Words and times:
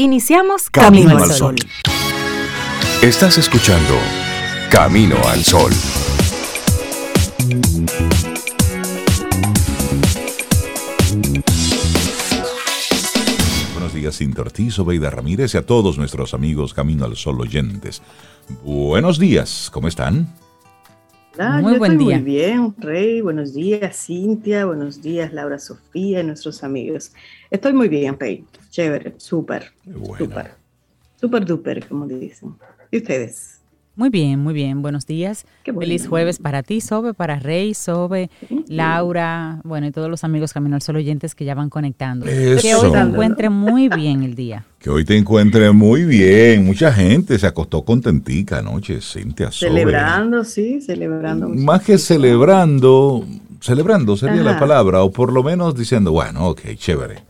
Iniciamos 0.00 0.70
Camino, 0.70 1.18
al 1.18 1.32
Sol. 1.32 1.56
Estás 3.02 3.36
escuchando 3.36 3.96
Camino 4.70 5.16
al 5.26 5.42
Sol. 5.42 5.72
Buenos 13.72 13.92
días, 13.92 14.16
Cintia 14.16 14.42
Ortiz, 14.42 14.78
Obeida 14.78 15.10
Ramírez 15.10 15.54
y 15.54 15.58
a 15.58 15.66
todos 15.66 15.98
nuestros 15.98 16.32
amigos 16.32 16.74
Camino 16.74 17.04
al 17.04 17.16
Sol 17.16 17.40
oyentes. 17.40 18.00
Buenos 18.62 19.18
días, 19.18 19.68
¿cómo 19.72 19.88
están? 19.88 20.32
Muy 21.38 21.78
buen 21.78 21.98
día. 21.98 22.16
Muy 22.16 22.24
bien, 22.24 22.74
Rey. 22.78 23.20
Buenos 23.20 23.54
días, 23.54 24.06
Cintia. 24.06 24.66
Buenos 24.66 25.00
días, 25.00 25.32
Laura 25.32 25.58
Sofía 25.58 26.20
y 26.20 26.24
nuestros 26.24 26.64
amigos. 26.64 27.12
Estoy 27.50 27.72
muy 27.72 27.88
bien, 27.88 28.18
Rey. 28.18 28.44
Chévere, 28.70 29.14
súper. 29.18 29.70
Súper. 30.18 30.50
Súper 31.16 31.44
duper, 31.44 31.86
como 31.86 32.06
dicen. 32.06 32.54
¿Y 32.90 32.98
ustedes? 32.98 33.57
Muy 33.98 34.10
bien, 34.10 34.38
muy 34.38 34.54
bien. 34.54 34.80
Buenos 34.80 35.06
días. 35.06 35.44
Feliz 35.64 36.06
jueves 36.06 36.38
para 36.38 36.62
ti, 36.62 36.80
Sobe, 36.80 37.14
para 37.14 37.40
Rey, 37.40 37.74
Sobe, 37.74 38.30
Laura, 38.68 39.60
bueno, 39.64 39.88
y 39.88 39.90
todos 39.90 40.08
los 40.08 40.22
amigos 40.22 40.52
Camino 40.52 40.76
al 40.76 40.82
Sol 40.82 40.94
oyentes 40.94 41.34
que 41.34 41.44
ya 41.44 41.56
van 41.56 41.68
conectando. 41.68 42.24
Que 42.24 42.76
hoy 42.76 42.92
te 42.92 42.98
encuentre 42.98 43.50
muy 43.50 43.88
bien 43.88 44.22
el 44.22 44.36
día. 44.36 44.64
Que 44.78 44.90
hoy 44.90 45.04
te 45.04 45.16
encuentre 45.16 45.72
muy 45.72 46.04
bien. 46.04 46.64
Mucha 46.64 46.92
gente 46.92 47.36
se 47.36 47.48
acostó 47.48 47.84
contentica 47.84 48.58
anoche, 48.58 49.00
Cintia 49.00 49.50
Sobe. 49.50 49.72
Celebrando, 49.72 50.44
sí, 50.44 50.80
celebrando. 50.80 51.48
Más 51.48 51.82
que 51.82 51.98
celebrando, 51.98 53.26
celebrando 53.60 54.16
sería 54.16 54.44
la 54.44 54.60
palabra, 54.60 55.02
o 55.02 55.10
por 55.10 55.32
lo 55.32 55.42
menos 55.42 55.74
diciendo, 55.74 56.12
bueno, 56.12 56.50
ok, 56.50 56.60
chévere. 56.76 57.24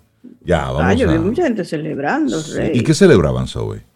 Ya, 0.44 0.66
vamos 0.66 0.82
ah, 0.84 0.92
yo 0.92 1.10
vi 1.10 1.18
mucha 1.18 1.44
gente 1.44 1.64
celebrando, 1.64 2.38
Rey. 2.54 2.72
¿Y 2.74 2.82
qué 2.82 2.92
celebraban, 2.92 3.46
Sobe? 3.46 3.87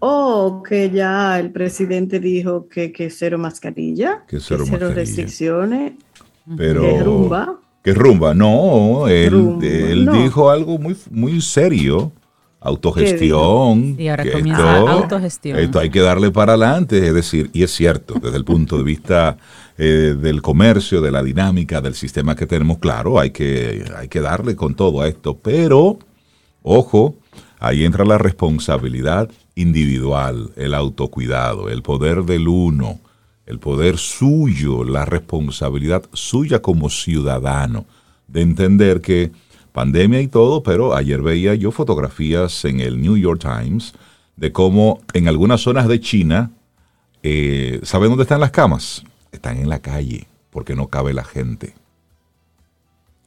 Oh, 0.00 0.62
que 0.66 0.90
ya 0.90 1.38
el 1.38 1.50
presidente 1.50 2.20
dijo 2.20 2.68
que, 2.68 2.92
que 2.92 3.10
cero 3.10 3.38
mascarilla, 3.38 4.24
que 4.28 4.40
cero, 4.40 4.64
restricciones, 4.94 5.92
pero 6.56 6.82
que 6.82 7.02
rumba. 7.02 7.60
Que 7.82 7.94
rumba, 7.94 8.34
no, 8.34 9.08
él, 9.08 9.58
él 9.62 10.08
dijo 10.12 10.50
algo 10.50 10.78
muy, 10.78 10.96
muy 11.10 11.40
serio, 11.40 12.12
autogestión. 12.60 13.94
Y 13.98 14.08
ahora 14.08 14.30
comienza 14.30 14.78
esto, 14.78 14.88
autogestión. 14.88 15.58
Esto 15.58 15.78
hay 15.78 15.90
que 15.90 16.00
darle 16.00 16.30
para 16.30 16.54
adelante, 16.54 17.06
es 17.06 17.14
decir, 17.14 17.50
y 17.52 17.62
es 17.62 17.70
cierto, 17.70 18.14
desde 18.20 18.36
el 18.36 18.44
punto 18.44 18.76
de 18.76 18.84
vista 18.84 19.38
eh, 19.78 20.16
del 20.20 20.42
comercio, 20.42 21.00
de 21.00 21.10
la 21.10 21.22
dinámica, 21.22 21.80
del 21.80 21.94
sistema 21.94 22.34
que 22.34 22.46
tenemos, 22.46 22.78
claro, 22.78 23.18
hay 23.20 23.30
que, 23.30 23.84
hay 23.96 24.08
que 24.08 24.20
darle 24.20 24.56
con 24.56 24.74
todo 24.74 25.00
a 25.00 25.08
esto, 25.08 25.38
pero, 25.38 25.98
ojo, 26.62 27.14
ahí 27.58 27.84
entra 27.84 28.04
la 28.04 28.18
responsabilidad 28.18 29.30
individual, 29.54 30.52
el 30.56 30.74
autocuidado, 30.74 31.68
el 31.68 31.82
poder 31.82 32.24
del 32.24 32.48
uno, 32.48 33.00
el 33.46 33.58
poder 33.58 33.96
suyo, 33.98 34.84
la 34.84 35.04
responsabilidad 35.04 36.04
suya 36.12 36.60
como 36.60 36.90
ciudadano, 36.90 37.86
de 38.28 38.42
entender 38.42 39.00
que 39.00 39.32
pandemia 39.72 40.20
y 40.20 40.28
todo, 40.28 40.62
pero 40.62 40.94
ayer 40.94 41.22
veía 41.22 41.54
yo 41.54 41.70
fotografías 41.70 42.64
en 42.64 42.80
el 42.80 43.00
New 43.00 43.16
York 43.16 43.40
Times 43.40 43.94
de 44.36 44.52
cómo 44.52 45.00
en 45.12 45.28
algunas 45.28 45.60
zonas 45.60 45.88
de 45.88 46.00
China, 46.00 46.50
eh, 47.22 47.80
¿saben 47.82 48.08
dónde 48.08 48.22
están 48.24 48.40
las 48.40 48.50
camas? 48.50 49.04
Están 49.32 49.58
en 49.58 49.68
la 49.68 49.80
calle, 49.80 50.26
porque 50.50 50.74
no 50.74 50.88
cabe 50.88 51.14
la 51.14 51.24
gente. 51.24 51.74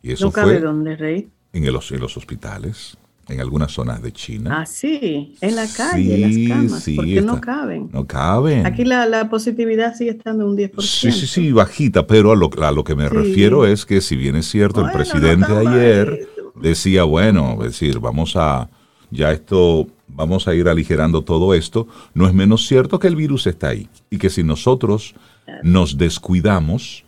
Y 0.02 0.12
eso 0.12 0.26
¿No 0.26 0.32
cabe 0.32 0.60
dónde, 0.60 0.96
Rey? 0.96 1.30
En, 1.54 1.66
en 1.66 1.74
los 1.74 2.18
hospitales 2.18 2.98
en 3.30 3.40
algunas 3.40 3.72
zonas 3.72 4.02
de 4.02 4.12
China. 4.12 4.62
Ah, 4.62 4.66
sí, 4.66 5.36
en 5.40 5.56
la 5.56 5.68
calle, 5.68 6.16
en 6.16 6.50
las 6.50 6.58
camas, 6.58 6.90
porque 6.96 7.22
no 7.22 7.40
caben. 7.40 7.90
No 7.94 8.06
caben. 8.06 8.66
Aquí 8.66 8.84
la, 8.84 9.30
positividad 9.30 9.96
sigue 9.96 10.12
estando 10.12 10.48
un 10.48 10.58
10%. 10.58 10.82
Sí, 10.82 11.12
sí, 11.12 11.28
sí, 11.28 11.52
bajita, 11.52 12.08
pero 12.08 12.32
a 12.32 12.36
lo, 12.36 12.50
a 12.62 12.72
lo 12.72 12.84
que 12.84 12.96
me 12.96 13.08
refiero 13.08 13.66
es 13.66 13.86
que 13.86 14.02
si 14.02 14.16
bien 14.16 14.36
es 14.36 14.48
cierto, 14.50 14.86
el 14.86 14.92
presidente 14.92 15.52
ayer 15.52 16.28
decía, 16.56 17.04
bueno, 17.04 17.58
es 17.60 17.74
decir, 17.74 18.00
vamos 18.00 18.36
a, 18.36 18.70
ya 19.12 19.32
esto, 19.32 19.88
vamos 20.08 20.48
a 20.48 20.56
ir 20.56 20.68
aligerando 20.68 21.22
todo 21.24 21.54
esto, 21.54 21.88
no 22.14 22.28
es 22.28 22.34
menos 22.34 22.68
cierto 22.68 23.00
que 23.00 23.08
el 23.08 23.16
virus 23.16 23.48
está 23.48 23.70
ahí 23.70 23.88
y 24.10 24.18
que 24.18 24.30
si 24.30 24.44
nosotros 24.44 25.16
nos 25.64 25.98
descuidamos 25.98 27.04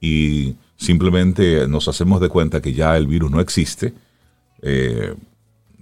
y 0.00 0.56
simplemente 0.76 1.68
nos 1.68 1.88
hacemos 1.88 2.20
de 2.20 2.28
cuenta 2.28 2.60
que 2.60 2.72
ya 2.72 2.96
el 2.96 3.06
virus 3.06 3.30
no 3.30 3.40
existe, 3.40 3.94
eh, 4.62 5.14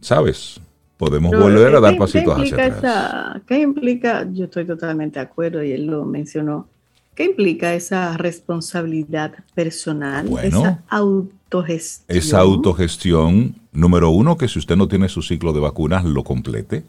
¿sabes? 0.00 0.60
Podemos 0.96 1.30
volver 1.30 1.74
a 1.76 1.80
dar 1.80 1.96
pasitos 1.96 2.38
hacia 2.38 2.66
atrás. 2.66 3.42
¿Qué 3.46 3.60
implica? 3.60 4.28
Yo 4.30 4.44
estoy 4.44 4.66
totalmente 4.66 5.18
de 5.18 5.24
acuerdo 5.24 5.62
y 5.64 5.72
él 5.72 5.86
lo 5.86 6.04
mencionó. 6.04 6.68
¿Qué 7.14 7.24
implica 7.24 7.74
esa 7.74 8.16
responsabilidad 8.16 9.32
personal, 9.54 10.30
esa 10.42 10.82
autogestión? 10.88 12.18
Esa 12.18 12.40
autogestión, 12.40 13.56
número 13.72 14.10
uno, 14.10 14.36
que 14.36 14.48
si 14.48 14.58
usted 14.58 14.76
no 14.76 14.88
tiene 14.88 15.08
su 15.08 15.22
ciclo 15.22 15.52
de 15.52 15.60
vacunas, 15.60 16.04
lo 16.04 16.22
complete. 16.24 16.84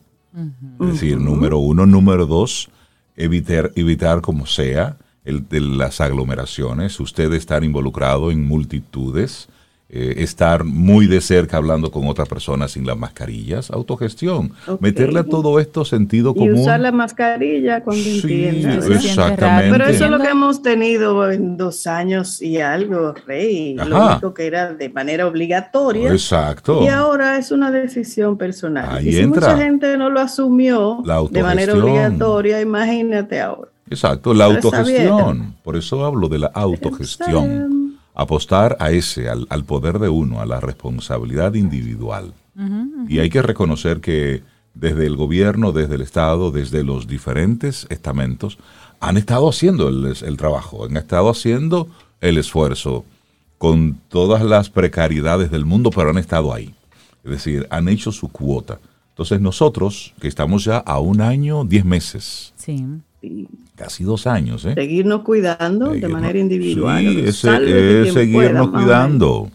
Es 0.79 0.87
decir, 0.87 1.17
número 1.17 1.57
uno. 1.59 1.85
Número 1.85 2.25
dos, 2.25 2.69
evitar, 3.15 3.71
evitar 3.75 4.21
como 4.21 4.45
sea 4.45 4.97
el, 5.25 5.45
las 5.77 6.01
aglomeraciones, 6.01 6.99
usted 6.99 7.33
estar 7.33 7.63
involucrado 7.63 8.31
en 8.31 8.45
multitudes. 8.45 9.49
Eh, 9.93 10.23
estar 10.23 10.63
muy 10.63 11.05
de 11.05 11.19
cerca 11.19 11.57
hablando 11.57 11.91
con 11.91 12.07
otra 12.07 12.23
persona 12.23 12.69
sin 12.69 12.87
las 12.87 12.95
mascarillas, 12.95 13.71
autogestión, 13.71 14.53
meterle 14.79 15.19
a 15.19 15.25
todo 15.25 15.59
esto 15.59 15.83
sentido 15.83 16.33
común. 16.33 16.55
Y 16.55 16.61
usar 16.61 16.79
la 16.79 16.93
mascarilla 16.93 17.83
cuando 17.83 18.01
sí, 18.01 18.45
Exactamente. 18.89 19.69
Pero 19.69 19.85
eso 19.89 20.05
es 20.05 20.11
lo 20.11 20.19
que 20.19 20.29
hemos 20.29 20.61
tenido 20.61 21.29
en 21.29 21.57
dos 21.57 21.87
años 21.87 22.41
y 22.41 22.61
algo, 22.61 23.13
Rey. 23.27 23.75
Lo 23.75 24.11
único 24.11 24.33
que 24.33 24.47
era 24.47 24.73
de 24.73 24.87
manera 24.87 25.27
obligatoria. 25.27 26.09
Exacto. 26.09 26.85
Y 26.85 26.87
ahora 26.87 27.37
es 27.37 27.51
una 27.51 27.69
decisión 27.69 28.37
personal. 28.37 29.05
y 29.05 29.11
si 29.11 29.27
mucha 29.27 29.57
gente 29.57 29.97
no 29.97 30.09
lo 30.09 30.21
asumió 30.21 31.03
de 31.29 31.43
manera 31.43 31.73
obligatoria, 31.73 32.61
imagínate 32.61 33.41
ahora. 33.41 33.69
Exacto, 33.89 34.33
la 34.33 34.45
autogestión. 34.45 35.53
Por 35.63 35.75
eso 35.75 36.05
hablo 36.05 36.29
de 36.29 36.39
la 36.39 36.47
autogestión 36.47 37.80
apostar 38.21 38.77
a 38.79 38.91
ese, 38.91 39.29
al, 39.29 39.65
poder 39.65 39.99
de 39.99 40.09
uno, 40.09 40.41
a 40.41 40.45
la 40.45 40.59
responsabilidad 40.59 41.53
individual. 41.53 42.33
Y 43.07 43.19
hay 43.19 43.29
que 43.29 43.41
reconocer 43.41 44.01
que 44.01 44.43
desde 44.73 45.05
el 45.05 45.15
gobierno, 45.15 45.71
desde 45.71 45.95
el 45.95 46.01
Estado, 46.01 46.51
desde 46.51 46.83
los 46.83 47.07
diferentes 47.07 47.87
estamentos, 47.89 48.57
han 48.99 49.17
estado 49.17 49.49
haciendo 49.49 49.87
el, 49.87 50.37
trabajo, 50.37 50.85
han 50.85 50.97
estado 50.97 51.29
haciendo 51.29 51.87
el 52.19 52.37
esfuerzo 52.37 53.03
con 53.57 53.99
todas 54.09 54.43
las 54.43 54.69
precariedades 54.69 55.49
del 55.49 55.65
mundo, 55.65 55.89
pero 55.89 56.11
han 56.11 56.17
estado 56.17 56.53
ahí. 56.53 56.75
Es 57.23 57.31
decir, 57.31 57.67
han 57.69 57.87
hecho 57.87 58.11
su 58.11 58.27
cuota. 58.29 58.79
Entonces 59.09 59.41
nosotros, 59.41 60.13
que 60.19 60.27
estamos 60.27 60.63
ya 60.63 60.77
a 60.77 60.99
un 60.99 61.21
año, 61.21 61.63
diez 61.65 61.85
meses, 61.85 62.53
sí 62.55 62.85
casi 63.81 64.03
dos 64.03 64.27
años. 64.27 64.63
¿eh? 64.65 64.75
Seguirnos 64.75 65.21
cuidando 65.21 65.89
de 65.89 66.07
manera 66.07 66.37
individual. 66.37 67.01
Sí, 67.01 67.23
es, 67.25 67.37
seguirnos 67.37 68.69
cuidando. 68.69 69.49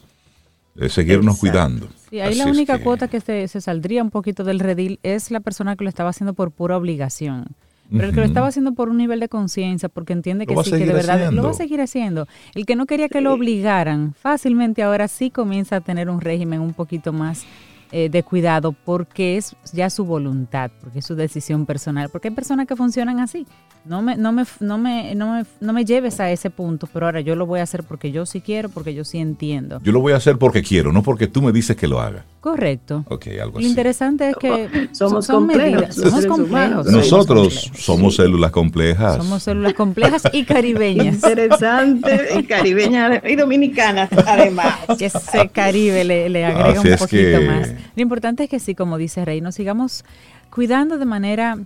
Es 0.76 0.92
seguirnos 0.92 1.38
cuidando. 1.38 1.86
Sí, 2.10 2.20
ahí 2.20 2.34
la 2.34 2.46
única 2.46 2.80
cuota 2.80 3.06
que 3.06 3.20
se, 3.20 3.48
saldría 3.60 4.02
un 4.02 4.10
poquito 4.10 4.42
del 4.42 4.58
redil 4.58 4.98
es 5.04 5.30
la 5.30 5.40
persona 5.40 5.76
que 5.76 5.84
lo 5.84 5.90
estaba 5.90 6.10
haciendo 6.10 6.34
por 6.34 6.50
pura 6.50 6.76
obligación. 6.76 7.46
Pero 7.88 8.08
el 8.08 8.14
que 8.14 8.18
lo 8.18 8.26
estaba 8.26 8.48
haciendo 8.48 8.72
por 8.72 8.88
un 8.88 8.96
nivel 8.96 9.20
de 9.20 9.28
conciencia, 9.28 9.88
porque 9.88 10.12
entiende 10.12 10.44
que 10.44 10.56
sí, 10.64 10.72
que 10.72 10.86
de 10.86 10.92
verdad 10.92 11.30
lo 11.30 11.44
va 11.44 11.50
a 11.50 11.54
seguir 11.54 11.80
haciendo. 11.80 12.26
El 12.56 12.66
que 12.66 12.74
no 12.74 12.86
quería 12.86 13.08
que 13.08 13.20
lo 13.20 13.32
obligaran, 13.32 14.12
fácilmente 14.12 14.82
ahora 14.82 15.06
sí 15.06 15.30
comienza 15.30 15.76
a 15.76 15.80
tener 15.80 16.10
un 16.10 16.20
régimen 16.20 16.60
un 16.60 16.72
poquito 16.72 17.12
más 17.12 17.46
eh, 17.92 18.08
de 18.08 18.22
cuidado 18.22 18.72
porque 18.72 19.36
es 19.36 19.54
ya 19.72 19.90
su 19.90 20.04
voluntad, 20.04 20.70
porque 20.80 20.98
es 20.98 21.06
su 21.06 21.14
decisión 21.14 21.66
personal, 21.66 22.08
porque 22.10 22.28
hay 22.28 22.34
personas 22.34 22.66
que 22.66 22.76
funcionan 22.76 23.20
así. 23.20 23.46
No 23.84 24.02
me, 24.02 24.16
no 24.16 24.32
me, 24.32 24.44
no 24.58 24.78
me, 24.78 25.14
no 25.14 25.32
me, 25.32 25.44
no 25.60 25.72
me 25.72 25.84
lleves 25.84 26.18
a 26.18 26.30
ese 26.32 26.50
punto, 26.50 26.88
pero 26.92 27.06
ahora 27.06 27.20
yo 27.20 27.36
lo 27.36 27.46
voy 27.46 27.60
a 27.60 27.62
hacer 27.62 27.84
porque 27.84 28.10
yo 28.10 28.26
sí 28.26 28.40
quiero, 28.40 28.68
porque 28.68 28.94
yo 28.94 29.04
sí 29.04 29.18
entiendo. 29.18 29.80
Yo 29.84 29.92
lo 29.92 30.00
voy 30.00 30.12
a 30.12 30.16
hacer 30.16 30.38
porque 30.38 30.62
quiero, 30.62 30.92
no 30.92 31.04
porque 31.04 31.28
tú 31.28 31.40
me 31.40 31.52
dices 31.52 31.76
que 31.76 31.86
lo 31.86 32.00
haga. 32.00 32.24
Correcto. 32.40 33.04
Ok, 33.08 33.28
algo 33.40 33.58
así. 33.58 33.64
Lo 33.64 33.70
interesante 33.70 34.30
es 34.30 34.36
que 34.36 34.88
somos 34.92 35.26
complejos. 35.28 35.94
somos 35.94 36.26
complejos. 36.26 36.86
Nosotros 36.86 37.70
somos 37.76 38.16
células 38.16 38.50
complejas. 38.50 39.16
Somos 39.18 39.44
células 39.44 39.74
complejas 39.74 40.22
y 40.32 40.44
caribeñas. 40.44 41.14
Interesante, 41.14 42.38
y 42.38 42.42
caribeñas 42.44 43.22
y 43.24 43.36
dominicanas 43.36 44.10
además. 44.26 44.78
Que 44.98 45.06
ese 45.06 45.48
Caribe 45.48 46.04
le, 46.04 46.44
agrega 46.44 46.80
un 46.80 46.96
poquito 46.98 47.40
más. 47.42 47.72
Lo 47.94 48.02
importante 48.02 48.44
es 48.44 48.50
que 48.50 48.60
sí, 48.60 48.74
como 48.74 48.98
dice 48.98 49.24
Rey, 49.24 49.40
nos 49.40 49.54
sigamos 49.54 50.04
cuidando 50.50 50.98
de 50.98 51.04
manera 51.04 51.58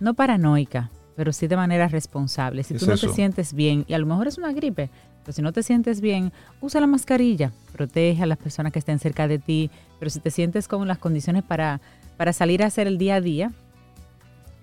no 0.00 0.14
paranoica, 0.14 0.90
pero 1.16 1.32
sí 1.32 1.46
de 1.46 1.56
manera 1.56 1.88
responsable. 1.88 2.62
Si 2.62 2.74
tú 2.74 2.86
no 2.86 2.96
te 2.96 3.08
sientes 3.08 3.52
bien, 3.52 3.84
y 3.88 3.94
a 3.94 3.98
lo 3.98 4.06
mejor 4.06 4.28
es 4.28 4.38
una 4.38 4.52
gripe, 4.52 4.90
pero 5.24 5.32
si 5.34 5.42
no 5.42 5.52
te 5.52 5.62
sientes 5.62 6.00
bien, 6.00 6.32
usa 6.60 6.80
la 6.80 6.86
mascarilla, 6.86 7.52
protege 7.72 8.22
a 8.22 8.26
las 8.26 8.38
personas 8.38 8.72
que 8.72 8.78
estén 8.78 8.98
cerca 8.98 9.28
de 9.28 9.38
ti, 9.38 9.70
pero 9.98 10.10
si 10.10 10.20
te 10.20 10.30
sientes 10.30 10.68
con 10.68 10.86
las 10.86 10.98
condiciones 10.98 11.42
para 11.42 11.80
para 12.18 12.34
salir 12.34 12.62
a 12.62 12.66
hacer 12.66 12.86
el 12.86 12.98
día 12.98 13.14
a 13.14 13.20
día, 13.22 13.52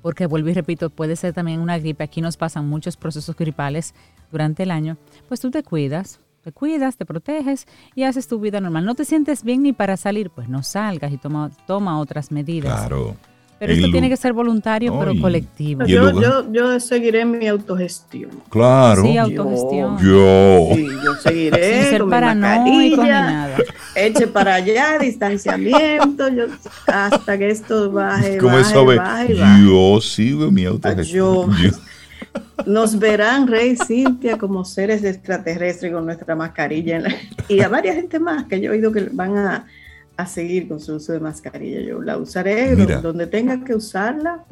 porque 0.03 0.27
vuelvo 0.27 0.49
y 0.49 0.53
repito, 0.53 0.91
puede 0.91 1.15
ser 1.15 1.33
también 1.33 1.61
una 1.61 1.79
gripe, 1.79 2.03
aquí 2.03 2.21
nos 2.21 2.37
pasan 2.37 2.67
muchos 2.67 2.97
procesos 2.97 3.35
gripales 3.35 3.95
durante 4.29 4.63
el 4.63 4.71
año, 4.71 4.97
pues 5.27 5.39
tú 5.39 5.49
te 5.49 5.63
cuidas, 5.63 6.19
te 6.45 6.51
cuidas, 6.51 6.95
te 6.95 7.07
proteges 7.07 7.65
y 7.95 8.03
haces 8.03 8.27
tu 8.27 8.39
vida 8.39 8.61
normal. 8.61 8.85
No 8.85 8.93
te 8.93 9.03
sientes 9.03 9.43
bien 9.43 9.63
ni 9.63 9.73
para 9.73 9.97
salir, 9.97 10.29
pues 10.29 10.47
no 10.47 10.61
salgas 10.61 11.11
y 11.11 11.17
toma, 11.17 11.49
toma 11.65 11.99
otras 11.99 12.31
medidas. 12.31 12.81
Claro. 12.81 13.15
Pero 13.57 13.73
esto 13.73 13.89
tiene 13.89 14.09
que 14.09 14.17
ser 14.17 14.33
voluntario, 14.33 14.99
pero 14.99 15.19
colectivo. 15.19 15.85
Yo, 15.85 16.21
yo, 16.21 16.51
yo, 16.51 16.79
seguiré 16.79 17.25
mi 17.25 17.47
autogestión. 17.47 18.29
Claro. 18.49 19.01
Sí, 19.01 19.17
autogestión. 19.17 19.97
Yo. 19.97 20.75
Sí, 20.75 20.87
yo 21.03 21.15
seguiré 21.15 21.81
Sin 21.81 21.89
ser 21.89 22.05
paranoico 22.05 23.01
ni 23.01 23.09
nada. 23.09 23.57
Eche 23.95 24.27
para 24.27 24.55
allá, 24.55 24.99
distanciamiento, 25.01 26.27
yo, 26.27 26.43
hasta 26.85 27.37
que 27.39 27.49
esto 27.49 27.91
baje, 27.91 28.37
¿Cómo 28.37 28.57
baje, 28.57 28.71
sabe? 28.71 28.97
baje, 28.97 29.35
Yo 29.35 29.99
sigo 29.99 30.51
mi 30.51 30.65
autogestión. 30.65 31.55
Yo. 31.57 31.71
Nos 32.65 32.97
verán, 32.97 33.47
Rey 33.47 33.75
Cintia, 33.75 34.37
como 34.37 34.65
seres 34.65 35.03
extraterrestres 35.03 35.93
con 35.93 36.05
nuestra 36.05 36.35
mascarilla. 36.35 37.03
y 37.47 37.61
a 37.61 37.67
varias 37.67 37.95
gente 37.95 38.19
más 38.19 38.45
que 38.45 38.59
yo 38.59 38.71
he 38.71 38.75
oído 38.75 38.91
que 38.91 39.09
van 39.11 39.37
a 39.37 39.67
a 40.17 40.25
seguir 40.25 40.67
con 40.67 40.79
su 40.79 40.95
uso 40.95 41.13
de 41.13 41.19
mascarilla. 41.19 41.81
Yo 41.81 42.01
la 42.01 42.17
usaré 42.17 42.75
donde 42.75 43.27
tenga 43.27 43.63
que 43.63 43.75
usarla 43.75 44.45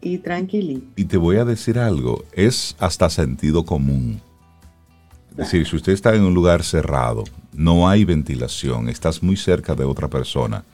y 0.00 0.18
tranquilito. 0.18 0.86
Y 0.96 1.04
te 1.04 1.16
voy 1.16 1.36
a 1.36 1.44
decir 1.44 1.78
algo, 1.78 2.24
es 2.32 2.76
hasta 2.78 3.08
sentido 3.08 3.64
común. 3.64 4.20
Es 5.30 5.36
decir, 5.36 5.66
si 5.66 5.76
usted 5.76 5.92
está 5.92 6.14
en 6.14 6.22
un 6.22 6.34
lugar 6.34 6.62
cerrado, 6.62 7.24
no 7.52 7.88
hay 7.88 8.04
ventilación, 8.04 8.88
estás 8.88 9.22
muy 9.22 9.36
cerca 9.36 9.74
de 9.74 9.84
otra 9.84 10.08
persona, 10.08 10.64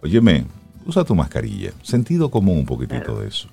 óyeme, 0.00 0.44
usa 0.86 1.04
tu 1.04 1.14
mascarilla. 1.14 1.72
Sentido 1.82 2.30
común 2.30 2.58
un 2.58 2.66
poquitito 2.66 3.20
de 3.20 3.28
eso. 3.28 3.48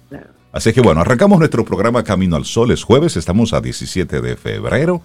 Así 0.52 0.74
que 0.74 0.82
bueno, 0.82 1.02
arrancamos 1.02 1.40
nuestro 1.40 1.64
programa 1.64 2.04
Camino 2.04 2.36
al 2.36 2.46
Sol. 2.46 2.72
Es 2.72 2.84
jueves, 2.84 3.18
estamos 3.18 3.54
a 3.54 3.62
17 3.62 4.22
de 4.22 4.36
febrero. 4.36 5.02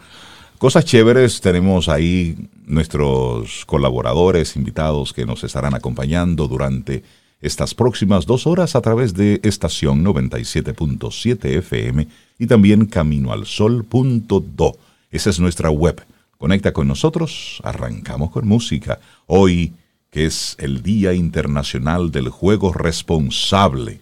Cosas 0.59 0.85
chéveres, 0.85 1.41
tenemos 1.41 1.89
ahí 1.89 2.49
nuestros 2.67 3.65
colaboradores, 3.67 4.57
invitados 4.57 5.13
que 5.13 5.27
nos 5.27 5.45
estarán 5.45 5.75
acompañando 5.75 6.49
durante 6.49 7.03
estas 7.43 7.75
próximas 7.75 8.25
dos 8.25 8.47
horas 8.47 8.75
a 8.75 8.81
través 8.81 9.13
de 9.13 9.41
estación 9.43 10.03
97.7 10.03 11.59
FM 11.59 12.09
y 12.39 12.47
también 12.47 12.87
caminoalsol.do. 12.87 14.79
Esa 15.11 15.31
es 15.31 15.41
nuestra 15.41 15.71
web. 15.71 16.03
Conecta 16.39 16.73
con 16.73 16.89
nosotros, 16.89 17.61
arrancamos 17.63 18.31
con 18.31 18.49
música. 18.49 18.99
Hoy, 19.27 19.75
que 20.15 20.27
es 20.27 20.55
el 20.61 20.85
Día 20.85 21.13
Internacional 21.13 22.13
del 22.13 22.29
Juego 22.29 22.73
Responsable. 22.73 24.01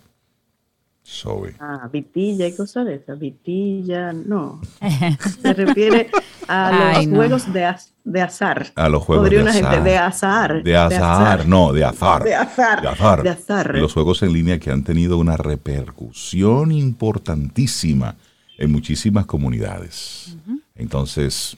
Ah, 1.59 1.89
vitilla 1.91 2.47
y 2.47 2.55
cosas 2.55 2.85
de 2.85 2.97
esas. 2.97 3.19
Vitilla, 3.19 4.13
no. 4.13 4.61
Se 5.43 5.55
refiere 5.55 6.11
a 6.49 7.01
los 7.03 7.07
juegos 7.07 7.51
de, 7.55 7.75
de, 8.05 8.21
azar. 8.21 8.73
A 8.75 8.91
los 8.91 9.03
juegos 9.03 9.31
de 9.31 9.41
azar. 9.41 9.83
de 9.83 9.97
azar. 9.97 10.63
De 10.63 10.77
azar, 10.77 11.47
no, 11.47 11.73
de 11.73 11.83
azar. 11.83 12.25
De 12.25 12.35
azar. 12.35 13.23
De 13.23 13.31
azar. 13.31 13.75
Los 13.75 13.95
juegos 13.95 14.23
en 14.23 14.35
línea 14.35 14.59
que 14.59 14.71
han 14.71 14.85
tenido 14.85 15.17
una 15.17 15.39
repercusión 15.39 16.73
importantísima 16.73 18.17
en 18.59 18.71
muchísimas 18.71 19.25
comunidades. 19.25 20.37
Entonces, 20.75 21.57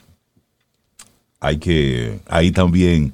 hay 1.41 1.57
que, 1.57 2.21
ahí 2.29 2.53
también 2.53 3.11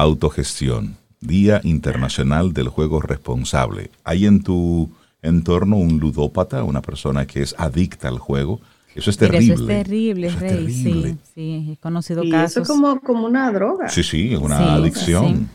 autogestión. 0.00 0.96
Día 1.20 1.60
Internacional 1.64 2.52
del 2.52 2.68
Juego 2.68 3.00
Responsable. 3.00 3.90
Hay 4.04 4.26
en 4.26 4.42
tu 4.42 4.90
en 5.22 5.42
torno 5.42 5.76
a 5.76 5.78
un 5.80 5.98
ludópata, 5.98 6.62
una 6.62 6.82
persona 6.82 7.26
que 7.26 7.42
es 7.42 7.54
adicta 7.58 8.08
al 8.08 8.18
juego. 8.18 8.60
Eso 8.94 9.10
es 9.10 9.16
terrible. 9.16 9.54
eso 9.54 9.62
es 9.62 9.66
terrible, 9.66 10.30
Rey. 10.30 10.72
Sí, 10.72 11.16
sí, 11.34 11.72
he 11.72 11.76
conocido 11.78 12.22
casos. 12.30 12.50
Eso 12.50 12.62
es 12.62 12.68
como, 12.68 13.00
como 13.00 13.26
una 13.26 13.50
droga. 13.50 13.88
Sí, 13.88 14.02
sí, 14.02 14.32
es 14.32 14.38
una 14.38 14.74
adicción. 14.74 15.48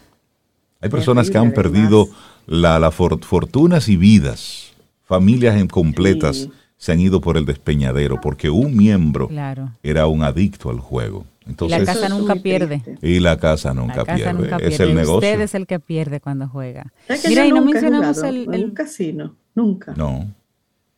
Hay 0.82 0.90
personas 0.90 1.30
que 1.30 1.38
han 1.38 1.52
perdido 1.52 2.10
la, 2.48 2.92
fortunas 2.92 3.88
y 3.88 3.98
vidas, 3.98 4.74
familias 5.04 5.64
completas 5.70 6.50
se 6.78 6.92
han 6.92 7.00
ido 7.00 7.22
por 7.22 7.38
el 7.38 7.46
despeñadero 7.46 8.20
porque 8.20 8.50
un 8.50 8.76
miembro 8.76 9.30
era 9.84 10.08
un 10.08 10.24
adicto 10.24 10.72
al 10.72 10.80
juego. 10.80 11.26
Entonces, 11.48 11.78
y 11.78 11.80
la 11.80 11.94
casa 11.94 12.10
nunca 12.10 12.36
pierde. 12.36 12.82
Y 13.02 13.20
la 13.20 13.38
casa 13.38 13.74
nunca, 13.74 14.06
pierde. 14.06 14.68
Es 14.68 14.80
el 14.80 14.96
negocio. 14.96 15.16
Usted 15.16 15.42
es 15.42 15.56
el 15.56 15.66
que 15.68 15.80
pierde 15.80 16.20
cuando 16.20 16.48
juega. 16.48 16.94
Mira, 17.28 17.46
y 17.46 17.52
no 17.52 17.64
mencionamos 17.64 18.22
el, 18.24 18.54
el, 18.54 18.74
casino. 18.74 19.36
Nunca. 19.56 19.94
No. 19.96 20.28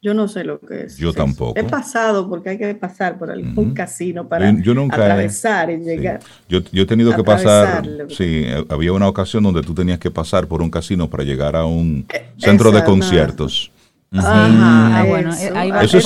Yo 0.04 0.13
no 0.13 0.28
sé 0.28 0.44
lo 0.44 0.60
que 0.60 0.84
es. 0.84 0.98
Yo 0.98 1.13
tampoco. 1.13 1.57
He 1.57 1.63
pasado 1.63 2.28
porque 2.28 2.50
hay 2.50 2.57
que 2.57 2.75
pasar 2.75 3.18
por 3.18 3.31
algún 3.31 3.74
casino 3.74 4.28
para 4.28 4.50
atravesar 4.50 5.72
y 5.72 5.78
llegar. 5.78 6.19
Yo, 6.50 6.60
he 6.74 6.86
tenido 6.86 7.16
que 7.16 7.24
pasar. 7.24 7.88
Sí, 8.10 8.46
había 8.68 8.92
una 8.92 9.07
ocasión 9.07 9.44
donde 9.44 9.62
tú 9.62 9.74
tenías 9.74 10.00
que 10.00 10.12
pasar 10.12 10.48
por 10.48 10.62
un 10.62 10.69
casino 10.69 11.10
para 11.10 11.24
llegar 11.24 11.56
a 11.56 11.63
un 11.63 12.06
eh, 12.13 12.34
centro 12.38 12.72
de 12.72 12.84
conciertos. 12.84 13.72
Ah, 14.15 15.06
bueno, 15.07 15.31
eso, 15.31 15.98
es, 15.98 16.04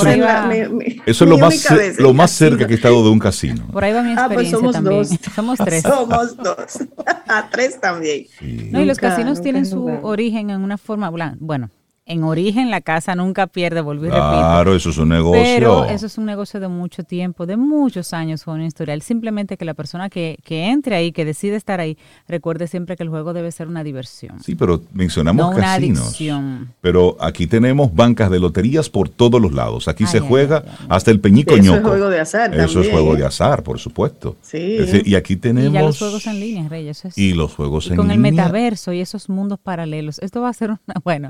eso 1.05 1.23
es 1.23 1.29
lo 1.29 1.37
más, 1.37 1.67
lo 1.99 2.13
más 2.13 2.31
cerca 2.31 2.65
que 2.65 2.73
he 2.73 2.75
estado 2.75 3.03
de 3.03 3.09
un 3.09 3.19
casino. 3.19 3.67
Por 3.71 3.83
ahí 3.83 3.91
va 3.91 4.01
mi 4.01 4.13
experiencia 4.13 4.23
ah, 4.23 4.33
pues 4.33 4.49
somos 4.49 4.73
también. 4.73 5.03
Dos. 5.03 5.09
Somos 5.35 5.59
tres. 5.59 5.83
somos 5.83 6.37
dos. 6.37 6.79
A 7.27 7.49
tres 7.49 7.79
también. 7.81 8.25
No, 8.71 8.81
y 8.81 8.85
los 8.85 8.97
casinos 8.97 9.41
tienen 9.41 9.65
su 9.65 9.85
origen 10.03 10.49
en 10.49 10.61
una 10.61 10.77
forma, 10.77 11.09
bueno, 11.39 11.69
en 12.07 12.23
origen 12.23 12.71
la 12.71 12.81
casa 12.81 13.15
nunca 13.15 13.47
pierde, 13.47 13.81
volví 13.81 14.07
Claro, 14.07 14.73
eso 14.75 14.89
es 14.89 14.97
un 14.97 15.09
negocio. 15.09 15.41
Pero 15.43 15.85
eso 15.85 16.05
es 16.05 16.17
un 16.17 16.25
negocio 16.25 16.59
de 16.59 16.69
mucho 16.69 17.03
tiempo, 17.03 17.45
de 17.45 17.57
muchos 17.57 18.13
años 18.13 18.43
con 18.43 18.55
un 18.55 18.65
historial. 18.65 19.01
Simplemente 19.01 19.57
que 19.57 19.65
la 19.65 19.73
persona 19.73 20.09
que, 20.09 20.39
que, 20.43 20.69
entre 20.69 20.95
ahí, 20.95 21.11
que 21.11 21.25
decide 21.25 21.57
estar 21.57 21.81
ahí, 21.81 21.97
recuerde 22.27 22.67
siempre 22.67 22.95
que 22.95 23.03
el 23.03 23.09
juego 23.09 23.33
debe 23.33 23.51
ser 23.51 23.67
una 23.67 23.83
diversión. 23.83 24.41
Sí, 24.41 24.55
pero 24.55 24.81
mencionamos 24.93 25.51
no 25.51 25.57
casinos. 25.57 25.99
Una 25.99 26.07
adicción. 26.07 26.73
Pero 26.79 27.17
aquí 27.19 27.45
tenemos 27.45 27.93
bancas 27.93 28.31
de 28.31 28.39
loterías 28.39 28.89
por 28.89 29.09
todos 29.09 29.41
los 29.41 29.51
lados. 29.51 29.89
Aquí 29.89 30.05
se 30.05 30.21
juega 30.21 30.63
hasta 30.87 31.11
el 31.11 31.19
peñico 31.19 31.57
ñoco. 31.57 31.65
Eso 31.65 31.75
es 31.75 31.83
juego 31.83 32.09
de 32.09 32.19
azar 32.21 32.55
Eso 32.55 32.81
es 32.81 32.89
juego 32.89 33.15
de 33.15 33.25
azar, 33.25 33.63
por 33.63 33.79
supuesto. 33.79 34.37
Sí. 34.41 34.77
y 35.03 35.15
aquí 35.15 35.35
tenemos... 35.35 35.73
Y 35.73 35.83
los 35.83 35.99
juegos 35.99 36.25
en 36.27 36.39
línea, 36.39 36.69
Reyes. 36.69 37.03
y 37.17 37.33
los 37.33 37.53
juegos 37.53 37.89
en 37.89 37.97
con 37.97 38.07
línea. 38.07 38.17
Con 38.17 38.25
el 38.25 38.35
metaverso 38.35 38.93
y 38.93 39.01
esos 39.01 39.27
mundos 39.27 39.59
paralelos. 39.59 40.19
Esto 40.19 40.41
va 40.41 40.49
a 40.49 40.53
ser 40.53 40.71
una... 40.71 40.79
Bueno, 41.03 41.29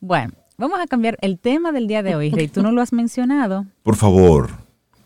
bueno, 0.00 0.32
Vamos 0.60 0.80
a 0.80 0.88
cambiar 0.88 1.16
el 1.20 1.38
tema 1.38 1.70
del 1.70 1.86
día 1.86 2.02
de 2.02 2.16
hoy, 2.16 2.30
Rey. 2.30 2.48
Tú 2.48 2.62
no 2.62 2.72
lo 2.72 2.82
has 2.82 2.92
mencionado. 2.92 3.64
Por 3.84 3.94
favor, 3.94 4.50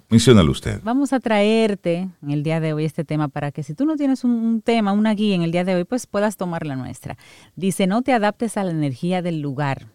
menciónalo 0.08 0.50
usted. 0.50 0.80
Vamos 0.82 1.12
a 1.12 1.20
traerte 1.20 2.08
en 2.22 2.30
el 2.30 2.42
día 2.42 2.58
de 2.58 2.72
hoy 2.72 2.86
este 2.86 3.04
tema 3.04 3.28
para 3.28 3.52
que 3.52 3.62
si 3.62 3.74
tú 3.74 3.84
no 3.84 3.96
tienes 3.96 4.24
un, 4.24 4.62
tema, 4.62 4.92
una 4.92 5.12
guía 5.12 5.34
en 5.34 5.42
el 5.42 5.52
día 5.52 5.62
de 5.64 5.74
hoy, 5.74 5.84
pues 5.84 6.06
puedas 6.06 6.38
tomar 6.38 6.66
la 6.66 6.74
nuestra. 6.74 7.18
Dice, 7.54 7.86
no 7.86 8.00
te 8.00 8.14
adaptes 8.14 8.56
a 8.56 8.64
la 8.64 8.70
energía 8.70 9.20
del 9.20 9.42
lugar. 9.42 9.88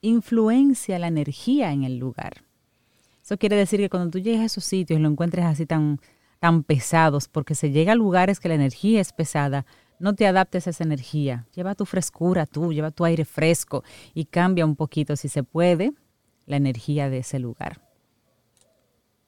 Influencia 0.00 0.98
la 0.98 1.06
energía 1.06 1.70
en 1.70 1.84
el 1.84 1.98
lugar. 1.98 2.42
Eso 3.22 3.38
quiere 3.38 3.54
decir 3.54 3.78
que 3.78 3.90
cuando 3.90 4.10
tú 4.10 4.18
llegues 4.18 4.40
a 4.40 4.46
esos 4.46 4.64
sitios 4.64 4.98
y 4.98 5.02
lo 5.04 5.08
encuentres 5.08 5.44
así 5.44 5.64
tan, 5.64 6.00
tan 6.40 6.64
pesados, 6.64 7.28
porque 7.28 7.54
se 7.54 7.70
llega 7.70 7.92
a 7.92 7.94
lugares 7.94 8.40
que 8.40 8.48
la 8.48 8.56
energía 8.56 9.00
es 9.00 9.12
pesada, 9.12 9.64
no 9.98 10.14
te 10.14 10.26
adaptes 10.26 10.66
a 10.66 10.70
esa 10.70 10.84
energía. 10.84 11.46
Lleva 11.54 11.74
tu 11.74 11.86
frescura 11.86 12.46
tú, 12.46 12.72
lleva 12.72 12.90
tu 12.90 13.04
aire 13.04 13.24
fresco 13.24 13.84
y 14.14 14.24
cambia 14.26 14.64
un 14.64 14.76
poquito, 14.76 15.16
si 15.16 15.28
se 15.28 15.42
puede, 15.42 15.92
la 16.46 16.56
energía 16.56 17.08
de 17.10 17.18
ese 17.18 17.38
lugar. 17.38 17.80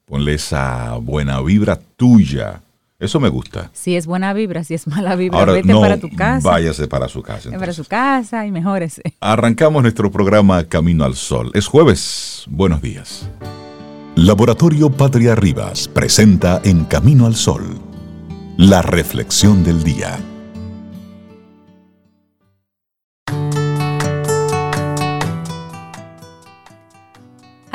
Ponle 0.04 0.34
esa 0.34 0.96
buena 0.96 1.40
vibra 1.40 1.76
tuya. 1.96 2.60
Eso 2.98 3.20
me 3.20 3.28
gusta. 3.28 3.70
Si 3.74 3.94
es 3.94 4.06
buena 4.06 4.32
vibra, 4.32 4.64
si 4.64 4.74
es 4.74 4.86
mala 4.86 5.16
vibra, 5.16 5.44
vete 5.44 5.74
para 5.74 5.98
tu 5.98 6.08
casa. 6.10 6.48
Váyase 6.48 6.88
para 6.88 7.08
su 7.08 7.22
casa. 7.22 7.50
Para 7.58 7.72
su 7.72 7.84
casa 7.84 8.46
y 8.46 8.50
mejores. 8.50 9.02
Arrancamos 9.20 9.82
nuestro 9.82 10.10
programa 10.10 10.64
Camino 10.64 11.04
al 11.04 11.14
Sol. 11.14 11.50
Es 11.54 11.66
jueves. 11.66 12.44
Buenos 12.48 12.80
días. 12.80 13.28
Laboratorio 14.14 14.90
Patria 14.90 15.34
Rivas 15.34 15.88
presenta 15.88 16.62
En 16.64 16.84
Camino 16.84 17.26
al 17.26 17.34
Sol 17.34 17.86
la 18.56 18.80
reflexión 18.80 19.64
del 19.64 19.84
día. 19.84 20.18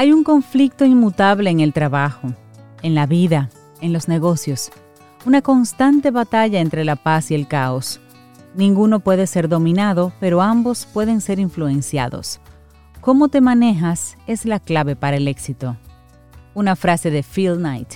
Hay 0.02 0.12
un 0.12 0.24
conflicto 0.24 0.84
inmutable 0.84 1.52
en 1.52 1.60
el 1.60 1.74
trabajo, 1.74 2.34
en 2.82 2.96
la 2.96 3.06
vida, 3.06 3.52
en 3.82 3.94
los 3.94 4.08
negocios, 4.08 4.72
una 5.28 5.44
constante 5.44 6.10
batalla 6.10 6.60
entre 6.60 6.84
la 6.86 6.96
paz 6.96 7.30
y 7.30 7.36
el 7.36 7.48
caos. 7.48 8.02
Ninguno 8.56 9.02
puede 9.02 9.28
ser 9.28 9.48
dominado, 9.48 10.12
pero 10.20 10.42
ambos 10.42 10.88
pueden 10.92 11.22
ser 11.22 11.38
influenciados. 11.38 12.40
Cómo 13.00 13.30
te 13.30 13.42
manejas 13.42 14.18
es 14.26 14.46
la 14.46 14.60
clave 14.60 14.96
para 14.96 15.18
el 15.18 15.28
éxito. 15.28 15.78
Una 16.56 16.76
frase 16.76 17.12
de 17.12 17.22
Phil 17.22 17.58
Knight. 17.58 17.94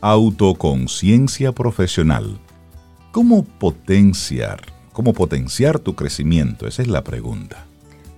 Autoconciencia 0.00 1.52
profesional. 1.52 2.40
¿Cómo 3.12 3.44
potenciar 3.44 4.60
¿Cómo 4.92 5.12
potenciar 5.12 5.78
tu 5.78 5.94
crecimiento? 5.94 6.66
Esa 6.66 6.82
es 6.82 6.88
la 6.88 7.04
pregunta. 7.04 7.69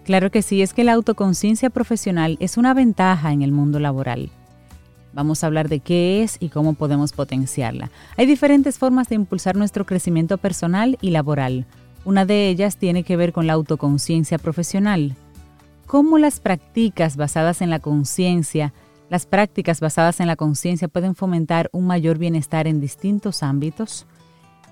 Claro 0.04 0.30
que 0.30 0.42
sí, 0.42 0.62
es 0.62 0.75
que 0.75 0.85
la 0.85 0.94
autoconciencia 0.94 1.71
profesional 1.71 2.37
es 2.40 2.56
una 2.56 2.75
ventaja 2.75 3.32
en 3.32 3.42
el 3.42 3.52
mundo 3.52 3.78
laboral. 3.78 4.30
Vamos 5.12 5.44
a 5.44 5.47
hablar 5.47 5.68
de 5.68 5.80
qué 5.80 6.23
es 6.23 6.38
y 6.40 6.49
cómo 6.49 6.75
podemos 6.75 7.12
potenciarla. 7.12 7.90
Hay 8.16 8.26
diferentes 8.26 8.78
formas 8.78 9.09
de 9.09 9.14
impulsar 9.14 9.56
nuestro 9.56 9.87
crecimiento 9.87 10.38
personal 10.38 10.99
y 11.00 11.11
laboral. 11.11 11.66
Una 12.04 12.25
de 12.25 12.49
ellas 12.49 12.78
tiene 12.78 13.04
que 13.04 13.16
ver 13.16 13.32
con 13.32 13.47
la 13.47 13.52
autoconciencia 13.52 14.38
profesional. 14.38 15.14
¿Cómo 15.87 16.18
las 16.18 16.40
prácticas 16.40 17.16
basadas 17.16 17.61
en 17.61 17.71
la 17.71 17.78
conciencia, 17.78 18.73
las 19.11 19.26
prácticas 19.26 19.80
basadas 19.80 20.18
en 20.21 20.26
la 20.26 20.37
conciencia 20.37 20.88
pueden 20.88 21.14
fomentar 21.14 21.68
un 21.73 21.87
mayor 21.87 22.18
bienestar 22.18 22.66
en 22.66 22.80
distintos 22.80 23.42
ámbitos? 23.42 24.06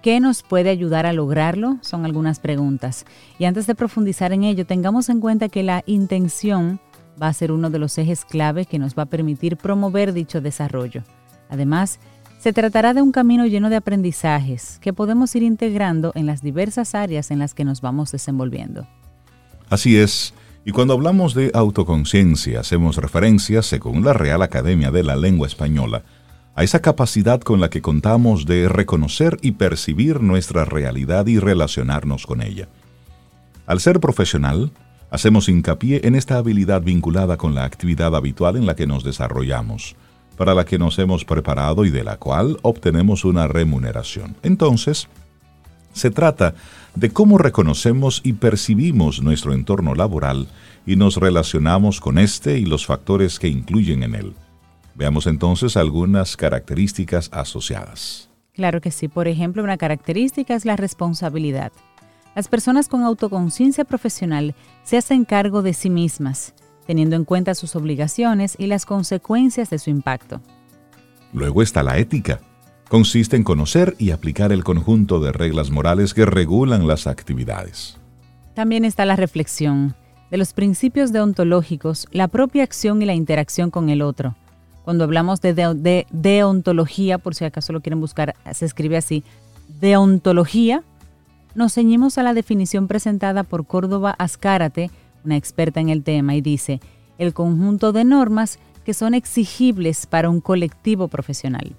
¿Qué 0.02 0.18
nos 0.18 0.42
puede 0.42 0.70
ayudar 0.70 1.04
a 1.04 1.12
lograrlo? 1.12 1.76
Son 1.82 2.06
algunas 2.06 2.40
preguntas. 2.40 3.04
Y 3.38 3.44
antes 3.44 3.66
de 3.66 3.74
profundizar 3.74 4.32
en 4.32 4.44
ello, 4.44 4.64
tengamos 4.64 5.10
en 5.10 5.20
cuenta 5.20 5.50
que 5.50 5.62
la 5.62 5.82
intención 5.84 6.80
va 7.22 7.28
a 7.28 7.34
ser 7.34 7.52
uno 7.52 7.68
de 7.68 7.78
los 7.78 7.98
ejes 7.98 8.24
clave 8.24 8.64
que 8.64 8.78
nos 8.78 8.94
va 8.94 9.02
a 9.02 9.06
permitir 9.06 9.58
promover 9.58 10.14
dicho 10.14 10.40
desarrollo. 10.40 11.02
Además, 11.50 12.00
se 12.38 12.54
tratará 12.54 12.94
de 12.94 13.02
un 13.02 13.12
camino 13.12 13.44
lleno 13.44 13.68
de 13.68 13.76
aprendizajes 13.76 14.78
que 14.80 14.94
podemos 14.94 15.36
ir 15.36 15.42
integrando 15.42 16.12
en 16.14 16.24
las 16.24 16.40
diversas 16.40 16.94
áreas 16.94 17.30
en 17.30 17.38
las 17.38 17.52
que 17.52 17.66
nos 17.66 17.82
vamos 17.82 18.10
desenvolviendo. 18.10 18.86
Así 19.68 19.98
es. 19.98 20.32
Y 20.64 20.72
cuando 20.72 20.94
hablamos 20.94 21.34
de 21.34 21.50
autoconciencia, 21.52 22.60
hacemos 22.60 22.96
referencia, 22.96 23.60
según 23.60 24.02
la 24.02 24.14
Real 24.14 24.40
Academia 24.40 24.90
de 24.90 25.02
la 25.02 25.16
Lengua 25.16 25.46
Española, 25.46 26.04
a 26.60 26.62
esa 26.62 26.82
capacidad 26.82 27.40
con 27.40 27.58
la 27.58 27.70
que 27.70 27.80
contamos 27.80 28.44
de 28.44 28.68
reconocer 28.68 29.38
y 29.40 29.52
percibir 29.52 30.20
nuestra 30.20 30.66
realidad 30.66 31.26
y 31.26 31.38
relacionarnos 31.38 32.26
con 32.26 32.42
ella. 32.42 32.68
Al 33.64 33.80
ser 33.80 33.98
profesional, 33.98 34.70
hacemos 35.10 35.48
hincapié 35.48 36.02
en 36.04 36.14
esta 36.14 36.36
habilidad 36.36 36.82
vinculada 36.82 37.38
con 37.38 37.54
la 37.54 37.64
actividad 37.64 38.14
habitual 38.14 38.56
en 38.56 38.66
la 38.66 38.76
que 38.76 38.86
nos 38.86 39.04
desarrollamos, 39.04 39.96
para 40.36 40.52
la 40.52 40.66
que 40.66 40.78
nos 40.78 40.98
hemos 40.98 41.24
preparado 41.24 41.86
y 41.86 41.90
de 41.90 42.04
la 42.04 42.18
cual 42.18 42.58
obtenemos 42.60 43.24
una 43.24 43.48
remuneración. 43.48 44.36
Entonces, 44.42 45.08
se 45.94 46.10
trata 46.10 46.52
de 46.94 47.08
cómo 47.08 47.38
reconocemos 47.38 48.20
y 48.22 48.34
percibimos 48.34 49.22
nuestro 49.22 49.54
entorno 49.54 49.94
laboral 49.94 50.46
y 50.84 50.96
nos 50.96 51.16
relacionamos 51.16 52.02
con 52.02 52.18
este 52.18 52.58
y 52.58 52.66
los 52.66 52.84
factores 52.84 53.38
que 53.38 53.48
incluyen 53.48 54.02
en 54.02 54.14
él. 54.14 54.34
Veamos 55.00 55.26
entonces 55.26 55.78
algunas 55.78 56.36
características 56.36 57.30
asociadas. 57.32 58.28
Claro 58.52 58.82
que 58.82 58.90
sí. 58.90 59.08
Por 59.08 59.28
ejemplo, 59.28 59.64
una 59.64 59.78
característica 59.78 60.54
es 60.54 60.66
la 60.66 60.76
responsabilidad. 60.76 61.72
Las 62.36 62.48
personas 62.48 62.86
con 62.86 63.02
autoconciencia 63.02 63.86
profesional 63.86 64.54
se 64.84 64.98
hacen 64.98 65.24
cargo 65.24 65.62
de 65.62 65.72
sí 65.72 65.88
mismas, 65.88 66.52
teniendo 66.86 67.16
en 67.16 67.24
cuenta 67.24 67.54
sus 67.54 67.76
obligaciones 67.76 68.56
y 68.58 68.66
las 68.66 68.84
consecuencias 68.84 69.70
de 69.70 69.78
su 69.78 69.88
impacto. 69.88 70.42
Luego 71.32 71.62
está 71.62 71.82
la 71.82 71.96
ética. 71.96 72.42
Consiste 72.90 73.36
en 73.36 73.42
conocer 73.42 73.96
y 73.98 74.10
aplicar 74.10 74.52
el 74.52 74.64
conjunto 74.64 75.18
de 75.18 75.32
reglas 75.32 75.70
morales 75.70 76.12
que 76.12 76.26
regulan 76.26 76.86
las 76.86 77.06
actividades. 77.06 77.98
También 78.52 78.84
está 78.84 79.06
la 79.06 79.16
reflexión. 79.16 79.96
De 80.30 80.36
los 80.36 80.52
principios 80.52 81.10
deontológicos, 81.10 82.06
la 82.12 82.28
propia 82.28 82.64
acción 82.64 83.00
y 83.00 83.06
la 83.06 83.14
interacción 83.14 83.70
con 83.70 83.88
el 83.88 84.02
otro, 84.02 84.36
cuando 84.90 85.04
hablamos 85.04 85.40
de, 85.40 86.04
deontología, 86.10 87.18
por 87.18 87.36
si 87.36 87.44
acaso 87.44 87.72
lo 87.72 87.80
quieren 87.80 88.00
buscar, 88.00 88.34
se 88.52 88.64
escribe 88.64 88.96
así, 88.96 89.22
deontología, 89.80 90.82
nos 91.54 91.74
ceñimos 91.74 92.18
a 92.18 92.24
la 92.24 92.34
definición 92.34 92.88
presentada 92.88 93.44
por 93.44 93.68
Córdoba 93.68 94.16
Azcárate, 94.18 94.90
una 95.24 95.36
experta 95.36 95.78
en 95.78 95.90
el 95.90 96.02
tema, 96.02 96.34
y 96.34 96.40
dice, 96.40 96.80
el 97.18 97.34
conjunto 97.34 97.92
de 97.92 98.02
normas 98.02 98.58
que 98.84 98.92
son 98.92 99.14
exigibles 99.14 100.06
para 100.06 100.28
un 100.28 100.40
colectivo 100.40 101.06
profesional. 101.06 101.76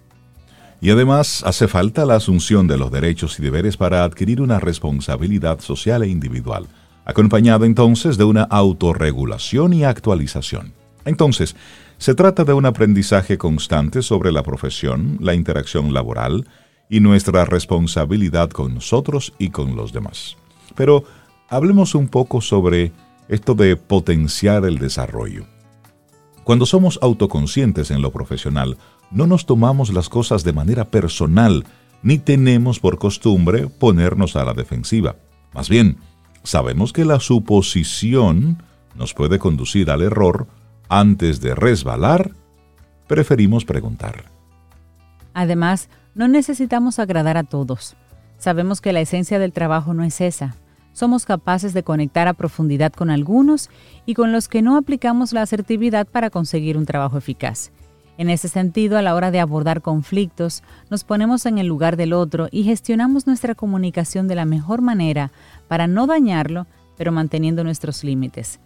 Y 0.80 0.90
además 0.90 1.44
hace 1.46 1.68
falta 1.68 2.06
la 2.06 2.16
asunción 2.16 2.66
de 2.66 2.78
los 2.78 2.94
derechos 2.94 3.38
y 3.40 3.44
deberes 3.44 3.76
para 3.76 4.06
adquirir 4.06 4.40
una 4.40 4.62
responsabilidad 4.62 5.60
social 5.60 6.04
e 6.04 6.08
individual, 6.08 6.66
acompañada 7.04 7.66
entonces 7.66 8.18
de 8.18 8.24
una 8.24 8.44
autorregulación 8.44 9.74
y 9.74 9.84
actualización. 9.84 10.72
Entonces, 11.04 11.56
se 12.02 12.16
trata 12.16 12.46
de 12.46 12.54
un 12.54 12.66
aprendizaje 12.66 13.38
constante 13.38 14.02
sobre 14.02 14.32
la 14.32 14.42
profesión, 14.42 15.20
la 15.22 15.36
interacción 15.36 15.94
laboral 15.94 16.48
y 16.90 17.00
nuestra 17.00 17.46
responsabilidad 17.46 18.50
con 18.50 18.74
nosotros 18.74 19.34
y 19.38 19.52
con 19.52 19.76
los 19.76 19.94
demás. 19.94 20.36
Pero 20.76 21.04
hablemos 21.48 21.94
un 21.94 22.08
poco 22.08 22.42
sobre 22.42 22.92
esto 23.28 23.54
de 23.54 23.76
potenciar 23.76 24.66
el 24.66 24.80
desarrollo. 24.80 25.46
Cuando 26.44 26.66
somos 26.66 26.98
autoconscientes 27.04 27.92
en 27.92 28.02
lo 28.02 28.10
profesional, 28.10 28.80
no 29.12 29.28
nos 29.28 29.46
tomamos 29.46 29.94
las 29.94 30.10
cosas 30.10 30.44
de 30.44 30.54
manera 30.54 30.86
personal, 30.86 31.66
ni 32.02 32.18
tenemos 32.18 32.80
por 32.80 32.98
costumbre 32.98 33.68
ponernos 33.68 34.36
a 34.36 34.44
la 34.44 34.56
defensiva. 34.56 35.18
Más 35.54 35.70
bien, 35.70 35.98
sabemos 36.42 36.94
que 36.94 37.06
la 37.06 37.20
suposición 37.20 38.64
nos 38.96 39.14
puede 39.14 39.38
conducir 39.38 39.92
al 39.92 40.02
error 40.02 40.48
antes 40.92 41.40
de 41.40 41.56
resbalar, 41.56 42.32
preferimos 43.08 43.64
preguntar. 43.64 44.26
Además, 45.34 45.88
no 46.16 46.28
necesitamos 46.28 47.00
agradar 47.00 47.38
a 47.38 47.46
todos. 47.46 47.96
Sabemos 48.38 48.82
que 48.82 48.92
la 48.92 49.00
esencia 49.00 49.40
del 49.40 49.54
trabajo 49.54 49.94
no 49.94 50.04
es 50.04 50.20
esa. 50.20 50.58
Somos 50.92 51.26
capaces 51.26 51.74
de 51.74 51.84
conectar 51.84 52.28
a 52.28 52.34
profundidad 52.34 52.92
con 52.92 53.10
algunos 53.10 53.70
y 54.06 54.16
con 54.16 54.34
los 54.34 54.50
que 54.50 54.62
no 54.62 54.76
aplicamos 54.76 55.32
la 55.32 55.44
asertividad 55.44 56.06
para 56.08 56.30
conseguir 56.30 56.78
un 56.78 56.86
trabajo 56.86 57.18
eficaz. 57.18 57.72
En 58.18 58.30
ese 58.30 58.50
sentido, 58.50 58.98
a 58.98 59.02
la 59.02 59.16
hora 59.16 59.32
de 59.32 59.40
abordar 59.40 59.82
conflictos, 59.82 60.62
nos 60.90 61.06
ponemos 61.06 61.46
en 61.46 61.58
el 61.58 61.68
lugar 61.68 61.96
del 61.96 62.12
otro 62.12 62.50
y 62.52 62.64
gestionamos 62.64 63.28
nuestra 63.28 63.56
comunicación 63.56 64.28
de 64.28 64.36
la 64.36 64.44
mejor 64.44 64.82
manera 64.82 65.32
para 65.70 65.88
no 65.88 66.06
dañarlo, 66.06 66.68
pero 66.98 67.14
manteniendo 67.14 67.64
nuestros 67.64 68.04
límites. 68.04 68.60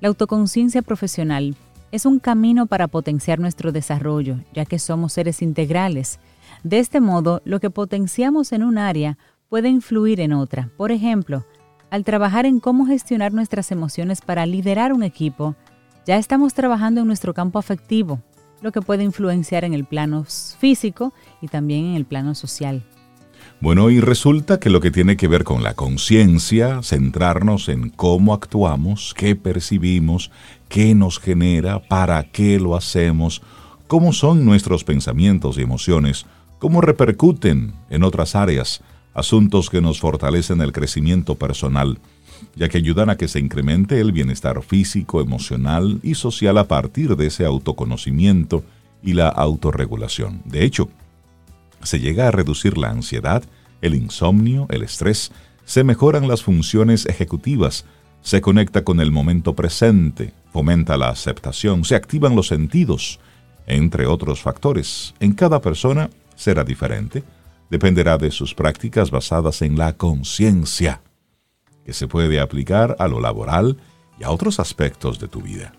La 0.00 0.06
autoconciencia 0.06 0.82
profesional 0.82 1.56
es 1.92 2.06
un 2.06 2.18
camino 2.18 2.66
para 2.66 2.88
potenciar 2.88 3.38
nuestro 3.38 3.70
desarrollo, 3.70 4.38
ya 4.54 4.64
que 4.64 4.78
somos 4.78 5.12
seres 5.12 5.42
integrales. 5.42 6.18
De 6.64 6.78
este 6.78 7.00
modo, 7.00 7.42
lo 7.44 7.60
que 7.60 7.70
potenciamos 7.70 8.52
en 8.52 8.64
un 8.64 8.78
área 8.78 9.18
puede 9.48 9.68
influir 9.68 10.18
en 10.20 10.32
otra. 10.32 10.70
Por 10.78 10.90
ejemplo, 10.90 11.44
al 11.90 12.04
trabajar 12.04 12.46
en 12.46 12.60
cómo 12.60 12.86
gestionar 12.86 13.34
nuestras 13.34 13.70
emociones 13.70 14.22
para 14.22 14.46
liderar 14.46 14.94
un 14.94 15.02
equipo, 15.02 15.54
ya 16.06 16.16
estamos 16.16 16.54
trabajando 16.54 17.02
en 17.02 17.06
nuestro 17.06 17.34
campo 17.34 17.58
afectivo, 17.58 18.22
lo 18.62 18.72
que 18.72 18.80
puede 18.80 19.04
influenciar 19.04 19.64
en 19.64 19.74
el 19.74 19.84
plano 19.84 20.24
físico 20.24 21.12
y 21.42 21.48
también 21.48 21.84
en 21.84 21.94
el 21.94 22.06
plano 22.06 22.34
social. 22.34 22.82
Bueno, 23.60 23.90
y 23.90 24.00
resulta 24.00 24.58
que 24.58 24.70
lo 24.70 24.80
que 24.80 24.90
tiene 24.90 25.16
que 25.16 25.28
ver 25.28 25.44
con 25.44 25.62
la 25.62 25.74
conciencia, 25.74 26.82
centrarnos 26.82 27.68
en 27.68 27.90
cómo 27.90 28.34
actuamos, 28.34 29.14
qué 29.16 29.36
percibimos, 29.36 30.32
qué 30.68 30.94
nos 30.94 31.20
genera, 31.20 31.80
para 31.80 32.24
qué 32.24 32.58
lo 32.58 32.74
hacemos, 32.74 33.40
cómo 33.86 34.12
son 34.12 34.44
nuestros 34.44 34.82
pensamientos 34.82 35.58
y 35.58 35.62
emociones, 35.62 36.26
cómo 36.58 36.80
repercuten 36.80 37.74
en 37.88 38.02
otras 38.02 38.34
áreas, 38.34 38.82
asuntos 39.14 39.70
que 39.70 39.80
nos 39.80 40.00
fortalecen 40.00 40.60
el 40.60 40.72
crecimiento 40.72 41.36
personal, 41.36 41.98
ya 42.56 42.68
que 42.68 42.78
ayudan 42.78 43.10
a 43.10 43.16
que 43.16 43.28
se 43.28 43.38
incremente 43.38 44.00
el 44.00 44.12
bienestar 44.12 44.62
físico, 44.62 45.20
emocional 45.20 46.00
y 46.02 46.14
social 46.14 46.58
a 46.58 46.68
partir 46.68 47.16
de 47.16 47.26
ese 47.26 47.44
autoconocimiento 47.44 48.64
y 49.02 49.12
la 49.12 49.28
autorregulación. 49.28 50.42
De 50.44 50.64
hecho, 50.64 50.88
se 51.82 52.00
llega 52.00 52.28
a 52.28 52.30
reducir 52.30 52.78
la 52.78 52.90
ansiedad, 52.90 53.42
el 53.80 53.94
insomnio, 53.94 54.66
el 54.70 54.82
estrés, 54.82 55.32
se 55.64 55.84
mejoran 55.84 56.28
las 56.28 56.42
funciones 56.42 57.06
ejecutivas, 57.06 57.84
se 58.20 58.40
conecta 58.40 58.84
con 58.84 59.00
el 59.00 59.10
momento 59.10 59.54
presente, 59.54 60.32
fomenta 60.52 60.96
la 60.96 61.08
aceptación, 61.08 61.84
se 61.84 61.96
activan 61.96 62.36
los 62.36 62.48
sentidos, 62.48 63.20
entre 63.66 64.06
otros 64.06 64.40
factores. 64.40 65.14
En 65.20 65.32
cada 65.32 65.60
persona 65.60 66.10
será 66.36 66.64
diferente, 66.64 67.24
dependerá 67.70 68.18
de 68.18 68.30
sus 68.30 68.54
prácticas 68.54 69.10
basadas 69.10 69.62
en 69.62 69.76
la 69.76 69.94
conciencia, 69.94 71.02
que 71.84 71.92
se 71.92 72.06
puede 72.06 72.38
aplicar 72.40 72.96
a 72.98 73.08
lo 73.08 73.20
laboral 73.20 73.78
y 74.18 74.24
a 74.24 74.30
otros 74.30 74.60
aspectos 74.60 75.18
de 75.18 75.28
tu 75.28 75.40
vida. 75.40 75.72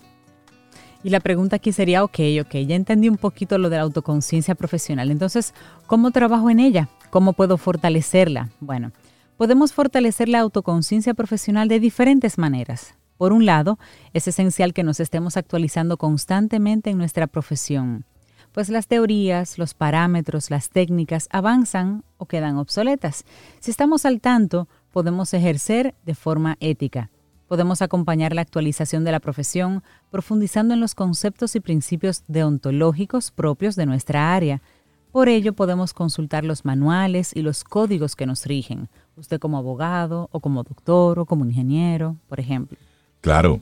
Y 1.04 1.10
la 1.10 1.20
pregunta 1.20 1.58
aquí 1.58 1.74
sería, 1.74 2.04
ok, 2.04 2.20
ok, 2.42 2.56
ya 2.66 2.76
entendí 2.76 3.10
un 3.10 3.18
poquito 3.18 3.58
lo 3.58 3.70
de 3.70 3.76
la 3.76 3.84
autoconciencia 3.84 4.56
profesional. 4.56 5.12
Entonces, 5.12 5.54
¿cómo 5.86 6.12
trabajo 6.12 6.50
en 6.50 6.60
ella? 6.60 6.88
¿Cómo 7.10 7.34
puedo 7.34 7.58
fortalecerla? 7.58 8.50
Bueno, 8.62 8.92
podemos 9.36 9.74
fortalecer 9.74 10.30
la 10.30 10.40
autoconciencia 10.40 11.14
profesional 11.14 11.68
de 11.68 11.82
diferentes 11.82 12.38
maneras. 12.38 12.96
Por 13.18 13.34
un 13.34 13.46
lado, 13.46 13.78
es 14.14 14.28
esencial 14.28 14.74
que 14.74 14.84
nos 14.84 15.00
estemos 15.00 15.38
actualizando 15.38 15.98
constantemente 15.98 16.90
en 16.90 16.98
nuestra 16.98 17.28
profesión, 17.28 18.06
pues 18.54 18.70
las 18.70 18.88
teorías, 18.88 19.58
los 19.58 19.74
parámetros, 19.74 20.52
las 20.52 20.70
técnicas 20.70 21.28
avanzan 21.32 22.04
o 22.18 22.28
quedan 22.28 22.58
obsoletas. 22.58 23.26
Si 23.60 23.72
estamos 23.72 24.06
al 24.06 24.22
tanto, 24.22 24.68
podemos 24.92 25.34
ejercer 25.34 25.96
de 26.06 26.16
forma 26.16 26.56
ética. 26.60 27.10
Podemos 27.54 27.84
acompañar 27.84 28.34
la 28.34 28.42
actualización 28.42 29.04
de 29.04 29.12
la 29.12 29.20
profesión 29.20 29.84
profundizando 30.10 30.74
en 30.74 30.80
los 30.80 30.96
conceptos 30.96 31.56
y 31.56 31.60
principios 31.60 32.24
deontológicos 32.28 33.30
propios 33.30 33.76
de 33.76 33.86
nuestra 33.86 34.34
área. 34.34 34.64
Por 35.12 35.30
ello 35.30 35.54
podemos 35.54 35.94
consultar 35.94 36.44
los 36.46 36.66
manuales 36.66 37.32
y 37.36 37.44
los 37.44 37.64
códigos 37.64 38.16
que 38.16 38.26
nos 38.26 38.48
rigen, 38.48 38.90
usted 39.18 39.40
como 39.40 39.60
abogado 39.60 40.30
o 40.32 40.40
como 40.40 40.64
doctor 40.64 41.20
o 41.20 41.28
como 41.28 41.46
ingeniero, 41.46 42.16
por 42.28 42.40
ejemplo. 42.40 42.76
Claro. 43.22 43.60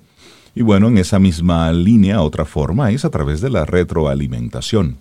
Y 0.56 0.62
bueno, 0.62 0.88
en 0.88 0.98
esa 0.98 1.20
misma 1.20 1.70
línea, 1.74 2.22
otra 2.22 2.46
forma 2.46 2.92
es 2.92 3.04
a 3.04 3.10
través 3.10 3.42
de 3.42 3.50
la 3.50 3.66
retroalimentación. 3.66 5.00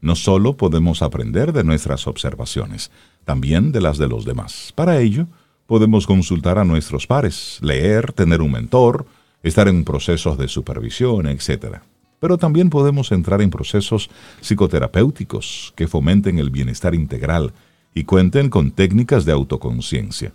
No 0.00 0.16
solo 0.16 0.56
podemos 0.56 1.02
aprender 1.02 1.52
de 1.52 1.62
nuestras 1.62 2.06
observaciones, 2.06 2.90
también 3.26 3.70
de 3.70 3.82
las 3.82 3.98
de 3.98 4.08
los 4.08 4.24
demás. 4.24 4.72
Para 4.74 4.98
ello, 4.98 5.26
podemos 5.66 6.06
consultar 6.06 6.58
a 6.58 6.64
nuestros 6.64 7.06
pares, 7.06 7.58
leer, 7.62 8.12
tener 8.12 8.40
un 8.42 8.52
mentor, 8.52 9.06
estar 9.42 9.68
en 9.68 9.84
procesos 9.84 10.38
de 10.38 10.48
supervisión, 10.48 11.26
etc. 11.26 11.78
Pero 12.20 12.38
también 12.38 12.70
podemos 12.70 13.12
entrar 13.12 13.42
en 13.42 13.50
procesos 13.50 14.10
psicoterapéuticos 14.40 15.72
que 15.76 15.88
fomenten 15.88 16.38
el 16.38 16.50
bienestar 16.50 16.94
integral 16.94 17.52
y 17.94 18.04
cuenten 18.04 18.50
con 18.50 18.72
técnicas 18.72 19.24
de 19.24 19.32
autoconciencia. 19.32 20.32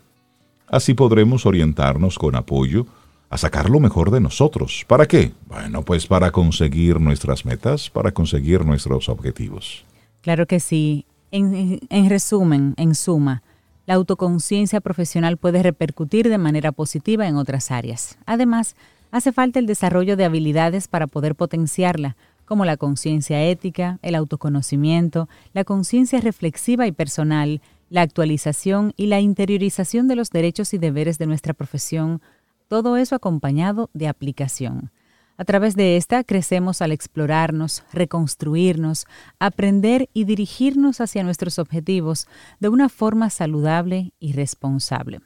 Así 0.67 0.93
podremos 0.93 1.45
orientarnos 1.45 2.19
con 2.19 2.35
apoyo 2.35 2.85
a 3.29 3.37
sacar 3.37 3.69
lo 3.69 3.79
mejor 3.79 4.11
de 4.11 4.21
nosotros. 4.21 4.85
¿Para 4.87 5.07
qué? 5.07 5.33
Bueno, 5.47 5.83
pues 5.83 6.07
para 6.07 6.31
conseguir 6.31 6.99
nuestras 6.99 7.45
metas, 7.45 7.89
para 7.89 8.11
conseguir 8.11 8.65
nuestros 8.65 9.09
objetivos. 9.09 9.85
Claro 10.21 10.45
que 10.45 10.59
sí. 10.59 11.05
En, 11.31 11.79
en 11.89 12.09
resumen, 12.09 12.73
en 12.77 12.95
suma, 12.95 13.43
la 13.89 13.95
autoconciencia 13.95 14.81
profesional 14.81 15.37
puede 15.37 15.63
repercutir 15.63 16.29
de 16.29 16.37
manera 16.37 16.71
positiva 16.71 17.27
en 17.27 17.37
otras 17.37 17.71
áreas. 17.71 18.19
Además, 18.27 18.75
hace 19.09 19.31
falta 19.31 19.57
el 19.57 19.65
desarrollo 19.65 20.15
de 20.15 20.25
habilidades 20.25 20.87
para 20.87 21.07
poder 21.07 21.33
potenciarla, 21.33 22.15
como 22.45 22.65
la 22.65 22.77
conciencia 22.77 23.43
ética, 23.43 23.97
el 24.03 24.13
autoconocimiento, 24.13 25.27
la 25.53 25.63
conciencia 25.63 26.21
reflexiva 26.21 26.85
y 26.85 26.91
personal, 26.91 27.63
la 27.89 28.03
actualización 28.03 28.93
y 28.95 29.07
la 29.07 29.21
interiorización 29.21 30.07
de 30.07 30.17
los 30.17 30.29
derechos 30.29 30.75
y 30.75 30.77
deberes 30.77 31.17
de 31.17 31.25
nuestra 31.25 31.55
profesión, 31.55 32.21
todo 32.67 32.95
eso 32.95 33.15
acompañado 33.15 33.89
de 33.95 34.07
aplicación. 34.07 34.91
A 35.39 35.45
través 35.45 35.77
de 35.77 35.95
esta 35.95 36.25
crecemos 36.25 36.81
al 36.81 36.91
explorarnos, 36.91 37.85
reconstruirnos, 37.93 39.05
aprender 39.39 40.09
y 40.13 40.25
dirigirnos 40.25 40.99
hacia 40.99 41.23
nuestros 41.23 41.59
objetivos 41.59 42.27
de 42.59 42.67
una 42.67 42.89
forma 42.89 43.29
saludable 43.29 44.11
y 44.19 44.33
responsable. 44.33 45.21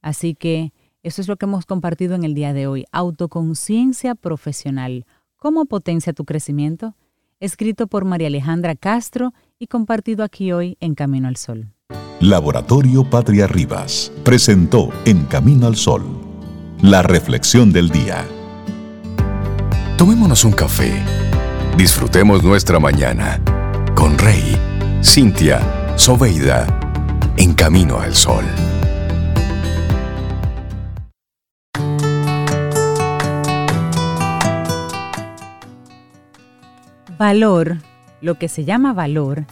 Así 0.00 0.34
que 0.34 0.72
eso 1.02 1.20
es 1.20 1.28
lo 1.28 1.36
que 1.36 1.44
hemos 1.44 1.66
compartido 1.66 2.14
en 2.14 2.24
el 2.24 2.32
día 2.32 2.54
de 2.54 2.68
hoy, 2.68 2.86
autoconciencia 2.90 4.14
profesional. 4.14 5.04
¿Cómo 5.36 5.66
potencia 5.66 6.14
tu 6.14 6.24
crecimiento? 6.24 6.96
Escrito 7.38 7.86
por 7.86 8.06
María 8.06 8.28
Alejandra 8.28 8.76
Castro 8.76 9.34
y 9.58 9.66
compartido 9.66 10.24
aquí 10.24 10.52
hoy 10.52 10.78
en 10.80 10.94
Camino 10.94 11.28
al 11.28 11.36
Sol. 11.36 11.74
Laboratorio 12.20 13.04
Patria 13.04 13.46
Rivas 13.46 14.10
presentó 14.24 14.88
En 15.04 15.26
Camino 15.26 15.66
al 15.66 15.76
Sol, 15.76 16.02
la 16.80 17.02
reflexión 17.02 17.72
del 17.72 17.90
día. 17.90 18.26
Tomémonos 19.98 20.44
un 20.44 20.52
café. 20.52 20.92
Disfrutemos 21.76 22.44
nuestra 22.44 22.78
mañana 22.78 23.42
con 23.96 24.16
Rey, 24.16 24.56
Cintia, 25.02 25.58
Soveida, 25.96 26.68
en 27.36 27.52
camino 27.52 27.98
al 27.98 28.14
sol. 28.14 28.44
Valor, 37.18 37.78
lo 38.20 38.38
que 38.38 38.48
se 38.48 38.64
llama 38.64 38.92
valor, 38.92 39.46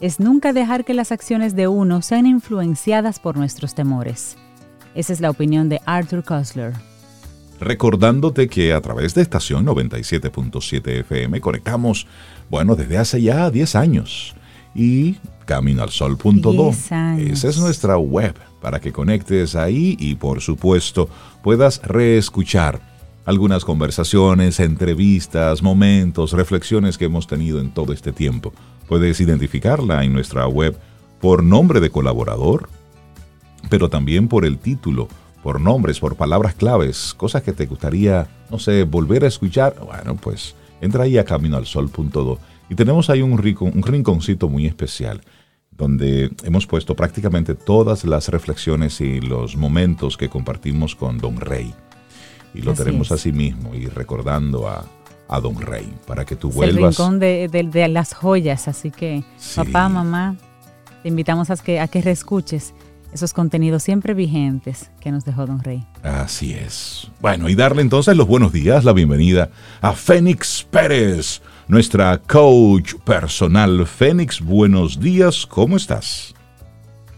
es 0.00 0.20
nunca 0.20 0.52
dejar 0.52 0.84
que 0.84 0.94
las 0.94 1.10
acciones 1.10 1.56
de 1.56 1.66
uno 1.66 2.02
sean 2.02 2.26
influenciadas 2.26 3.18
por 3.18 3.36
nuestros 3.36 3.74
temores. 3.74 4.36
Esa 4.94 5.12
es 5.12 5.20
la 5.20 5.30
opinión 5.30 5.68
de 5.68 5.80
Arthur 5.86 6.22
Kosler 6.22 6.87
recordándote 7.60 8.48
que 8.48 8.72
a 8.72 8.80
través 8.80 9.14
de 9.14 9.22
estación 9.22 9.66
97.7 9.66 11.00
FM 11.00 11.40
conectamos, 11.40 12.06
bueno, 12.50 12.76
desde 12.76 12.98
hace 12.98 13.22
ya 13.22 13.50
10 13.50 13.74
años. 13.74 14.34
Y 14.74 15.16
caminoalsol.do. 15.46 16.70
Esa 16.70 17.48
es 17.48 17.58
nuestra 17.58 17.96
web 17.98 18.34
para 18.60 18.80
que 18.80 18.92
conectes 18.92 19.56
ahí 19.56 19.96
y 19.98 20.14
por 20.16 20.40
supuesto 20.40 21.08
puedas 21.42 21.80
reescuchar 21.82 22.80
algunas 23.24 23.64
conversaciones, 23.64 24.60
entrevistas, 24.60 25.62
momentos, 25.62 26.32
reflexiones 26.32 26.96
que 26.96 27.06
hemos 27.06 27.26
tenido 27.26 27.60
en 27.60 27.70
todo 27.70 27.92
este 27.92 28.12
tiempo. 28.12 28.52
Puedes 28.88 29.20
identificarla 29.20 30.04
en 30.04 30.12
nuestra 30.12 30.46
web 30.46 30.78
por 31.20 31.42
nombre 31.42 31.80
de 31.80 31.90
colaborador, 31.90 32.68
pero 33.68 33.88
también 33.88 34.28
por 34.28 34.44
el 34.44 34.58
título 34.58 35.08
por 35.48 35.62
nombres, 35.62 35.98
por 35.98 36.14
palabras 36.14 36.52
claves, 36.52 37.14
cosas 37.16 37.42
que 37.42 37.54
te 37.54 37.64
gustaría, 37.64 38.28
no 38.50 38.58
sé, 38.58 38.84
volver 38.84 39.24
a 39.24 39.28
escuchar, 39.28 39.76
bueno, 39.82 40.14
pues 40.14 40.54
entra 40.82 41.04
ahí 41.04 41.16
a 41.16 41.24
caminoalsol.do 41.24 42.38
y 42.68 42.74
tenemos 42.74 43.08
ahí 43.08 43.22
un, 43.22 43.38
rico, 43.38 43.64
un 43.64 43.82
rinconcito 43.82 44.50
muy 44.50 44.66
especial 44.66 45.22
donde 45.70 46.30
hemos 46.44 46.66
puesto 46.66 46.94
prácticamente 46.94 47.54
todas 47.54 48.04
las 48.04 48.28
reflexiones 48.28 49.00
y 49.00 49.22
los 49.22 49.56
momentos 49.56 50.18
que 50.18 50.28
compartimos 50.28 50.94
con 50.94 51.16
Don 51.16 51.40
Rey. 51.40 51.72
Y 52.52 52.60
lo 52.60 52.74
tenemos 52.74 53.10
así 53.10 53.32
mismo 53.32 53.74
y 53.74 53.86
recordando 53.86 54.68
a, 54.68 54.84
Don 55.40 55.58
Rey 55.62 55.90
para 56.06 56.26
que 56.26 56.36
tú 56.36 56.50
vuelvas. 56.50 56.76
el 56.76 57.06
rincón 57.06 57.18
de, 57.20 57.88
las 57.88 58.12
joyas, 58.12 58.68
así 58.68 58.90
que 58.90 59.24
papá, 59.56 59.88
mamá, 59.88 60.36
te 61.02 61.08
invitamos 61.08 61.48
a 61.48 61.56
que, 61.56 61.80
a 61.80 61.88
que 61.88 62.02
reescuches 62.02 62.74
esos 63.12 63.32
contenidos 63.32 63.82
siempre 63.82 64.14
vigentes 64.14 64.90
que 65.00 65.10
nos 65.10 65.24
dejó 65.24 65.46
Don 65.46 65.62
Rey. 65.62 65.84
Así 66.02 66.52
es. 66.52 67.10
Bueno, 67.20 67.48
y 67.48 67.54
darle 67.54 67.82
entonces 67.82 68.16
los 68.16 68.26
buenos 68.26 68.52
días, 68.52 68.84
la 68.84 68.92
bienvenida 68.92 69.50
a 69.80 69.92
Fénix 69.92 70.66
Pérez, 70.70 71.40
nuestra 71.68 72.18
coach 72.18 72.94
personal. 73.04 73.86
Fénix, 73.86 74.40
buenos 74.40 75.00
días, 75.00 75.46
¿cómo 75.46 75.76
estás? 75.76 76.34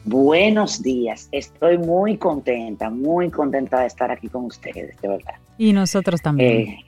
Buenos 0.05 0.83
días, 0.83 1.29
estoy 1.31 1.77
muy 1.77 2.17
contenta, 2.17 2.89
muy 2.89 3.31
contenta 3.31 3.81
de 3.81 3.87
estar 3.87 4.11
aquí 4.11 4.29
con 4.29 4.47
ustedes, 4.47 4.99
de 5.01 5.09
verdad. 5.09 5.35
Y 5.59 5.73
nosotros 5.75 6.23
también. 6.23 6.51
Eh, 6.51 6.85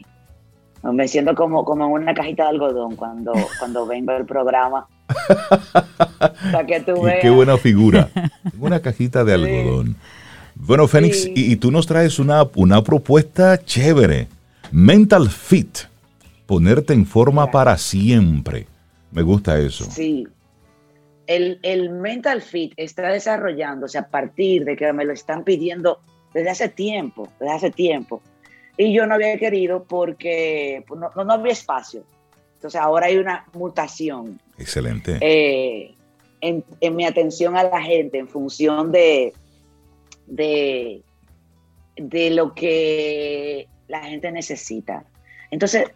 me 0.83 1.07
siento 1.07 1.35
como, 1.35 1.65
como 1.65 1.87
en 1.87 2.03
una 2.03 2.15
cajita 2.15 2.45
de 2.45 2.51
algodón 2.51 2.97
cuando, 2.97 3.33
cuando 3.59 3.87
vengo 3.87 4.13
al 4.13 4.27
programa 4.27 4.87
Qué 7.21 7.31
buena 7.31 7.59
figura. 7.59 8.09
Una 8.59 8.81
cajita 8.81 9.25
de 9.25 9.35
algodón. 9.35 9.97
Bueno, 10.55 10.87
Fénix, 10.87 11.29
y, 11.35 11.57
tú 11.57 11.71
nos 11.71 11.87
traes 11.87 12.19
una, 12.19 12.47
una 12.55 12.83
propuesta 12.83 13.63
chévere. 13.65 14.29
Mental 14.71 15.31
Fit. 15.31 15.79
Ponerte 16.47 16.93
en 16.93 17.07
forma 17.07 17.51
para 17.51 17.77
siempre. 17.79 18.67
Me 19.11 19.23
gusta 19.23 19.59
eso. 19.59 19.85
Sí. 19.91 20.27
El, 21.27 21.59
el, 21.63 21.91
Mental 21.91 22.43
Fit 22.43 22.73
está 22.77 23.09
desarrollándose 23.09 23.97
a 23.97 24.09
partir 24.09 24.65
de 24.65 24.77
que 24.77 24.93
me 24.93 25.05
lo 25.05 25.13
están 25.13 25.45
pidiendo 25.45 26.01
desde 26.35 26.51
hace 26.51 26.69
tiempo, 26.69 27.29
desde 27.41 27.53
hace 27.53 27.71
tiempo. 27.71 28.21
Y 28.77 28.93
yo 28.93 29.07
no 29.07 29.15
había 29.15 29.37
querido 29.39 29.85
porque 29.85 30.85
no, 30.97 31.11
no 31.25 31.33
había 31.33 31.53
espacio. 31.53 32.05
Entonces 32.55 32.81
ahora 32.81 33.07
hay 33.07 33.19
una 33.19 33.45
mutación. 33.55 34.41
Excelente. 34.57 35.19
Eh, 35.21 35.95
en, 36.41 36.65
mi 36.95 37.05
atención 37.05 37.57
a 37.57 37.65
la 37.65 37.83
gente 37.83 38.19
en 38.19 38.29
función 38.29 38.93
de, 38.93 39.33
de, 40.27 41.03
de 41.97 42.31
lo 42.31 42.55
que 42.55 43.69
la 43.89 44.05
gente 44.05 44.31
necesita. 44.31 45.05
Entonces, 45.51 45.87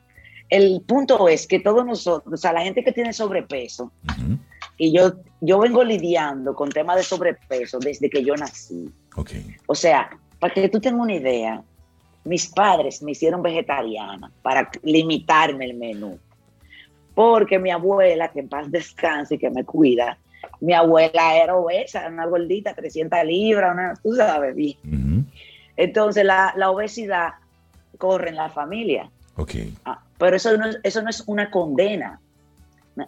el 0.49 0.83
punto 0.87 1.29
es 1.29 1.47
que 1.47 1.61
todos 1.61 1.85
nosotros, 1.85 2.35
o 2.35 2.37
sea, 2.37 2.53
la 2.53 2.63
gente 2.63 2.85
que 2.85 2.93
tiene 2.93 3.13
sobrepeso, 3.13 3.93
y 4.77 4.93
yo, 4.93 5.15
yo 5.41 5.59
vengo 5.59 5.83
lidiando 5.83 6.55
con 6.55 6.71
temas 6.71 6.97
de 6.97 7.03
sobrepeso 7.03 7.79
desde 7.79 8.11
que 8.11 8.23
yo 8.25 8.35
nací. 8.35 8.91
Okay. 9.17 9.57
O 9.67 9.75
sea, 9.75 10.11
para 10.39 10.53
que 10.53 10.69
tú 10.69 10.81
tengas 10.81 11.01
una 11.01 11.15
idea, 11.15 11.63
mis 12.27 12.49
padres 12.49 13.03
me 13.03 13.13
hicieron 13.13 13.43
vegetariana 13.43 14.31
para 14.43 14.71
limitarme 14.83 15.65
el 15.65 15.75
menú 15.75 16.19
porque 17.17 17.59
mi 17.59 17.71
abuela, 17.71 18.29
que 18.29 18.41
en 18.41 18.49
paz 18.51 18.71
descanse 18.71 19.37
y 19.37 19.39
que 19.39 19.49
me 19.49 19.65
cuida, 19.65 20.19
mi 20.61 20.75
abuela 20.75 21.35
era 21.35 21.57
obesa, 21.57 22.07
una 22.09 22.27
gordita, 22.27 22.75
300 22.75 23.25
libras, 23.25 23.73
una, 23.73 23.95
tú 24.03 24.15
sabes 24.15 24.55
bien. 24.55 25.27
Entonces 25.79 26.25
la, 26.25 26.53
obesidad 26.71 27.31
corre 27.97 28.29
en 28.29 28.37
la 28.37 28.51
familia. 28.51 29.11
Okay. 29.35 29.75
Ah, 29.87 30.03
pero 30.19 30.37
eso 30.37 30.59
no, 30.59 30.67
eso 30.83 31.01
no 31.01 31.09
es 31.09 31.25
una 31.27 31.51
condena. 31.51 32.21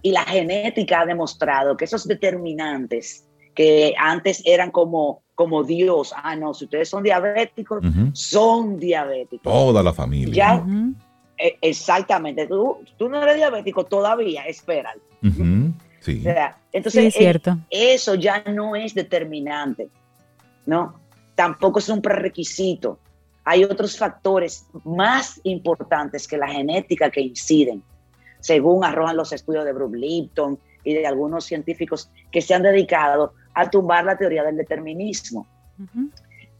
Y 0.00 0.12
la 0.12 0.24
genética 0.24 1.02
ha 1.02 1.07
demostrado 1.07 1.76
que 1.76 1.85
esos 1.85 2.09
determinantes 2.09 3.26
que 3.54 3.92
antes 3.98 4.42
eran 4.46 4.70
como, 4.70 5.22
como 5.38 5.62
Dios. 5.62 6.12
Ah, 6.16 6.35
no, 6.35 6.53
si 6.53 6.64
ustedes 6.64 6.88
son 6.88 7.05
diabéticos, 7.05 7.81
son 8.12 8.77
diabéticos. 8.77 9.53
Toda 9.53 9.85
la 9.85 9.92
familia. 9.92 10.35
Ya, 10.35 10.66
e, 11.38 11.57
exactamente. 11.61 12.48
Tú, 12.48 12.79
tú 12.96 13.09
no 13.09 13.22
eres 13.22 13.37
diabético 13.37 13.85
todavía, 13.85 14.42
espera. 14.46 14.96
Sí. 16.01 16.24
entonces, 16.72 17.05
es 17.05 17.14
cierto. 17.14 17.57
eso 17.70 18.16
ya 18.16 18.42
no 18.53 18.74
es 18.74 18.94
determinante, 18.94 19.88
¿no? 20.66 20.98
Tampoco 21.37 21.79
es 21.79 21.88
un 21.88 22.03
prerequisito. 22.03 22.98
Hay 23.44 23.62
otros 23.62 23.96
factores 23.96 24.66
más 24.83 25.40
importantes 25.44 26.27
que 26.27 26.37
la 26.37 26.48
genética 26.48 27.11
que 27.11 27.20
inciden, 27.20 27.85
según 28.40 28.85
arrojan 28.85 29.16
los 29.16 29.33
estudios 29.33 29.64
de 29.64 29.72
Bruce 29.72 29.96
Lipton 29.96 30.59
y 30.83 30.94
de 30.94 31.07
algunos 31.07 31.44
científicos 31.44 32.11
que 32.33 32.40
se 32.40 32.55
han 32.55 32.64
dedicado 32.64 33.35
a 33.59 33.68
tumbar 33.68 34.05
la 34.05 34.16
teoría 34.16 34.44
del 34.44 34.57
determinismo. 34.57 35.47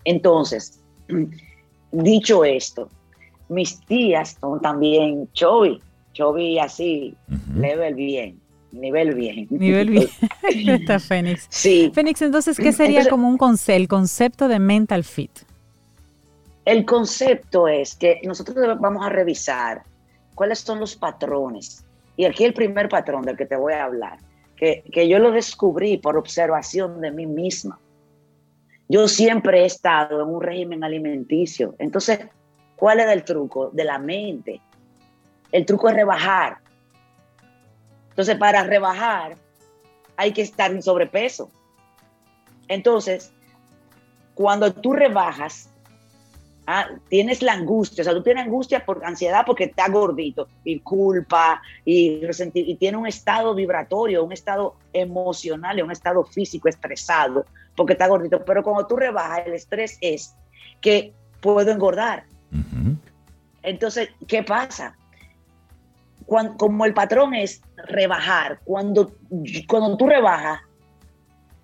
Entonces, 0.05 0.81
dicho 1.93 2.45
esto, 2.45 2.89
mis 3.49 3.79
tías 3.87 4.37
son 4.41 4.61
también 4.61 5.29
Chovy, 5.33 5.81
Chovy 6.13 6.59
así, 6.59 7.15
level 7.55 7.95
bien, 7.95 8.41
nivel 8.73 9.15
bien. 9.15 9.47
Nivel 9.51 9.91
bien. 9.91 10.09
Está 10.53 10.99
Fénix. 10.99 11.47
Sí. 11.51 11.93
Fénix, 11.95 12.21
entonces, 12.21 12.57
¿qué 12.57 12.73
sería 12.73 13.09
como 13.09 13.29
un 13.29 13.39
el 13.69 13.89
concepto 13.89 14.49
de 14.49 14.59
mental 14.59 15.05
fit? 15.05 15.31
El 16.65 16.85
concepto 16.85 17.69
es 17.69 17.95
que 17.95 18.21
nosotros 18.25 18.57
vamos 18.81 19.07
a 19.07 19.09
revisar 19.09 19.85
cuáles 20.35 20.59
son 20.59 20.81
los 20.81 20.97
patrones. 20.97 21.85
Y 22.17 22.25
aquí 22.25 22.45
el 22.45 22.53
primer 22.53 22.89
patrón 22.89 23.23
del 23.23 23.37
que 23.37 23.47
te 23.47 23.57
voy 23.57 23.73
a 23.73 23.85
hablar 23.85 24.19
que, 24.59 25.09
yo 25.09 25.19
lo 25.19 25.31
descubrí 25.31 25.99
por 25.99 26.17
observación 26.17 27.01
de 27.01 27.11
mí 27.11 27.27
misma. 27.27 27.79
Yo 28.89 29.07
siempre 29.07 29.63
he 29.63 29.67
estado 29.67 30.23
en 30.23 30.29
un 30.29 30.43
régimen 30.43 30.83
alimenticio. 30.83 31.75
Entonces, 31.79 32.21
¿cuál 32.77 33.01
es 33.01 33.09
el 33.09 33.23
truco? 33.23 33.71
De 33.73 33.85
la 33.85 33.99
mente. 33.99 34.61
El 35.53 35.65
truco 35.65 35.89
es 35.89 35.95
rebajar. 35.95 36.59
Entonces, 38.11 38.37
para 38.37 38.65
rebajar 38.65 39.37
hay 40.17 40.33
que 40.33 40.43
estar 40.43 40.71
en 40.73 40.83
sobrepeso. 40.83 41.51
Entonces, 42.67 43.33
cuando 44.35 44.73
tú 44.73 44.93
rebajas, 44.93 45.71
Ah, 46.71 46.87
tienes 47.09 47.41
la 47.41 47.55
angustia, 47.55 48.03
o 48.03 48.05
sea, 48.05 48.13
tú 48.13 48.23
tienes 48.23 48.45
angustia 48.45 48.85
por 48.85 49.03
ansiedad 49.03 49.43
porque 49.47 49.65
estás 49.65 49.91
gordito, 49.91 50.49
y 50.65 50.81
culpa, 50.81 51.63
y, 51.83 52.21
y 52.53 52.75
tiene 52.75 52.99
un 52.99 53.07
estado 53.07 53.55
vibratorio, 53.55 54.23
un 54.23 54.33
estado 54.33 54.77
emocional, 54.93 55.83
un 55.83 55.91
estado 55.91 56.25
físico 56.25 56.69
estresado 56.69 57.47
porque 57.75 57.95
está 57.95 58.07
gordito. 58.07 58.45
Pero 58.45 58.63
cuando 58.63 58.87
tú 58.87 58.97
rebajas, 58.97 59.47
el 59.47 59.55
estrés 59.55 59.97
es 60.03 60.35
que 60.83 61.15
puedo 61.41 61.71
engordar. 61.71 62.25
Entonces, 63.63 64.11
¿qué 64.27 64.43
pasa? 64.43 64.95
como 66.59 66.85
el 66.85 66.93
patrón 66.93 67.33
es 67.33 67.63
rebajar, 67.87 68.61
cuando, 68.65 69.13
cuando 69.67 69.97
tú 69.97 70.07
rebajas, 70.07 70.61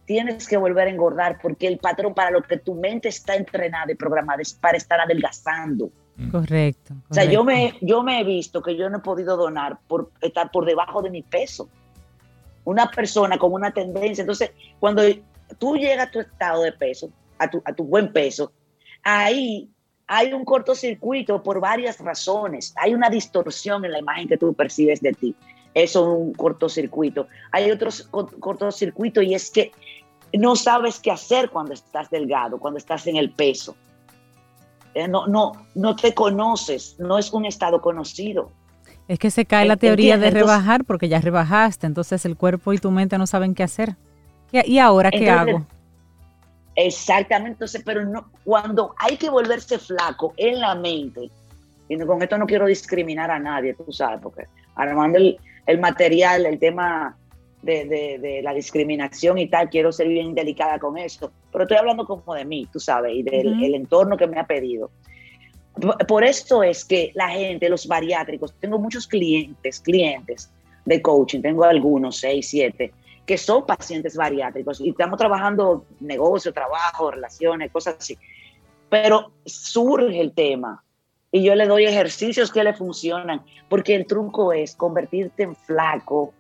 tienes 0.05 0.47
que 0.47 0.57
volver 0.57 0.89
a 0.89 0.91
engordar 0.91 1.39
porque 1.41 1.67
el 1.67 1.79
patrón 1.79 2.15
para 2.15 2.31
lo 2.31 2.43
que 2.43 2.59
tu 2.59 2.75
mente 2.75 3.09
está 3.09 3.35
entrenada 3.35 3.91
y 3.91 3.95
programada 3.95 4.43
es 4.43 4.53
para 4.53 4.77
estar 4.77 5.01
adelgazando. 5.01 5.91
Correcto, 6.31 6.95
O 7.09 7.15
sea, 7.15 7.25
yo 7.25 7.43
me, 7.43 7.77
yo 7.81 8.05
me 8.05 8.21
he 8.21 8.25
visto 8.25 8.63
que 8.63 8.77
yo 8.77 8.89
no 8.89 8.99
he 8.99 9.01
podido 9.01 9.37
donar 9.37 9.79
por 9.89 10.13
estar 10.21 10.51
por 10.53 10.65
debajo 10.65 11.03
de 11.03 11.11
mi 11.11 11.23
peso. 11.23 11.69
Una 12.65 12.89
persona 12.89 13.37
con 13.37 13.53
una 13.53 13.73
tendencia. 13.73 14.23
Entonces, 14.23 14.53
cuando 14.79 15.03
tú 15.59 15.77
llegas 15.77 16.09
a 16.09 16.11
tu 16.11 16.21
estado 16.21 16.63
de 16.63 16.73
peso, 16.73 17.11
a 17.39 17.51
tu, 17.51 17.61
a 17.65 17.73
tu 17.73 17.85
buen 17.85 18.13
peso, 18.13 18.53
ahí 19.03 19.69
hay 20.07 20.33
un 20.33 20.45
cortocircuito 20.45 21.43
por 21.43 21.61
varias 21.61 21.99
razones. 21.99 22.73
Hay 22.77 22.95
una 22.95 23.11
distorsión 23.11 23.85
en 23.85 23.93
la 23.93 23.99
imagen 23.99 24.29
que 24.29 24.37
tú 24.37 24.55
percibes 24.55 25.01
de 25.01 25.13
ti. 25.15 25.35
Eso 25.75 26.03
es 26.03 26.19
un 26.21 26.33
cortocircuito. 26.35 27.27
Hay 27.51 27.71
otros 27.71 28.09
cortocircuitos 28.41 29.25
y 29.25 29.35
es 29.35 29.51
que 29.51 29.73
no 30.33 30.57
sabes 30.57 31.01
qué 31.01 31.11
hacer 31.11 31.51
cuando 31.51 31.75
estás 31.75 32.11
delgado, 32.11 32.59
cuando 32.59 32.79
estás 32.79 33.07
en 33.07 33.17
el 33.17 33.31
peso. 33.31 33.75
Eh, 34.95 35.09
no, 35.09 35.27
no, 35.27 35.53
no 35.75 35.97
te 35.97 36.15
conoces, 36.15 36.97
no 36.99 37.19
es 37.19 37.33
un 37.33 37.45
estado 37.45 37.81
conocido. 37.81 38.53
Es 39.09 39.19
que 39.19 39.31
se 39.31 39.45
cae 39.45 39.67
la 39.67 39.77
teoría 39.77 40.17
de 40.17 40.31
rebajar 40.31 40.85
porque 40.85 41.09
ya 41.09 41.21
rebajaste, 41.21 41.87
entonces 41.87 42.25
el 42.25 42.37
cuerpo 42.37 42.73
y 42.73 42.79
tu 42.79 42.91
mente 42.91 43.19
no 43.19 43.27
saben 43.27 43.55
qué 43.55 43.65
hacer. 43.65 43.97
¿Y 44.53 44.79
ahora 44.79 45.11
qué 45.11 45.29
hago? 45.29 45.67
Exactamente, 46.77 47.53
entonces, 47.53 47.83
pero 47.85 48.05
no, 48.05 48.31
cuando 48.45 48.95
hay 48.99 49.17
que 49.17 49.31
volverse 49.31 49.79
flaco 49.79 50.33
en 50.37 50.61
la 50.61 50.75
mente, 50.75 51.31
y 51.89 51.99
con 51.99 52.23
esto 52.23 52.39
no 52.39 52.47
quiero 52.47 52.67
discriminar 52.67 53.31
a 53.31 53.39
nadie, 53.39 53.75
tú 53.75 53.93
sabes, 53.93 54.21
porque 54.23 54.47
armando 54.75 55.19
el, 55.19 55.39
el 55.67 55.81
material, 55.81 56.47
el 56.47 56.59
tema 56.59 57.17
de, 57.63 58.41
la 58.43 58.53
discriminación 58.53 59.39
y 59.39 59.49
tal, 59.49 59.69
quiero 59.71 59.93
ser 59.93 60.09
bien 60.09 60.35
delicada 60.35 60.79
con 60.79 60.99
eso, 60.99 61.33
pero 61.51 61.65
estoy 61.65 61.79
hablando 61.79 62.07
como 62.07 62.35
de 62.35 62.45
mí, 62.45 62.69
tú 62.73 62.79
sabes, 62.79 63.15
y 63.15 63.23
del 63.23 63.75
entorno 63.75 64.17
que 64.17 64.27
me 64.27 64.39
ha 64.39 64.47
pedido. 64.47 64.91
Por 66.07 66.23
esto 66.23 66.63
es 66.63 66.85
que 66.85 67.11
la 67.15 67.29
gente, 67.31 67.69
los 67.69 67.87
bariátricos, 67.87 68.55
tengo 68.61 68.79
muchos 68.79 69.09
clientes, 69.09 69.81
clientes 69.81 70.53
de 70.85 71.03
coaching, 71.03 71.41
tengo 71.41 71.65
algunos, 71.65 72.19
seis, 72.19 72.49
siete, 72.49 72.93
que 73.27 73.39
son 73.39 73.65
pacientes 73.67 74.17
bariátricos 74.17 74.81
y 74.81 74.91
estamos 74.91 75.19
trabajando 75.19 75.87
negocio, 76.01 76.53
trabajo, 76.53 77.11
relaciones, 77.11 77.73
cosas 77.73 77.97
así. 77.99 78.17
Pero 78.89 79.33
surge 79.45 80.21
el 80.21 80.33
tema 80.33 80.84
y 81.35 81.43
yo 81.43 81.57
le 81.57 81.67
doy 81.67 81.85
ejercicios 81.85 82.53
que 82.53 82.63
le 82.63 82.75
funcionan, 82.75 83.43
porque 83.69 83.97
el 83.97 84.07
truco 84.07 84.53
es 84.53 84.77
convertirte 84.77 85.43
en 85.43 85.57
flaco 85.57 86.33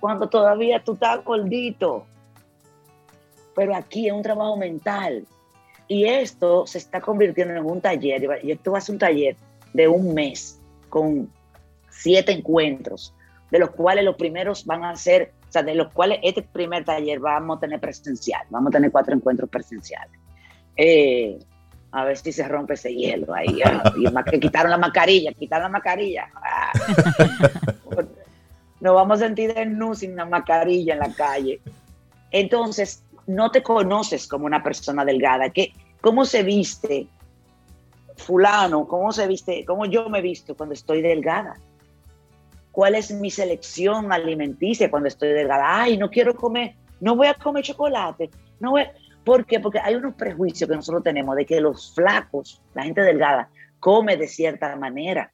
cuando 0.00 0.28
todavía 0.28 0.84
tú 0.84 0.92
estás 0.92 1.24
gordito. 1.24 2.04
Pero 3.56 3.74
aquí 3.74 4.08
es 4.08 4.12
un 4.12 4.20
trabajo 4.20 4.58
mental. 4.58 5.24
Y 5.88 6.04
esto 6.04 6.66
se 6.66 6.76
está 6.76 7.00
convirtiendo 7.00 7.54
en 7.54 7.64
un 7.64 7.80
taller. 7.80 8.38
Y 8.42 8.50
esto 8.50 8.72
va 8.72 8.78
a 8.78 8.80
ser 8.82 8.96
un 8.96 8.98
taller 8.98 9.34
de 9.72 9.88
un 9.88 10.12
mes 10.12 10.60
con 10.90 11.32
siete 11.88 12.32
encuentros, 12.32 13.14
de 13.50 13.60
los 13.60 13.70
cuales 13.70 14.04
los 14.04 14.16
primeros 14.16 14.66
van 14.66 14.84
a 14.84 14.94
ser, 14.94 15.32
o 15.48 15.52
sea, 15.52 15.62
de 15.62 15.74
los 15.74 15.90
cuales 15.90 16.18
este 16.22 16.42
primer 16.42 16.84
taller 16.84 17.18
vamos 17.18 17.56
a 17.56 17.60
tener 17.60 17.80
presencial, 17.80 18.42
vamos 18.50 18.68
a 18.68 18.72
tener 18.72 18.92
cuatro 18.92 19.14
encuentros 19.14 19.48
presenciales. 19.48 20.20
Eh, 20.76 21.38
a 21.92 22.04
ver 22.04 22.16
si 22.16 22.32
se 22.32 22.48
rompe 22.48 22.74
ese 22.74 22.94
hielo 22.94 23.34
ahí. 23.34 23.60
Ah, 23.64 23.82
que 24.24 24.40
quitaron 24.40 24.70
la 24.70 24.78
mascarilla, 24.78 25.32
quitaron 25.32 25.64
la 25.64 25.68
mascarilla. 25.68 26.28
Ah. 26.34 26.72
Vamos 28.80 29.22
a 29.22 29.26
sentir 29.26 29.54
nu 29.68 29.94
sin 29.94 30.12
una 30.12 30.24
mascarilla 30.24 30.94
en 30.94 30.98
la 30.98 31.12
calle. 31.14 31.60
Entonces, 32.32 33.04
no 33.26 33.50
te 33.50 33.62
conoces 33.62 34.26
como 34.26 34.46
una 34.46 34.62
persona 34.62 35.04
delgada. 35.04 35.50
¿Qué, 35.50 35.72
¿Cómo 36.00 36.24
se 36.24 36.42
viste 36.42 37.06
fulano? 38.16 38.88
¿Cómo 38.88 39.12
se 39.12 39.28
viste? 39.28 39.64
¿Cómo 39.64 39.86
yo 39.86 40.08
me 40.08 40.20
visto 40.20 40.56
cuando 40.56 40.72
estoy 40.74 41.02
delgada? 41.02 41.56
¿Cuál 42.72 42.94
es 42.94 43.12
mi 43.12 43.30
selección 43.30 44.12
alimenticia 44.12 44.90
cuando 44.90 45.08
estoy 45.08 45.28
delgada? 45.28 45.82
Ay, 45.82 45.98
no 45.98 46.10
quiero 46.10 46.34
comer, 46.34 46.74
no 47.00 47.14
voy 47.16 47.26
a 47.26 47.34
comer 47.34 47.62
chocolate, 47.62 48.30
no 48.58 48.70
voy, 48.70 48.84
¿Por 49.24 49.46
qué? 49.46 49.60
Porque 49.60 49.78
hay 49.78 49.94
unos 49.94 50.14
prejuicios 50.14 50.68
que 50.68 50.76
nosotros 50.76 51.02
tenemos 51.02 51.36
de 51.36 51.46
que 51.46 51.60
los 51.60 51.94
flacos, 51.94 52.60
la 52.74 52.82
gente 52.82 53.02
delgada, 53.02 53.48
come 53.78 54.16
de 54.16 54.28
cierta 54.28 54.74
manera. 54.76 55.32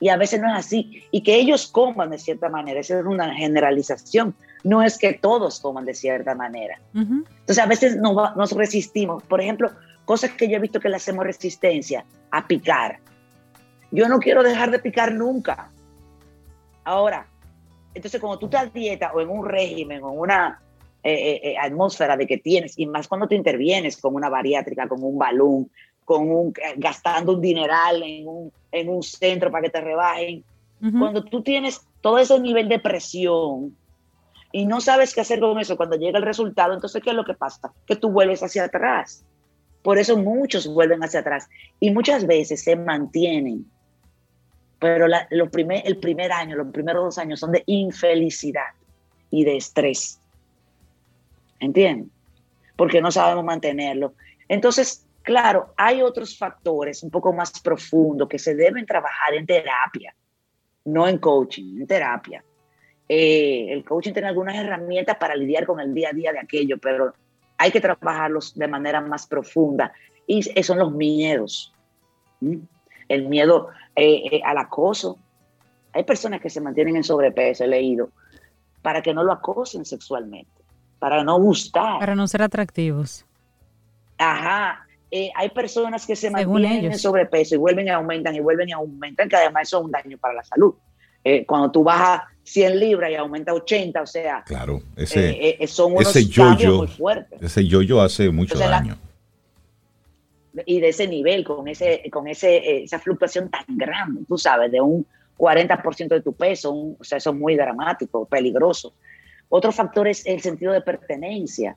Y 0.00 0.08
a 0.08 0.16
veces 0.16 0.40
no 0.40 0.48
es 0.48 0.54
así. 0.54 1.04
Y 1.10 1.22
que 1.22 1.36
ellos 1.36 1.66
coman 1.68 2.10
de 2.10 2.18
cierta 2.18 2.48
manera, 2.48 2.80
esa 2.80 2.98
es 2.98 3.04
una 3.04 3.34
generalización. 3.34 4.34
No 4.64 4.82
es 4.82 4.98
que 4.98 5.12
todos 5.12 5.60
coman 5.60 5.84
de 5.84 5.94
cierta 5.94 6.34
manera. 6.34 6.80
Entonces 6.94 7.58
a 7.58 7.66
veces 7.66 7.96
nos, 7.96 8.36
nos 8.36 8.52
resistimos. 8.52 9.22
Por 9.24 9.40
ejemplo, 9.40 9.70
cosas 10.06 10.30
que 10.32 10.48
yo 10.48 10.56
he 10.56 10.60
visto 10.60 10.80
que 10.80 10.88
le 10.88 10.96
hacemos 10.96 11.24
resistencia 11.24 12.04
a 12.30 12.46
picar. 12.46 12.98
Yo 13.90 14.08
no 14.08 14.18
quiero 14.20 14.42
dejar 14.42 14.70
de 14.70 14.78
picar 14.78 15.12
nunca. 15.12 15.68
Ahora, 16.84 17.26
entonces 17.94 18.20
cuando 18.20 18.38
tú 18.38 18.46
estás 18.46 18.72
dieta 18.72 19.12
o 19.12 19.20
en 19.20 19.28
un 19.28 19.46
régimen 19.46 20.02
o 20.02 20.12
en 20.12 20.18
una 20.18 20.60
eh, 21.02 21.12
eh, 21.12 21.40
eh, 21.44 21.58
atmósfera 21.58 22.14
de 22.14 22.26
que 22.26 22.36
tienes, 22.36 22.78
y 22.78 22.86
más 22.86 23.08
cuando 23.08 23.26
te 23.26 23.34
intervienes 23.34 23.96
con 23.96 24.14
una 24.14 24.28
bariátrica, 24.28 24.86
con 24.86 25.02
un 25.02 25.16
balón, 25.16 25.70
con 26.04 26.30
un, 26.30 26.52
gastando 26.76 27.32
un 27.32 27.40
dineral 27.40 28.02
en 28.02 28.28
un, 28.28 28.52
en 28.70 28.88
un 28.90 29.02
centro 29.02 29.50
para 29.50 29.62
que 29.62 29.70
te 29.70 29.80
rebajen. 29.80 30.44
Cuando 30.98 31.22
tú 31.24 31.42
tienes 31.42 31.82
todo 32.00 32.18
ese 32.18 32.40
nivel 32.40 32.68
de 32.68 32.78
presión 32.78 33.76
y 34.50 34.64
no 34.64 34.80
sabes 34.80 35.14
qué 35.14 35.20
hacer 35.20 35.38
con 35.40 35.58
eso 35.58 35.76
cuando 35.76 35.96
llega 35.96 36.18
el 36.18 36.24
resultado, 36.24 36.72
entonces, 36.72 37.02
¿qué 37.02 37.10
es 37.10 37.16
lo 37.16 37.24
que 37.24 37.34
pasa? 37.34 37.72
Que 37.86 37.96
tú 37.96 38.10
vuelves 38.10 38.42
hacia 38.42 38.64
atrás. 38.64 39.24
Por 39.82 39.98
eso 39.98 40.16
muchos 40.16 40.66
vuelven 40.66 41.02
hacia 41.02 41.20
atrás 41.20 41.48
y 41.80 41.90
muchas 41.90 42.26
veces 42.26 42.62
se 42.62 42.76
mantienen. 42.76 43.66
Pero 44.78 45.06
lo 45.30 45.50
primer, 45.50 45.82
el 45.86 45.98
primer 45.98 46.32
año, 46.32 46.56
los 46.56 46.72
primeros 46.72 47.04
dos 47.04 47.18
años 47.18 47.40
son 47.40 47.52
de 47.52 47.62
infelicidad 47.66 48.72
y 49.30 49.44
de 49.44 49.56
estrés. 49.56 50.19
¿Entiendes? 51.60 52.10
porque 52.80 53.02
no 53.02 53.12
sabemos 53.12 53.44
mantenerlo. 53.44 54.14
Entonces, 54.48 55.06
claro, 55.20 55.74
hay 55.76 56.00
otros 56.00 56.38
factores 56.38 57.02
un 57.02 57.10
poco 57.10 57.30
más 57.30 57.60
profundos 57.60 58.26
que 58.26 58.38
se 58.38 58.54
deben 58.54 58.86
trabajar 58.86 59.34
en 59.34 59.44
terapia, 59.44 60.14
no 60.86 61.06
en 61.06 61.18
coaching, 61.18 61.78
en 61.78 61.86
terapia. 61.86 62.42
Eh, 63.06 63.66
el 63.68 63.84
coaching 63.84 64.14
tiene 64.14 64.28
algunas 64.28 64.56
herramientas 64.56 65.18
para 65.18 65.36
lidiar 65.36 65.66
con 65.66 65.78
el 65.78 65.92
día 65.92 66.08
a 66.08 66.12
día 66.14 66.32
de 66.32 66.38
aquello, 66.38 66.78
pero 66.78 67.12
hay 67.58 67.70
que 67.70 67.82
trabajarlos 67.82 68.54
de 68.54 68.66
manera 68.66 69.02
más 69.02 69.26
profunda. 69.26 69.92
Y 70.26 70.42
son 70.62 70.78
los 70.78 70.90
miedos. 70.90 71.74
El 73.08 73.28
miedo 73.28 73.68
eh, 73.94 74.22
eh, 74.32 74.40
al 74.42 74.56
acoso. 74.56 75.18
Hay 75.92 76.04
personas 76.04 76.40
que 76.40 76.48
se 76.48 76.62
mantienen 76.62 76.96
en 76.96 77.04
sobrepeso, 77.04 77.64
he 77.64 77.68
leído, 77.68 78.08
para 78.80 79.02
que 79.02 79.12
no 79.12 79.22
lo 79.22 79.32
acosen 79.32 79.84
sexualmente, 79.84 80.59
para 81.00 81.24
no 81.24 81.40
gustar. 81.40 81.98
Para 81.98 82.14
no 82.14 82.28
ser 82.28 82.42
atractivos. 82.42 83.26
Ajá. 84.16 84.86
hay 85.34 85.48
personas 85.48 86.06
que 86.06 86.14
se 86.14 86.30
mantienen 86.30 86.84
en 86.84 86.98
sobrepeso 86.98 87.56
y 87.56 87.58
vuelven 87.58 87.88
y 87.88 87.90
aumentan 87.90 88.36
y 88.36 88.40
vuelven 88.40 88.68
y 88.68 88.72
aumentan, 88.72 89.28
que 89.28 89.34
además 89.34 89.62
eso 89.62 89.78
es 89.78 89.84
un 89.86 89.90
daño 89.90 90.16
para 90.18 90.34
la 90.34 90.44
salud. 90.44 90.74
cuando 91.46 91.72
tú 91.72 91.82
bajas 91.82 92.22
100 92.50 92.80
libras 92.80 93.10
y 93.10 93.14
aumenta 93.14 93.54
80, 93.54 94.02
o 94.02 94.06
sea, 94.06 94.42
claro, 94.44 94.82
ese, 94.96 95.30
eh, 95.30 95.56
eh, 95.60 95.66
son 95.68 95.92
unos 95.92 96.14
ese 96.14 96.28
cambios 96.30 96.78
muy 96.78 96.88
fuertes. 96.88 97.40
Ese 97.40 97.64
yo-yo 97.64 98.00
hace 98.00 98.30
mucho 98.30 98.58
daño. 98.58 98.98
y 100.66 100.80
de 100.80 100.88
ese 100.88 101.06
nivel, 101.06 101.44
con, 101.44 101.68
ese, 101.68 102.02
con 102.10 102.26
ese, 102.26 102.56
eh, 102.56 102.82
esa 102.84 102.98
fluctuación 102.98 103.50
tan 103.50 103.64
grande, 103.68 104.22
tú 104.26 104.36
sabes, 104.36 104.72
de 104.72 104.80
un 104.80 105.06
40% 105.38 106.08
de 106.08 106.22
tu 106.22 106.32
peso, 106.32 106.72
o 106.72 107.04
sea, 107.04 107.18
eso 107.18 107.30
es 107.30 107.36
muy 107.36 107.54
dramático, 107.54 108.26
peligroso. 108.26 108.94
Otro 109.50 109.72
factor 109.72 110.08
es 110.08 110.24
el 110.24 110.40
sentido 110.40 110.72
de 110.72 110.80
pertenencia. 110.80 111.76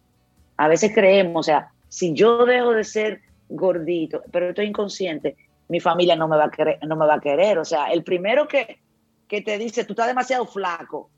A 0.58 0.68
veces 0.68 0.94
creemos, 0.94 1.42
o 1.42 1.44
sea, 1.44 1.72
si 1.90 2.14
yo 2.14 2.46
dejo 2.46 2.72
de 2.72 2.84
ser 2.84 3.22
gordito, 3.50 4.22
pero 4.32 4.50
estoy 4.50 4.68
inconsciente, 4.68 5.36
mi 5.68 5.80
familia 5.80 6.16
no 6.16 6.28
me 6.28 6.38
va 6.38 6.46
a 6.46 6.52
querer, 6.52 6.80
no 6.86 6.96
me 6.96 7.06
va 7.06 7.16
a 7.16 7.20
querer. 7.20 7.58
O 7.58 7.66
sea, 7.66 7.88
el 7.88 8.04
primero 8.04 8.48
que, 8.48 8.80
que 9.28 9.42
te 9.42 9.58
dice, 9.58 9.84
tú 9.86 9.94
estás 9.94 10.08
demasiado 10.08 10.46
flaco, 10.46 11.10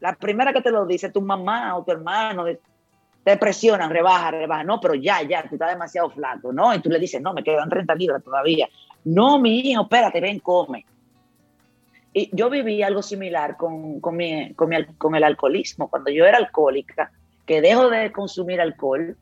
la 0.00 0.14
primera 0.16 0.52
que 0.52 0.62
te 0.62 0.70
lo 0.70 0.84
dice 0.84 1.10
tu 1.10 1.20
mamá 1.20 1.76
o 1.76 1.84
tu 1.84 1.92
hermano, 1.92 2.44
te 3.22 3.36
presionan, 3.36 3.90
rebaja, 3.90 4.30
rebaja, 4.30 4.64
no, 4.64 4.80
pero 4.80 4.94
ya, 4.94 5.22
ya, 5.22 5.42
tú 5.42 5.54
estás 5.54 5.70
demasiado 5.70 6.10
flaco, 6.10 6.52
¿no? 6.52 6.74
Y 6.74 6.80
tú 6.80 6.88
le 6.88 6.98
dices, 6.98 7.20
no, 7.20 7.32
me 7.34 7.44
quedan 7.44 7.68
30 7.68 7.94
libras 7.94 8.24
todavía. 8.24 8.68
No, 9.04 9.38
mi 9.38 9.60
hijo, 9.60 9.82
espérate, 9.82 10.20
ven, 10.20 10.40
come. 10.40 10.84
Y 12.12 12.30
yo 12.32 12.50
viví 12.50 12.82
algo 12.82 13.02
similar 13.02 13.56
con, 13.56 14.00
con, 14.00 14.16
mi, 14.16 14.52
con, 14.54 14.70
con 14.98 15.14
el 15.14 15.24
alcoholismo. 15.24 15.88
Cuando 15.88 16.10
yo 16.10 16.26
era 16.26 16.38
alcohólica, 16.38 17.12
que 17.46 17.60
dejo 17.60 17.88
de 17.88 18.10
consumir 18.12 18.60
alcohol, 18.60 19.16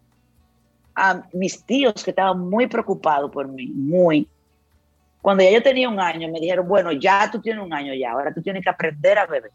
a 0.95 1.23
mis 1.33 1.63
tíos 1.65 2.03
que 2.03 2.11
estaban 2.11 2.41
muy 2.41 2.67
preocupados 2.67 3.31
por 3.31 3.47
mí, 3.47 3.67
muy, 3.69 4.29
cuando 5.21 5.45
ya 5.45 5.51
yo 5.51 5.63
tenía 5.63 5.89
un 5.89 6.01
año, 6.01 6.29
me 6.29 6.41
dijeron, 6.41 6.67
bueno, 6.69 6.93
ya 6.93 7.31
tú 7.31 7.41
tienes 7.41 7.63
un 7.63 7.73
año 7.73 7.93
ya, 7.95 8.13
ahora 8.13 8.33
tú 8.33 8.41
tienes 8.41 8.63
que 8.63 8.71
aprender 8.71 9.19
a 9.19 9.27
beber. 9.27 9.51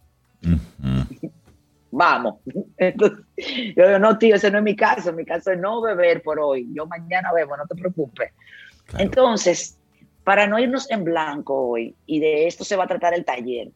Vamos. 1.92 2.36
yo 2.46 3.88
digo, 3.88 4.00
no, 4.00 4.18
tío, 4.18 4.36
ese 4.36 4.50
no 4.50 4.58
es 4.58 4.64
mi 4.64 4.76
caso. 4.76 5.14
Mi 5.14 5.26
caso 5.26 5.52
es 5.52 5.60
no 5.60 5.80
beber 5.82 6.22
por 6.24 6.40
hoy. 6.40 6.68
Yo 6.74 6.88
mañana 6.88 7.32
bebo, 7.34 7.56
no 7.56 7.66
te 7.68 7.76
preocupes. 7.76 8.32
Entonces, 8.98 9.78
para 10.24 10.48
no 10.48 10.60
irnos 10.60 10.90
en 10.90 11.04
blanco 11.04 11.70
hoy, 11.70 11.96
y 12.06 12.20
de 12.20 12.48
esto 12.48 12.64
se 12.64 12.76
va 12.76 12.86
a 12.86 12.88
tratar 12.88 13.14
el 13.14 13.26
taller, 13.26 13.70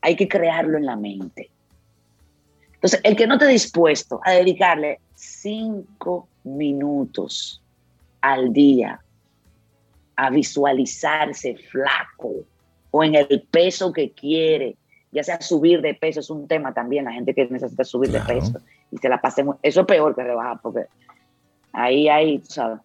hay 0.00 0.16
que 0.16 0.28
crearlo 0.28 0.78
en 0.78 0.86
la 0.86 0.96
mente. 0.96 1.50
Entonces, 2.74 3.00
el 3.02 3.16
que 3.16 3.26
no 3.26 3.34
esté 3.34 3.48
dispuesto 3.48 4.20
a 4.24 4.32
dedicarle 4.32 5.00
cinco 5.14 6.28
minutos 6.44 7.60
al 8.20 8.52
día 8.52 9.00
a 10.16 10.30
visualizarse 10.30 11.56
flaco 11.56 12.44
o 12.90 13.04
en 13.04 13.14
el 13.14 13.46
peso 13.50 13.92
que 13.92 14.12
quiere, 14.12 14.76
ya 15.12 15.22
sea 15.22 15.40
subir 15.40 15.80
de 15.80 15.94
peso, 15.94 16.20
es 16.20 16.30
un 16.30 16.46
tema 16.46 16.74
también, 16.74 17.04
la 17.04 17.12
gente 17.12 17.34
que 17.34 17.46
necesita 17.46 17.84
subir 17.84 18.10
de 18.10 18.20
peso 18.20 18.60
y 18.90 18.98
se 18.98 19.08
la 19.08 19.20
pase, 19.20 19.44
eso 19.62 19.80
es 19.80 19.86
peor 19.86 20.14
que 20.14 20.22
rebajar, 20.22 20.60
porque 20.62 20.86
ahí 21.72 22.08
hay, 22.08 22.38
tú 22.38 22.46
sabes. 22.48 22.80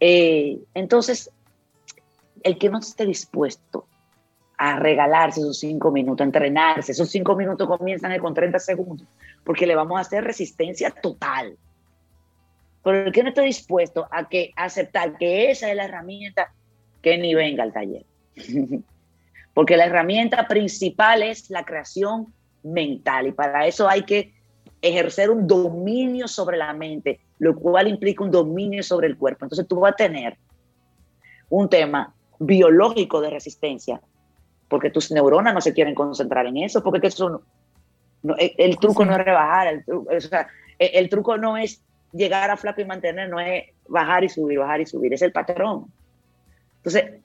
Eh, 0.00 0.58
entonces, 0.74 1.30
el 2.46 2.58
que 2.58 2.68
no 2.68 2.78
esté 2.78 3.04
dispuesto 3.04 3.88
a 4.56 4.78
regalarse 4.78 5.40
esos 5.40 5.58
cinco 5.58 5.90
minutos, 5.90 6.20
a 6.20 6.26
entrenarse, 6.28 6.92
esos 6.92 7.10
cinco 7.10 7.34
minutos 7.34 7.66
comienzan 7.66 8.16
con 8.20 8.34
30 8.34 8.60
segundos, 8.60 9.06
porque 9.42 9.66
le 9.66 9.74
vamos 9.74 9.98
a 9.98 10.02
hacer 10.02 10.22
resistencia 10.22 10.90
total. 10.92 11.58
Pero 12.84 13.06
el 13.06 13.12
que 13.12 13.24
no 13.24 13.30
esté 13.30 13.42
dispuesto 13.42 14.06
a 14.12 14.28
que 14.28 14.52
aceptar 14.54 15.18
que 15.18 15.50
esa 15.50 15.68
es 15.68 15.76
la 15.76 15.86
herramienta 15.86 16.52
que 17.02 17.18
ni 17.18 17.34
venga 17.34 17.64
al 17.64 17.72
taller. 17.72 18.06
Porque 19.52 19.76
la 19.76 19.86
herramienta 19.86 20.46
principal 20.46 21.24
es 21.24 21.50
la 21.50 21.64
creación 21.64 22.32
mental 22.62 23.26
y 23.26 23.32
para 23.32 23.66
eso 23.66 23.88
hay 23.88 24.02
que 24.02 24.34
ejercer 24.82 25.30
un 25.30 25.48
dominio 25.48 26.28
sobre 26.28 26.58
la 26.58 26.72
mente, 26.74 27.20
lo 27.38 27.56
cual 27.56 27.88
implica 27.88 28.22
un 28.22 28.30
dominio 28.30 28.84
sobre 28.84 29.08
el 29.08 29.16
cuerpo. 29.16 29.46
Entonces 29.46 29.66
tú 29.66 29.80
vas 29.80 29.94
a 29.94 29.96
tener 29.96 30.36
un 31.48 31.68
tema 31.68 32.14
biológico 32.38 33.20
de 33.20 33.30
resistencia, 33.30 34.00
porque 34.68 34.90
tus 34.90 35.10
neuronas 35.10 35.54
no 35.54 35.60
se 35.60 35.72
quieren 35.72 35.94
concentrar 35.94 36.46
en 36.46 36.58
eso, 36.58 36.82
porque 36.82 37.06
eso 37.08 37.42
el, 38.38 38.78
truco 38.78 39.04
no 39.04 39.12
es 39.12 39.18
rebajar, 39.18 39.68
el, 39.68 39.84
el 40.78 41.08
truco 41.08 41.38
no 41.38 41.56
es 41.56 41.82
llegar 42.12 42.50
a 42.50 42.56
flaco 42.56 42.80
y 42.80 42.84
mantener, 42.84 43.28
no 43.28 43.40
es 43.40 43.64
bajar 43.88 44.24
y 44.24 44.28
subir, 44.28 44.58
bajar 44.58 44.80
y 44.80 44.86
subir, 44.86 45.12
es 45.12 45.22
el 45.22 45.32
patrón. 45.32 45.86
Entonces, 46.78 47.20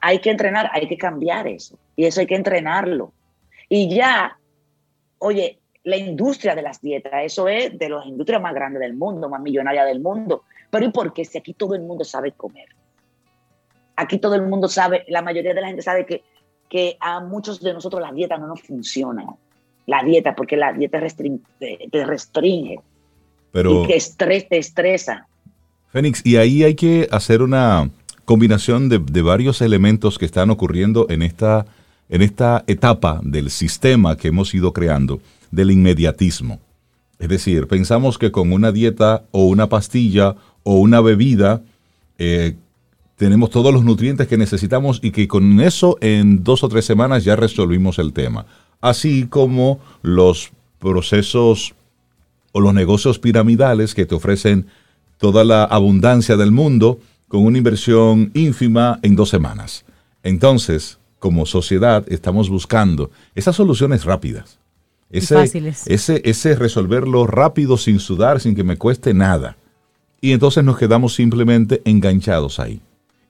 hay 0.00 0.18
que 0.20 0.30
entrenar, 0.30 0.70
hay 0.72 0.86
que 0.86 0.96
cambiar 0.96 1.46
eso. 1.46 1.78
Y 1.96 2.04
eso 2.04 2.20
hay 2.20 2.26
que 2.26 2.36
entrenarlo. 2.36 3.12
Y 3.68 3.94
ya, 3.94 4.38
oye, 5.18 5.60
la 5.84 5.96
industria 5.96 6.54
de 6.54 6.62
las 6.62 6.80
dietas, 6.80 7.12
eso 7.24 7.48
es 7.48 7.78
de 7.78 7.88
las 7.88 8.06
industrias 8.06 8.40
más 8.40 8.54
grandes 8.54 8.80
del 8.80 8.94
mundo, 8.94 9.28
más 9.28 9.40
millonaria 9.40 9.84
del 9.84 10.00
mundo. 10.00 10.44
Pero 10.70 10.84
¿y 10.84 10.90
por 10.90 11.12
qué? 11.12 11.24
Si 11.24 11.38
aquí 11.38 11.54
todo 11.54 11.74
el 11.74 11.82
mundo 11.82 12.04
sabe 12.04 12.32
comer. 12.32 12.68
Aquí 13.98 14.18
todo 14.18 14.34
el 14.34 14.42
mundo 14.42 14.68
sabe, 14.68 15.04
la 15.08 15.22
mayoría 15.22 15.54
de 15.54 15.60
la 15.60 15.66
gente 15.66 15.82
sabe 15.82 16.06
que, 16.06 16.22
que 16.68 16.96
a 17.00 17.20
muchos 17.20 17.60
de 17.60 17.72
nosotros 17.72 18.00
la 18.00 18.12
dieta 18.12 18.38
no 18.38 18.46
nos 18.46 18.62
funciona. 18.62 19.24
La 19.86 20.02
dieta, 20.02 20.34
porque 20.34 20.56
la 20.56 20.72
dieta 20.72 21.00
te, 21.00 22.04
restringe. 22.04 22.80
Pero, 23.52 23.84
y 23.84 23.86
que 23.86 23.96
estrés 23.96 24.48
te 24.48 24.58
estresa. 24.58 25.26
Fénix, 25.90 26.24
y 26.24 26.36
ahí 26.36 26.62
hay 26.62 26.74
que 26.74 27.08
hacer 27.10 27.40
una, 27.42 27.90
combinación 28.28 28.90
de, 28.90 29.22
varios 29.22 29.62
elementos 29.62 30.18
que 30.18 30.26
están 30.26 30.50
ocurriendo 30.50 31.06
en 31.08 31.22
esta, 31.22 31.64
en 32.10 32.20
esta 32.20 32.62
etapa 32.66 33.20
del 33.22 33.48
sistema 33.48 34.18
que 34.18 34.28
hemos 34.28 34.52
ido 34.54 34.74
creando, 34.74 35.22
del 35.50 35.70
inmediatismo. 35.70 36.60
Es 37.18 37.30
decir, 37.30 37.66
pensamos 37.68 38.18
que 38.18 38.30
con 38.30 38.52
una 38.52 38.70
dieta 38.70 39.24
o 39.30 39.46
una 39.46 39.70
pastilla 39.70 40.36
o 40.62 40.74
una 40.74 41.00
bebida 41.00 41.62
eh, 42.18 42.54
tenemos 43.18 43.50
todos 43.50 43.74
los 43.74 43.84
nutrientes 43.84 44.28
que 44.28 44.38
necesitamos 44.38 45.00
y 45.02 45.10
que 45.10 45.26
con 45.26 45.60
eso 45.60 45.98
en 46.00 46.44
dos 46.44 46.62
o 46.62 46.68
tres 46.68 46.84
semanas 46.84 47.24
ya 47.24 47.34
resolvimos 47.34 47.98
el 47.98 48.12
tema. 48.12 48.46
Así 48.80 49.26
como 49.26 49.80
los 50.02 50.52
procesos 50.78 51.74
o 52.52 52.60
los 52.60 52.72
negocios 52.72 53.18
piramidales 53.18 53.96
que 53.96 54.06
te 54.06 54.14
ofrecen 54.14 54.66
toda 55.18 55.42
la 55.42 55.64
abundancia 55.64 56.36
del 56.36 56.52
mundo 56.52 57.00
con 57.26 57.44
una 57.44 57.58
inversión 57.58 58.30
ínfima 58.34 59.00
en 59.02 59.16
dos 59.16 59.30
semanas. 59.30 59.84
Entonces, 60.22 60.98
como 61.18 61.44
sociedad, 61.44 62.04
estamos 62.06 62.48
buscando 62.48 63.10
esas 63.34 63.56
soluciones 63.56 64.04
rápidas. 64.04 64.60
Ese, 65.10 65.74
ese, 65.86 66.22
ese 66.24 66.54
resolverlo 66.54 67.26
rápido, 67.26 67.78
sin 67.78 67.98
sudar, 67.98 68.38
sin 68.38 68.54
que 68.54 68.62
me 68.62 68.76
cueste 68.76 69.12
nada. 69.12 69.56
Y 70.20 70.30
entonces 70.30 70.62
nos 70.62 70.78
quedamos 70.78 71.14
simplemente 71.14 71.82
enganchados 71.84 72.60
ahí. 72.60 72.80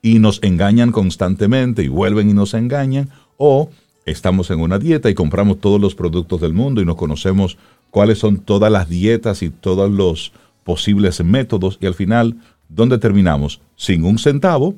Y 0.03 0.19
nos 0.19 0.43
engañan 0.43 0.93
constantemente 0.93 1.83
y 1.83 1.89
vuelven 1.89 2.31
y 2.31 2.35
nos 2.35 2.55
engañan. 2.55 3.11
O 3.37 3.71
estamos 4.05 4.51
en 4.51 4.61
una 4.61 4.79
dieta 4.79 5.11
y 5.11 5.15
compramos 5.15 5.61
todos 5.61 5.81
los 5.81 5.95
productos 5.95 6.41
del 6.41 6.53
mundo 6.53 6.81
y 6.81 6.85
nos 6.85 6.97
conocemos 6.97 7.59
cuáles 7.91 8.19
son 8.19 8.39
todas 8.39 8.71
las 8.71 8.89
dietas 8.89 9.43
y 9.43 9.51
todos 9.51 9.91
los 9.91 10.33
posibles 10.65 11.23
métodos 11.25 11.79
y 11.81 11.87
al 11.87 11.95
final 11.95 12.37
¿dónde 12.69 12.99
terminamos? 12.99 13.61
Sin 13.77 14.05
un 14.05 14.19
centavo 14.19 14.75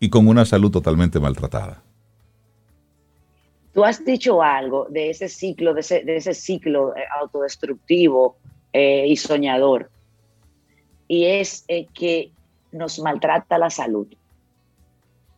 y 0.00 0.08
con 0.08 0.28
una 0.28 0.44
salud 0.44 0.70
totalmente 0.70 1.20
maltratada. 1.20 1.82
Tú 3.72 3.84
has 3.84 4.04
dicho 4.04 4.40
algo 4.40 4.86
de 4.88 5.10
ese 5.10 5.28
ciclo, 5.28 5.74
de 5.74 5.80
ese, 5.80 6.34
ciclo 6.34 6.94
eh, 6.96 7.00
autodestructivo 7.20 8.36
eh, 8.72 9.06
y 9.08 9.16
soñador, 9.16 9.90
y 11.08 11.24
es 11.24 11.64
eh, 11.66 11.86
que 11.92 12.30
nos 12.74 12.98
maltrata 12.98 13.58
la 13.58 13.70
salud. 13.70 14.06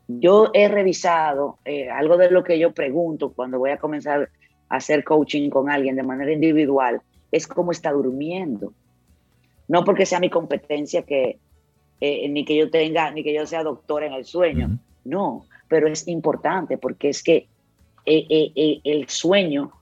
Yo 0.09 0.51
he 0.55 0.69
revisado 0.69 1.59
algo 1.93 2.17
de 2.17 2.31
lo 2.31 2.45
que 2.45 2.59
yo 2.59 2.73
pregunto 2.73 3.33
cuando 3.33 3.59
voy 3.59 3.71
a 3.71 3.79
comenzar 3.79 4.31
a 4.69 4.77
hacer 4.77 5.05
coaching 5.05 5.51
con 5.51 5.69
alguien 5.71 5.97
de 5.97 6.03
manera 6.03 6.33
individual, 6.33 7.03
es 7.33 7.47
cómo 7.47 7.73
está 7.73 7.93
durmiendo 7.93 8.73
No 9.69 9.85
porque 9.85 10.07
sea 10.07 10.21
mi 10.21 10.31
competencia 10.31 11.03
que 11.03 11.39
eh, 12.01 12.29
ni 12.29 12.45
que 12.45 12.57
yo 12.57 12.71
tenga, 12.71 13.11
ni 13.11 13.25
que 13.25 13.35
yo 13.35 13.47
sea 13.47 13.63
doctor 13.63 14.03
en 14.05 14.13
el 14.13 14.25
sueño. 14.25 14.79
No, 15.05 15.47
pero 15.69 15.89
es 15.89 16.07
importante 16.09 16.79
porque 16.79 17.09
es 17.09 17.23
que 17.23 17.49
eh, 18.05 18.27
eh, 18.29 18.81
el 18.85 19.09
sueño 19.09 19.73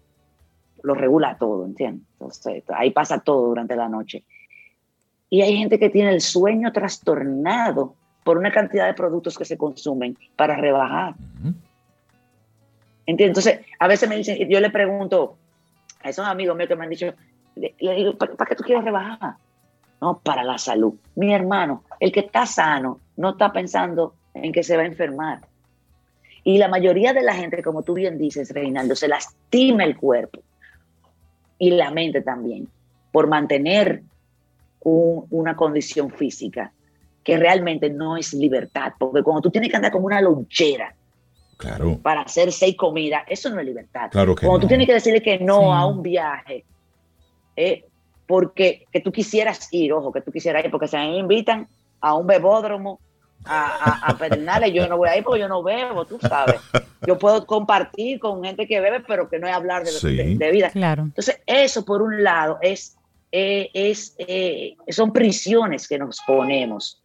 lo 0.83 0.95
regula 0.95 1.37
todo, 1.39 1.65
¿entiendes? 1.65 2.07
Entonces, 2.13 2.63
ahí 2.69 2.91
pasa 2.91 3.19
todo 3.19 3.49
durante 3.49 3.75
la 3.75 3.89
noche. 3.89 4.25
Y 5.35 5.43
hay 5.43 5.57
gente 5.57 5.81
que 5.81 5.91
tiene 5.91 6.11
el 6.11 6.21
sueño 6.21 6.71
trastornado 6.71 7.97
por 8.23 8.39
una 8.39 8.53
cantidad 8.53 8.87
de 8.87 8.95
productos 8.95 9.37
que 9.37 9.45
se 9.45 9.59
consumen 9.59 10.17
para 10.37 10.55
rebajar. 10.55 11.17
Entonces, 13.05 13.59
a 13.81 13.89
veces 13.89 14.09
me 14.09 14.17
dicen, 14.17 14.49
yo 14.49 14.61
le 14.61 14.71
pregunto 14.71 15.37
a 16.05 16.11
esos 16.11 16.25
amigos 16.25 16.57
míos 16.57 16.69
que 16.69 16.77
me 16.77 16.85
han 16.85 16.91
dicho, 16.91 17.13
le, 17.57 17.75
digo, 17.81 18.17
¿para, 18.17 18.47
qué 18.47 18.55
tú 18.55 18.63
quieres 18.63 18.85
rebajar? 18.85 19.35
No, 20.01 20.21
para 20.21 20.45
la 20.45 20.57
salud. 20.57 20.95
Mi 21.17 21.35
hermano, 21.35 21.83
el 21.99 22.13
que 22.13 22.21
está 22.21 22.47
sano, 22.47 23.01
no 23.17 23.31
está 23.31 23.51
pensando 23.51 24.15
en 24.35 24.53
que 24.53 24.63
se 24.63 24.77
va 24.77 24.85
a 24.85 24.87
enfermar. 24.87 25.41
Y 26.45 26.59
la 26.59 26.69
mayoría 26.69 27.13
de 27.13 27.23
la 27.23 27.35
gente, 27.35 27.61
como 27.61 27.83
tú 27.83 27.95
bien 27.95 28.19
dices, 28.19 28.51
Reinaldo, 28.51 28.95
se 28.95 29.09
lastima 29.09 29.83
el 29.83 29.97
cuerpo 29.97 30.39
y 31.59 31.73
la 31.73 31.91
mente 31.91 32.23
también 32.23 32.69
por 33.11 33.27
mantener 33.27 34.05
una 34.85 35.57
condición 35.57 36.11
física 36.11 36.73
que 37.23 37.37
realmente 37.37 37.91
no 37.91 38.17
es 38.17 38.35
libertad. 38.35 38.93
Porque 38.99 39.23
cuando 39.23 39.43
tú 39.43 39.51
tienes 39.51 39.71
que 39.71 39.77
andar 39.77 39.91
como 39.91 40.07
una 40.07 40.21
lonchera 40.21 40.95
Claro. 41.57 41.99
Para 42.03 42.23
hacer 42.23 42.53
seis 42.53 42.77
comidas, 42.77 43.23
eso 43.29 43.51
no 43.51 43.61
es 43.61 43.67
libertad. 43.67 44.11
Claro 44.11 44.35
que 44.35 44.47
Cuando 44.47 44.63
tú 44.63 44.69
tienes 44.69 44.87
que 44.87 44.95
decirle 44.95 45.23
que 45.23 45.39
no 45.39 45.75
a 45.75 45.87
un 45.87 46.03
viaje, 46.03 46.65
eh, 47.57 47.85
porque 48.27 48.87
que 48.93 49.01
tú 49.01 49.13
quisieras 49.13 49.69
ir, 49.73 49.93
ojo, 49.93 50.13
que 50.13 50.21
tú 50.21 50.33
quisieras 50.33 50.65
ir, 50.65 50.71
porque 50.71 50.89
se 50.89 50.97
me 50.97 51.17
invitan 51.17 51.69
a 52.01 52.15
un 52.15 52.27
bebódromo 52.27 53.01
a, 53.45 54.11
a, 54.11 54.17
pedernales, 54.17 54.73
yo 54.73 54.89
no 54.89 54.97
voy 54.97 55.09
a 55.09 55.19
ir 55.19 55.25
porque 55.25 55.41
yo 55.41 55.49
no 55.49 55.63
bebo, 55.63 56.07
tú 56.07 56.19
sabes. 56.19 56.61
Yo 57.07 57.19
puedo 57.19 57.47
compartir 57.47 58.19
con 58.19 58.43
gente 58.43 58.67
que 58.67 58.81
bebe, 58.81 59.01
pero 59.01 59.29
que 59.29 59.39
no 59.39 59.47
es 59.47 59.55
hablar 59.55 59.85
de, 59.85 60.37
de, 60.37 60.51
vida. 60.51 60.71
Claro. 60.71 61.03
Entonces, 61.03 61.41
eso 61.47 61.85
por 61.85 62.01
un 62.01 62.25
lado 62.25 62.59
es, 62.63 62.97
eh, 63.37 63.71
es 63.75 64.15
eh, 64.19 64.77
son 64.91 65.13
prisiones 65.13 65.89
que 65.89 65.99
nos 65.99 66.21
ponemos. 66.25 67.03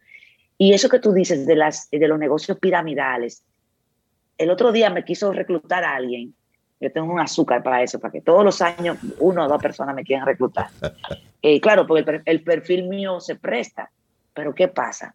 Y 0.56 0.74
eso 0.74 0.88
que 0.88 1.00
tú 1.00 1.12
dices 1.12 1.44
de, 1.44 1.56
las, 1.56 1.90
de 1.90 2.06
los 2.06 2.20
negocios 2.20 2.56
piramidales, 2.60 3.42
el 4.38 4.48
otro 4.50 4.70
día 4.70 4.90
me 4.90 5.04
quiso 5.04 5.32
reclutar 5.32 5.82
a 5.82 5.96
alguien. 5.96 6.32
Yo 6.78 6.92
tengo 6.92 7.12
un 7.12 7.18
azúcar 7.18 7.64
para 7.64 7.82
eso, 7.82 7.98
para 7.98 8.12
que 8.12 8.20
todos 8.20 8.44
los 8.44 8.62
años 8.62 8.96
uno 9.18 9.44
o 9.44 9.48
dos 9.48 9.60
personas 9.60 9.92
me 9.94 10.04
quieran 10.04 10.26
reclutar. 10.26 10.68
Eh, 11.42 11.58
claro, 11.58 11.86
porque 11.86 12.20
el, 12.26 12.42
perfil 12.42 12.86
mío 12.86 13.18
se 13.18 13.34
presta. 13.34 13.90
Pero 14.34 14.54
¿qué 14.54 14.68
pasa? 14.68 15.14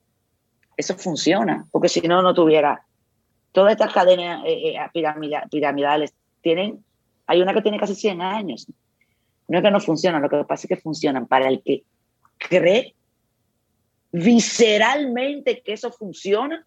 Eso 0.75 0.95
funciona, 0.97 1.67
porque 1.71 1.87
si 1.87 2.01
no, 2.01 2.23
no 2.23 2.33
tuviera. 2.33 2.83
Todas 3.51 3.73
estas 3.73 3.93
cadenas 3.93 4.43
eh, 4.43 4.73
eh, 4.75 5.39
piramidales 5.51 6.15
tienen. 6.41 6.83
Hay 7.27 7.43
una 7.43 7.53
que 7.53 7.61
tiene 7.61 7.77
casi 7.77 7.93
100 7.93 8.23
años. 8.23 8.65
No 9.47 9.57
es 9.57 9.63
que 9.63 9.71
no 9.71 9.79
funcionan, 9.79 10.21
lo 10.21 10.29
que 10.29 10.43
pasa 10.43 10.65
es 10.65 10.69
que 10.69 10.81
funcionan 10.81 11.27
para 11.27 11.47
el 11.47 11.61
que 11.61 11.83
cree 12.37 12.95
visceralmente 14.11 15.61
que 15.61 15.73
eso 15.73 15.91
funciona 15.91 16.65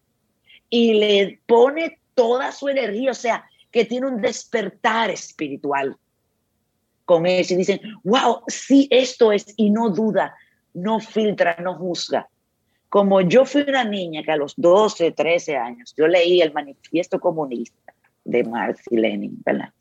y 0.69 0.93
le 0.93 1.39
pone 1.47 1.99
toda 2.13 2.51
su 2.51 2.69
energía, 2.69 3.11
o 3.11 3.15
sea, 3.15 3.49
que 3.71 3.85
tiene 3.85 4.07
un 4.07 4.21
despertar 4.21 5.09
espiritual 5.09 5.97
con 7.05 7.25
eso 7.25 7.53
y 7.53 7.57
dicen, 7.57 7.81
wow, 8.03 8.41
sí, 8.47 8.87
esto 8.91 9.31
es, 9.31 9.53
y 9.57 9.71
no 9.71 9.89
duda, 9.89 10.35
no 10.73 10.99
filtra, 10.99 11.57
no 11.59 11.75
juzga. 11.75 12.29
Como 12.87 13.21
yo 13.21 13.45
fui 13.45 13.63
una 13.67 13.83
niña 13.83 14.21
que 14.23 14.31
a 14.31 14.37
los 14.37 14.53
12, 14.55 15.11
13 15.11 15.57
años, 15.57 15.93
yo 15.97 16.07
leí 16.07 16.41
el 16.41 16.53
manifiesto 16.53 17.19
comunista 17.19 17.93
de 18.25 18.43
Marx 18.43 18.83
y 18.91 18.97
Lenin, 18.97 19.41
¿verdad? 19.43 19.73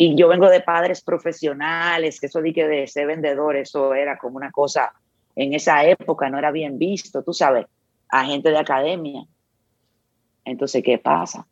Y 0.00 0.14
yo 0.14 0.28
vengo 0.28 0.48
de 0.48 0.60
padres 0.60 1.02
profesionales, 1.02 2.20
que 2.20 2.26
eso 2.26 2.40
que 2.40 2.68
de 2.68 2.86
ser 2.86 3.08
vendedor, 3.08 3.56
eso 3.56 3.94
era 3.94 4.16
como 4.16 4.36
una 4.36 4.52
cosa, 4.52 4.92
en 5.34 5.54
esa 5.54 5.84
época 5.84 6.30
no 6.30 6.38
era 6.38 6.52
bien 6.52 6.78
visto, 6.78 7.24
tú 7.24 7.32
sabes, 7.32 7.66
a 8.08 8.24
gente 8.24 8.50
de 8.50 8.58
academia. 8.58 9.24
Entonces, 10.44 10.84
¿qué 10.84 10.98
pasa? 10.98 11.48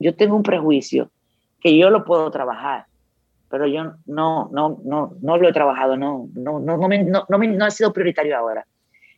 Yo 0.00 0.16
tengo 0.16 0.34
un 0.34 0.42
prejuicio 0.42 1.12
que 1.60 1.78
yo 1.78 1.88
lo 1.90 2.04
puedo 2.04 2.28
trabajar, 2.32 2.86
pero 3.48 3.68
yo 3.68 3.84
no, 4.06 4.50
no, 4.50 4.80
no, 4.84 5.12
no 5.22 5.36
lo 5.36 5.48
he 5.48 5.52
trabajado, 5.52 5.96
no, 5.96 6.28
no, 6.34 6.58
no, 6.58 6.76
no, 6.76 6.88
me, 6.88 7.04
no, 7.04 7.24
no, 7.28 7.64
ha 7.64 7.70
sido 7.70 7.92
prioritario 7.92 8.36
ahora. 8.36 8.66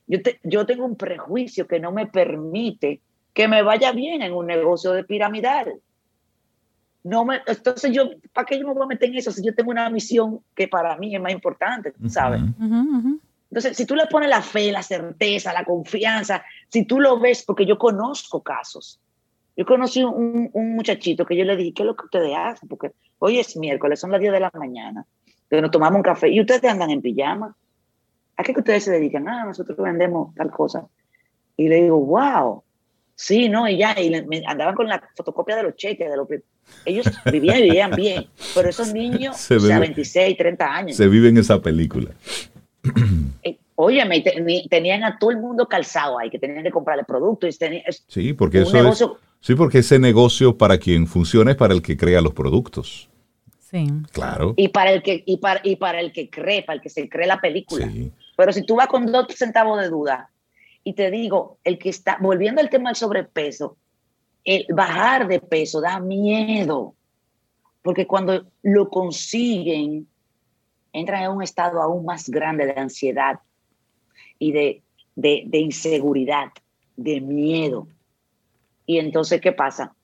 Yo, 0.06 0.18
yo 0.42 0.66
tengo 0.66 0.84
un 0.84 0.96
prejuicio 0.96 1.66
que 1.66 1.80
no 1.80 1.90
me 1.90 2.04
permite 2.04 3.00
que 3.32 3.48
me 3.48 3.62
vaya 3.62 3.92
bien 3.92 4.20
en 4.20 4.34
un 4.34 4.46
negocio 4.46 4.92
de 4.92 5.04
piramidal. 5.04 5.80
No 7.04 7.24
me, 7.24 7.40
entonces 7.46 7.92
yo, 7.92 8.10
¿para 8.32 8.44
qué 8.44 8.58
yo 8.58 8.66
me 8.66 8.74
voy 8.74 8.82
a 8.82 8.86
meter 8.86 9.08
en 9.08 9.16
eso 9.16 9.30
si 9.30 9.44
yo 9.44 9.54
tengo 9.54 9.70
una 9.70 9.88
misión 9.88 10.40
que 10.54 10.68
para 10.68 10.96
mí 10.96 11.14
es 11.14 11.20
más 11.20 11.32
importante, 11.32 11.92
¿sabes? 12.08 12.42
Entonces, 13.50 13.76
si 13.76 13.86
tú 13.86 13.94
le 13.94 14.06
pones 14.06 14.28
la 14.28 14.42
fe, 14.42 14.70
la 14.72 14.82
certeza, 14.82 15.52
la 15.52 15.64
confianza, 15.64 16.42
si 16.68 16.84
tú 16.84 17.00
lo 17.00 17.18
ves, 17.18 17.44
porque 17.44 17.64
yo 17.64 17.78
conozco 17.78 18.42
casos, 18.42 19.00
yo 19.56 19.64
conocí 19.64 20.02
un, 20.02 20.50
un, 20.52 20.74
muchachito 20.74 21.24
que 21.24 21.36
yo 21.36 21.44
le 21.44 21.56
dije, 21.56 21.72
¿qué 21.72 21.82
es 21.82 21.86
lo 21.86 21.96
que 21.96 22.04
ustedes 22.04 22.32
hacen? 22.36 22.68
Porque 22.68 22.92
hoy 23.18 23.38
es 23.38 23.56
miércoles, 23.56 23.98
son 23.98 24.10
las 24.10 24.20
10 24.20 24.32
de 24.32 24.40
la 24.40 24.52
mañana, 24.54 25.06
que 25.48 25.62
nos 25.62 25.70
tomamos 25.70 25.96
un 25.96 26.02
café 26.02 26.28
y 26.28 26.40
ustedes 26.40 26.64
andan 26.64 26.90
en 26.90 27.00
pijama. 27.00 27.56
¿A 28.36 28.42
qué 28.44 28.52
que 28.52 28.60
ustedes 28.60 28.84
se 28.84 28.92
dedican? 28.92 29.28
Ah, 29.28 29.44
nosotros 29.46 29.76
vendemos 29.78 30.34
tal 30.34 30.50
cosa. 30.50 30.86
Y 31.56 31.68
le 31.68 31.82
digo, 31.82 31.98
wow, 31.98 32.62
sí, 33.18 33.48
no, 33.48 33.68
y 33.68 33.78
ya, 33.78 34.00
y 34.00 34.10
me 34.22 34.42
andaban 34.46 34.74
con 34.76 34.86
la 34.86 35.02
fotocopia 35.16 35.56
de 35.56 35.64
los 35.64 35.76
cheques, 35.76 36.08
de 36.08 36.16
los 36.16 36.28
ellos 36.84 37.06
vivían 37.30 37.58
y 37.58 37.62
vivían 37.62 37.90
bien, 37.90 38.26
pero 38.54 38.68
esos 38.68 38.92
niños, 38.92 39.50
o 39.50 39.60
sea, 39.60 39.78
26, 39.80 40.36
30 40.36 40.74
años. 40.74 40.96
Se 40.96 41.08
viven 41.08 41.36
esa 41.36 41.60
película. 41.60 42.10
Eh, 43.42 43.58
Oye, 43.80 44.02
tenían 44.68 45.04
a 45.04 45.20
todo 45.20 45.30
el 45.30 45.36
mundo 45.36 45.68
calzado 45.68 46.18
ahí, 46.18 46.30
que 46.30 46.38
tenían 46.40 46.64
que 46.64 46.70
comprarle 46.72 47.04
productos. 47.04 47.56
sí, 48.08 48.32
porque 48.32 48.62
eso 48.62 48.88
es, 48.88 49.04
sí, 49.38 49.54
porque 49.54 49.78
ese 49.78 50.00
negocio 50.00 50.58
para 50.58 50.78
quien 50.78 51.06
funciona 51.06 51.52
es 51.52 51.56
para 51.56 51.74
el 51.74 51.80
que 51.80 51.96
crea 51.96 52.20
los 52.20 52.32
productos. 52.32 53.08
Sí. 53.60 53.86
Claro. 54.10 54.54
Y 54.56 54.66
para 54.68 54.90
el 54.90 55.00
que, 55.04 55.22
y 55.24 55.36
para, 55.36 55.60
y 55.62 55.76
para 55.76 56.00
el 56.00 56.10
que 56.12 56.28
cree, 56.28 56.64
para 56.64 56.74
el 56.74 56.82
que 56.82 56.90
se 56.90 57.08
cree 57.08 57.28
la 57.28 57.40
película. 57.40 57.88
Pero 58.36 58.52
si 58.52 58.64
tú 58.64 58.74
vas 58.74 58.88
con 58.88 59.06
dos 59.06 59.28
centavos 59.36 59.80
de 59.80 59.88
duda, 59.88 60.28
y 60.88 60.94
te 60.94 61.10
digo, 61.10 61.58
el 61.64 61.78
que 61.78 61.90
está, 61.90 62.16
volviendo 62.18 62.62
al 62.62 62.70
tema 62.70 62.88
del 62.88 62.96
sobrepeso, 62.96 63.76
el 64.42 64.64
bajar 64.70 65.28
de 65.28 65.38
peso 65.38 65.82
da 65.82 66.00
miedo. 66.00 66.94
Porque 67.82 68.06
cuando 68.06 68.46
lo 68.62 68.88
consiguen, 68.88 70.08
entran 70.94 71.24
en 71.24 71.30
un 71.30 71.42
estado 71.42 71.82
aún 71.82 72.06
más 72.06 72.30
grande 72.30 72.64
de 72.64 72.80
ansiedad, 72.80 73.38
y 74.38 74.52
de, 74.52 74.82
de, 75.14 75.58
inseguridad, 75.58 76.52
de 76.96 77.20
miedo. 77.20 77.86
Y 78.86 78.96
entonces, 78.96 79.42
¿qué 79.42 79.52
pasa? 79.52 79.94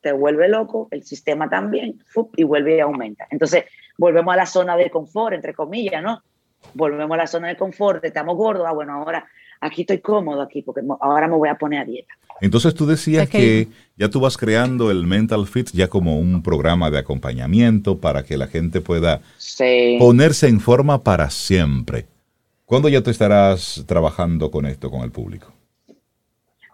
Te 0.00 0.12
vuelve 0.12 0.48
loco, 0.48 0.88
el 0.90 1.02
sistema 1.02 1.50
también, 1.50 2.02
y 2.34 2.44
vuelve 2.44 2.78
y 2.78 2.80
aumenta. 2.80 3.26
Entonces, 3.28 3.64
volvemos 3.98 4.32
a 4.32 4.38
la 4.38 4.46
zona 4.46 4.74
de 4.74 4.88
confort, 4.88 5.34
entre 5.34 5.52
comillas, 5.52 6.02
¿no? 6.02 6.22
Volvemos 6.72 7.12
a 7.12 7.18
la 7.18 7.26
zona 7.26 7.48
de 7.48 7.58
confort, 7.58 8.02
estamos 8.06 8.38
gordos, 8.38 8.66
ah, 8.66 8.72
bueno, 8.72 8.94
ahora 8.94 9.28
aquí 9.60 9.82
estoy 9.82 9.98
cómodo 10.00 10.42
aquí, 10.42 10.62
porque 10.62 10.82
ahora 11.00 11.28
me 11.28 11.36
voy 11.36 11.48
a 11.48 11.54
poner 11.56 11.80
a 11.80 11.84
dieta. 11.84 12.14
Entonces 12.40 12.74
tú 12.74 12.86
decías 12.86 13.28
que 13.28 13.68
ya 13.96 14.08
tú 14.08 14.20
vas 14.20 14.38
creando 14.38 14.90
el 14.90 15.06
Mental 15.06 15.46
Fit 15.46 15.70
ya 15.72 15.88
como 15.88 16.18
un 16.18 16.42
programa 16.42 16.90
de 16.90 16.98
acompañamiento 16.98 17.98
para 17.98 18.24
que 18.24 18.38
la 18.38 18.46
gente 18.46 18.80
pueda 18.80 19.20
ponerse 19.98 20.48
en 20.48 20.60
forma 20.60 21.02
para 21.02 21.28
siempre. 21.28 22.06
¿Cuándo 22.64 22.88
ya 22.88 23.02
te 23.02 23.10
estarás 23.10 23.84
trabajando 23.86 24.50
con 24.50 24.64
esto, 24.64 24.90
con 24.90 25.02
el 25.02 25.10
público? 25.10 25.52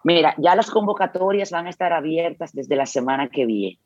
Mira, 0.04 0.34
ya 0.38 0.54
las 0.54 0.70
convocatorias 0.70 1.50
van 1.50 1.66
a 1.66 1.70
estar 1.70 1.92
abiertas 1.92 2.52
desde 2.52 2.76
la 2.76 2.86
semana 2.86 3.28
que 3.28 3.44
viene. 3.44 3.78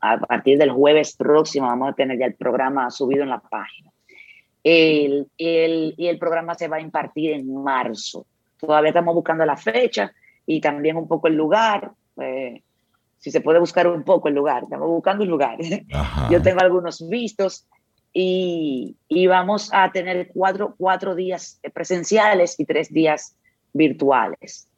A 0.00 0.18
partir 0.18 0.56
del 0.56 0.70
jueves 0.70 1.14
próximo 1.16 1.66
vamos 1.66 1.90
a 1.90 1.92
tener 1.92 2.18
ya 2.18 2.24
el 2.24 2.34
programa 2.34 2.90
subido 2.90 3.24
en 3.24 3.28
la 3.28 3.40
página. 3.40 3.90
El, 4.68 5.28
y 5.36 6.08
el 6.08 6.18
programa 6.18 6.56
se 6.56 6.66
va 6.66 6.78
a 6.78 6.80
impartir 6.80 7.30
en 7.30 7.54
marzo. 7.62 8.26
Todavía 8.58 8.88
estamos 8.88 9.14
buscando 9.14 9.46
la 9.46 9.56
fecha 9.56 10.12
y 10.44 10.60
también 10.60 10.96
un 10.96 11.06
poco 11.06 11.28
el 11.28 11.34
lugar. 11.34 11.92
Eh, 12.20 12.62
si 13.18 13.30
se 13.30 13.40
puede 13.40 13.60
buscar 13.60 13.86
un 13.86 14.02
poco 14.02 14.26
el 14.26 14.34
lugar, 14.34 14.64
estamos 14.64 14.88
buscando 14.88 15.22
un 15.22 15.30
lugar. 15.30 15.56
Yo 16.30 16.42
tengo 16.42 16.60
algunos 16.60 17.08
vistos 17.08 17.64
y, 18.12 18.96
vamos 19.28 19.70
a 19.72 19.92
tener 19.92 20.30
cuatro, 20.34 20.74
cuatro 20.76 21.14
días 21.14 21.60
presenciales 21.72 22.58
y 22.58 22.64
tres 22.64 22.92
días 22.92 23.36
virtuales. 23.72 24.68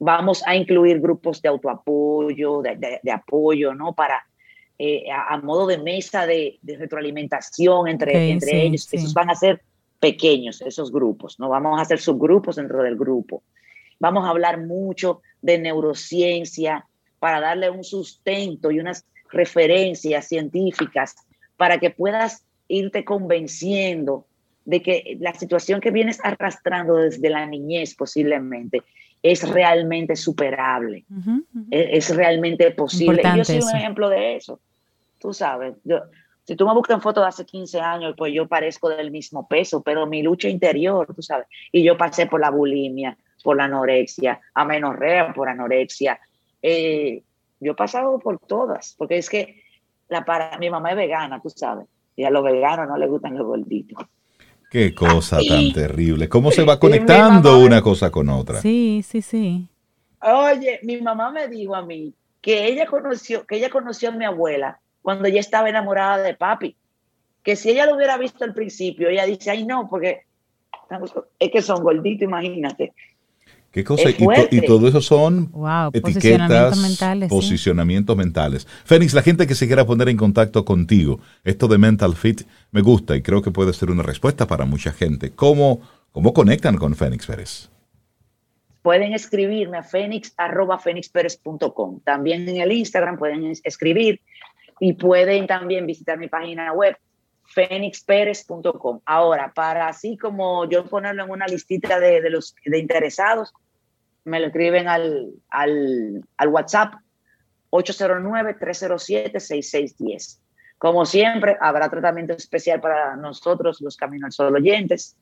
Vamos 0.00 0.42
a 0.46 0.56
incluir 0.56 0.98
grupos 1.00 1.42
de 1.42 1.48
autoapoyo, 1.48 2.62
de, 2.62 3.00
de, 3.02 3.12
apoyo, 3.12 3.74
¿no? 3.74 3.92
Para, 3.92 4.26
eh, 4.78 5.04
a, 5.10 5.36
modo 5.38 5.66
de 5.66 5.78
mesa 5.78 6.26
de, 6.26 6.58
retroalimentación 6.62 7.88
entre, 7.88 8.30
entre 8.30 8.62
ellos. 8.62 8.88
Esos 8.92 9.12
van 9.12 9.30
a 9.30 9.34
ser 9.34 9.60
pequeños, 9.98 10.60
esos 10.60 10.92
grupos, 10.92 11.38
¿no? 11.40 11.48
Vamos 11.48 11.78
a 11.78 11.82
hacer 11.82 11.98
subgrupos 11.98 12.56
dentro 12.56 12.82
del 12.82 12.96
grupo. 12.96 13.42
Vamos 13.98 14.24
a 14.24 14.30
hablar 14.30 14.64
mucho 14.64 15.22
de 15.42 15.58
neurociencia 15.58 16.86
para 17.18 17.40
darle 17.40 17.70
un 17.70 17.82
sustento 17.82 18.70
y 18.70 18.78
unas 18.78 19.04
referencias 19.30 20.28
científicas 20.28 21.16
para 21.56 21.78
que 21.78 21.90
puedas 21.90 22.44
irte 22.68 23.04
convenciendo 23.04 24.26
de 24.64 24.82
que 24.82 25.16
la 25.18 25.34
situación 25.34 25.80
que 25.80 25.90
vienes 25.90 26.20
arrastrando 26.22 26.96
desde 26.96 27.30
la 27.30 27.46
niñez 27.46 27.94
posiblemente 27.94 28.82
es 29.22 29.48
realmente 29.48 30.14
superable, 30.14 31.04
Es, 31.70 32.14
realmente 32.14 32.70
posible. 32.70 33.22
yo 33.36 33.44
soy 33.44 33.60
un 33.60 33.76
ejemplo 33.76 34.08
de 34.08 34.36
eso. 34.36 34.60
Tú 35.18 35.32
sabes, 35.32 35.74
yo, 35.84 36.00
si 36.48 36.56
tú 36.56 36.66
me 36.66 36.72
buscas 36.72 36.94
en 36.94 37.02
fotos 37.02 37.24
de 37.24 37.28
hace 37.28 37.44
15 37.44 37.78
años, 37.78 38.14
pues 38.16 38.32
yo 38.32 38.48
parezco 38.48 38.88
del 38.88 39.10
mismo 39.10 39.46
peso, 39.46 39.82
pero 39.82 40.06
mi 40.06 40.22
lucha 40.22 40.48
interior, 40.48 41.06
tú 41.14 41.20
sabes, 41.20 41.46
y 41.70 41.82
yo 41.82 41.98
pasé 41.98 42.26
por 42.26 42.40
la 42.40 42.50
bulimia, 42.50 43.18
por 43.44 43.58
la 43.58 43.64
anorexia, 43.64 44.40
amenorrea 44.54 45.34
por 45.34 45.50
anorexia. 45.50 46.18
Eh, 46.62 47.22
yo 47.60 47.72
he 47.72 47.74
pasado 47.74 48.18
por 48.18 48.38
todas, 48.38 48.94
porque 48.96 49.18
es 49.18 49.28
que 49.28 49.62
la 50.08 50.24
para, 50.24 50.56
mi 50.58 50.70
mamá 50.70 50.90
es 50.92 50.96
vegana, 50.96 51.38
tú 51.42 51.50
sabes, 51.50 51.86
y 52.16 52.24
a 52.24 52.30
los 52.30 52.42
veganos 52.42 52.88
no 52.88 52.96
les 52.96 53.10
gustan 53.10 53.36
los 53.36 53.46
gorditos. 53.46 54.06
Qué 54.70 54.94
cosa 54.94 55.40
tan 55.46 55.70
terrible. 55.72 56.30
¿Cómo 56.30 56.50
se 56.50 56.64
va 56.64 56.78
conectando 56.80 57.58
una 57.58 57.82
cosa 57.82 58.10
con 58.10 58.30
otra? 58.30 58.60
Sí, 58.62 59.02
sí, 59.06 59.20
sí. 59.20 59.68
Oye, 60.22 60.80
mi 60.82 61.00
mamá 61.00 61.30
me 61.30 61.46
dijo 61.48 61.74
a 61.74 61.84
mí 61.84 62.14
que 62.40 62.66
ella 62.68 62.86
conoció, 62.86 63.46
que 63.46 63.56
ella 63.56 63.68
conoció 63.68 64.08
a 64.08 64.12
mi 64.12 64.24
abuela 64.24 64.80
cuando 65.08 65.26
ella 65.26 65.40
estaba 65.40 65.70
enamorada 65.70 66.22
de 66.22 66.34
papi. 66.34 66.76
Que 67.42 67.56
si 67.56 67.70
ella 67.70 67.86
lo 67.86 67.96
hubiera 67.96 68.18
visto 68.18 68.44
al 68.44 68.52
principio, 68.52 69.08
ella 69.08 69.24
dice, 69.24 69.50
ay 69.50 69.64
no, 69.64 69.88
porque 69.88 70.26
es 71.38 71.50
que 71.50 71.62
son 71.62 71.82
gorditos, 71.82 72.24
imagínate. 72.24 72.92
¿Qué 73.70 73.84
cosa? 73.84 74.10
Y, 74.50 74.60
todo 74.66 74.86
eso 74.86 75.00
son 75.00 75.50
etiquetas, 75.94 76.76
mentales, 76.76 77.30
posicionamientos 77.30 78.14
mentales. 78.18 78.66
Fénix, 78.84 79.14
la 79.14 79.22
gente 79.22 79.46
que 79.46 79.54
se 79.54 79.66
quiera 79.66 79.86
poner 79.86 80.10
en 80.10 80.18
contacto 80.18 80.66
contigo, 80.66 81.20
esto 81.42 81.68
de 81.68 81.78
Mental 81.78 82.14
Fit 82.14 82.42
me 82.70 82.82
gusta 82.82 83.16
y 83.16 83.22
creo 83.22 83.40
que 83.40 83.50
puede 83.50 83.72
ser 83.72 83.90
una 83.90 84.02
respuesta 84.02 84.46
para 84.46 84.66
mucha 84.66 84.92
gente. 84.92 85.30
¿Cómo, 85.30 85.80
cómo 86.12 86.34
conectan 86.34 86.76
con 86.76 86.94
Fénix 86.94 87.24
Pérez? 87.24 87.70
Pueden 88.82 89.14
escribirme 89.14 89.78
a 89.78 89.82
fénix.fénixpérez.com. 89.82 92.00
También 92.00 92.46
en 92.46 92.60
el 92.60 92.72
Instagram 92.72 93.16
pueden 93.16 93.54
escribir 93.64 94.20
y 94.80 94.94
pueden 94.94 95.46
también 95.46 95.86
visitar 95.86 96.18
mi 96.18 96.28
página 96.28 96.72
web 96.72 96.96
fénixpérez.com. 97.54 99.00
Ahora, 99.04 99.52
para 99.54 99.88
así 99.88 100.16
como 100.16 100.68
yo 100.68 100.86
ponerlo 100.86 101.24
en 101.24 101.30
una 101.30 101.46
listita 101.46 101.98
de, 101.98 102.20
de 102.20 102.30
los 102.30 102.54
de 102.64 102.78
interesados, 102.78 103.52
me 104.24 104.40
lo 104.40 104.46
escriben 104.46 104.88
al, 104.88 105.32
al, 105.50 106.24
al 106.36 106.48
WhatsApp 106.48 106.94
809-307-6610. 107.70 110.40
Como 110.78 111.04
siempre, 111.06 111.56
habrá 111.60 111.90
tratamiento 111.90 112.32
especial 112.34 112.80
para 112.80 113.16
nosotros, 113.16 113.80
los 113.80 113.96
Caminos 113.96 114.38
al 114.38 114.54
oyentes, 114.54 115.16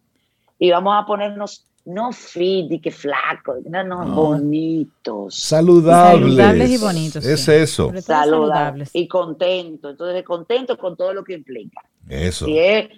y 0.59 0.71
vamos 0.71 0.95
a 0.97 1.07
ponernos 1.07 1.67
no 1.87 2.13
fit 2.13 2.71
y 2.71 2.81
que 2.81 2.91
flaco, 2.91 3.57
no, 3.65 3.85
no, 3.85 4.07
bonitos. 4.07 5.35
Saludables. 5.35 6.21
Saludables 6.21 6.71
y 6.71 6.79
bonitos. 6.79 7.25
Es 7.25 7.49
eso. 7.49 7.93
Saludables. 8.01 8.91
Y 8.93 9.07
contentos. 9.07 9.93
Entonces, 9.93 10.25
contentos 10.25 10.77
con 10.79 10.97
todo 10.97 11.15
lo 11.15 11.23
que 11.23 11.35
implica. 11.35 11.81
Eso. 12.09 12.47
Si 12.47 12.59
es 12.59 12.89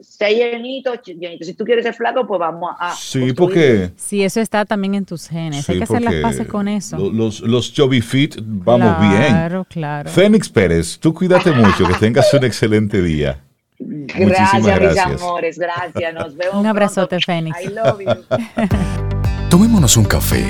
ser 0.00 0.34
llenito, 0.34 0.92
Si 1.40 1.54
tú 1.54 1.64
quieres 1.64 1.84
ser 1.84 1.94
flaco, 1.94 2.26
pues 2.26 2.38
vamos 2.38 2.70
a. 2.78 2.94
Sí, 2.94 3.32
porque. 3.32 3.92
Sí, 3.96 4.22
eso 4.22 4.40
está 4.40 4.66
también 4.66 4.94
en 4.94 5.06
tus 5.06 5.28
genes. 5.28 5.68
Hay 5.68 5.78
que 5.78 5.84
hacer 5.84 6.02
las 6.02 6.14
paces 6.16 6.46
con 6.46 6.68
eso. 6.68 6.98
Los, 6.98 7.40
los 7.40 7.72
chubby 7.72 8.02
fit, 8.02 8.36
vamos 8.42 9.00
bien. 9.00 9.28
Claro, 9.28 9.64
claro. 9.64 10.10
Fénix 10.10 10.50
Pérez, 10.50 10.98
tú 10.98 11.14
cuídate 11.14 11.50
mucho, 11.50 11.86
que 11.86 11.94
tengas 11.94 12.32
un 12.34 12.44
excelente 12.44 13.00
día. 13.00 13.42
Gracias, 13.86 14.64
gracias, 14.64 15.08
mis 15.10 15.22
amores. 15.22 15.58
Gracias. 15.58 16.14
Nos 16.14 16.36
vemos. 16.36 16.56
Un 16.56 16.66
abrazote, 16.66 17.18
Fénix. 17.20 17.60
I 17.62 17.68
love 17.68 18.00
you. 18.00 18.24
Tomémonos 19.50 19.96
un 19.96 20.04
café. 20.04 20.44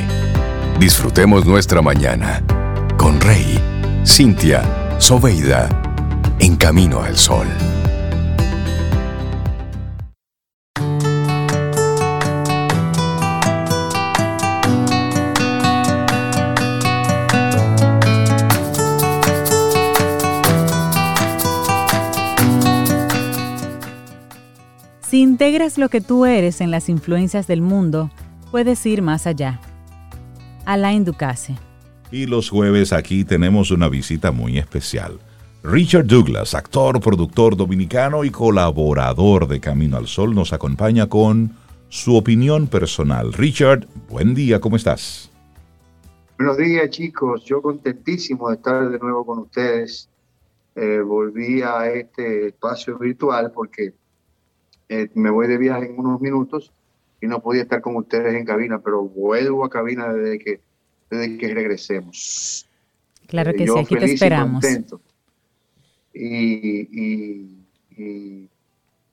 Disfrutemos 0.78 1.44
nuestra 1.46 1.82
mañana 1.82 2.42
con 2.96 3.20
Rey, 3.20 3.60
Cintia, 4.04 4.62
Soveida, 4.98 5.68
en 6.40 6.56
camino 6.56 7.02
al 7.02 7.16
sol. 7.16 7.46
Si 25.14 25.20
integras 25.20 25.78
lo 25.78 25.90
que 25.90 26.00
tú 26.00 26.26
eres 26.26 26.60
en 26.60 26.72
las 26.72 26.88
influencias 26.88 27.46
del 27.46 27.60
mundo, 27.60 28.10
puedes 28.50 28.84
ir 28.84 29.00
más 29.00 29.28
allá. 29.28 29.60
Alain 30.64 31.04
Ducasse. 31.04 31.54
Y 32.10 32.26
los 32.26 32.50
jueves 32.50 32.92
aquí 32.92 33.24
tenemos 33.24 33.70
una 33.70 33.88
visita 33.88 34.32
muy 34.32 34.58
especial. 34.58 35.20
Richard 35.62 36.06
Douglas, 36.06 36.56
actor, 36.56 37.00
productor 37.00 37.56
dominicano 37.56 38.24
y 38.24 38.30
colaborador 38.30 39.46
de 39.46 39.60
Camino 39.60 39.98
al 39.98 40.08
Sol, 40.08 40.34
nos 40.34 40.52
acompaña 40.52 41.08
con 41.08 41.52
su 41.88 42.16
opinión 42.16 42.66
personal. 42.66 43.32
Richard, 43.34 43.86
buen 44.10 44.34
día, 44.34 44.60
¿cómo 44.60 44.74
estás? 44.74 45.30
Buenos 46.38 46.56
días 46.56 46.90
chicos, 46.90 47.44
yo 47.44 47.62
contentísimo 47.62 48.48
de 48.48 48.56
estar 48.56 48.90
de 48.90 48.98
nuevo 48.98 49.24
con 49.24 49.38
ustedes. 49.38 50.10
Eh, 50.74 50.98
volví 51.06 51.62
a 51.62 51.88
este 51.88 52.48
espacio 52.48 52.98
virtual 52.98 53.52
porque 53.54 53.94
eh, 54.88 55.08
me 55.14 55.30
voy 55.30 55.46
de 55.46 55.58
viaje 55.58 55.86
en 55.86 55.98
unos 55.98 56.20
minutos 56.20 56.72
y 57.20 57.26
no 57.26 57.40
podía 57.40 57.62
estar 57.62 57.80
con 57.80 57.96
ustedes 57.96 58.34
en 58.34 58.44
cabina, 58.44 58.80
pero 58.80 59.02
vuelvo 59.02 59.64
a 59.64 59.70
cabina 59.70 60.12
desde 60.12 60.38
que, 60.38 60.60
desde 61.10 61.38
que 61.38 61.54
regresemos. 61.54 62.68
Claro 63.26 63.50
eh, 63.50 63.54
que 63.56 63.66
sí, 63.66 63.78
aquí 63.78 63.96
te 63.96 64.04
esperamos. 64.12 64.64
Y, 66.12 67.48
y, 67.96 68.48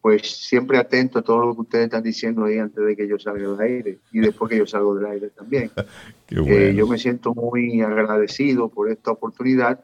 pues 0.01 0.29
siempre 0.29 0.77
atento 0.77 1.19
a 1.19 1.21
todo 1.21 1.45
lo 1.45 1.55
que 1.55 1.61
ustedes 1.61 1.85
están 1.85 2.03
diciendo 2.03 2.43
ahí 2.43 2.57
antes 2.57 2.83
de 2.83 2.95
que 2.95 3.07
yo 3.07 3.19
salga 3.19 3.47
del 3.47 3.61
aire 3.61 3.99
y 4.11 4.19
después 4.19 4.49
que 4.49 4.57
yo 4.57 4.65
salgo 4.65 4.95
del 4.95 5.05
aire 5.05 5.29
también. 5.29 5.71
Eh, 6.33 6.73
yo 6.73 6.87
me 6.87 6.97
siento 6.97 7.33
muy 7.33 7.81
agradecido 7.81 8.69
por 8.69 8.89
esta 8.89 9.11
oportunidad 9.11 9.83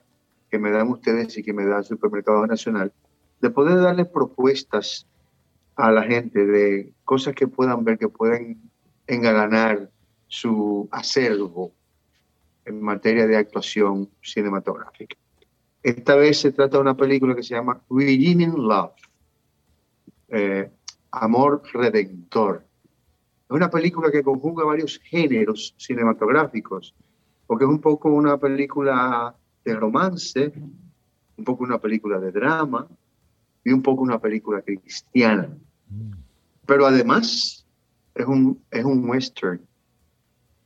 que 0.50 0.58
me 0.58 0.72
dan 0.72 0.88
ustedes 0.88 1.38
y 1.38 1.44
que 1.44 1.52
me 1.52 1.66
da 1.66 1.80
el 1.80 1.84
Supermercado 1.84 2.48
Nacional 2.48 2.94
de 3.42 3.50
poder 3.50 3.82
darles 3.82 4.08
propuestas 4.08 5.06
a 5.78 5.92
la 5.92 6.04
gente 6.04 6.46
de 6.46 6.92
cosas 7.06 7.36
que 7.36 7.48
puedan 7.48 7.84
ver, 7.84 8.00
que 8.00 8.10
pueden 8.10 8.60
engalanar 9.06 9.90
su 10.28 10.90
acervo 10.92 11.72
en 12.66 12.82
materia 12.82 13.28
de 13.28 13.38
actuación 13.38 14.10
cinematográfica. 14.22 15.16
Esta 15.84 16.16
vez 16.16 16.42
se 16.42 16.52
trata 16.52 16.78
de 16.78 16.82
una 16.82 16.98
película 16.98 17.36
que 17.36 17.44
se 17.44 17.54
llama 17.54 17.80
Reunion 17.90 18.68
Love, 18.68 18.96
eh, 20.30 20.70
Amor 21.12 21.62
Redentor. 21.72 22.66
Es 23.46 23.56
una 23.56 23.70
película 23.70 24.12
que 24.12 24.24
conjuga 24.24 24.66
varios 24.66 25.00
géneros 25.00 25.76
cinematográficos, 25.78 26.94
porque 27.46 27.64
es 27.64 27.70
un 27.70 27.80
poco 27.80 28.10
una 28.10 28.38
película 28.38 29.34
de 29.64 29.76
romance, 29.76 30.52
un 31.38 31.46
poco 31.46 31.64
una 31.64 31.78
película 31.78 32.20
de 32.20 32.32
drama 32.32 32.88
y 33.64 33.72
un 33.72 33.84
poco 33.84 34.02
una 34.02 34.20
película 34.20 34.62
cristiana. 34.62 35.56
Pero 36.66 36.86
además 36.86 37.66
es 38.14 38.26
un, 38.26 38.62
es 38.72 38.84
un 38.84 39.08
western, 39.10 39.62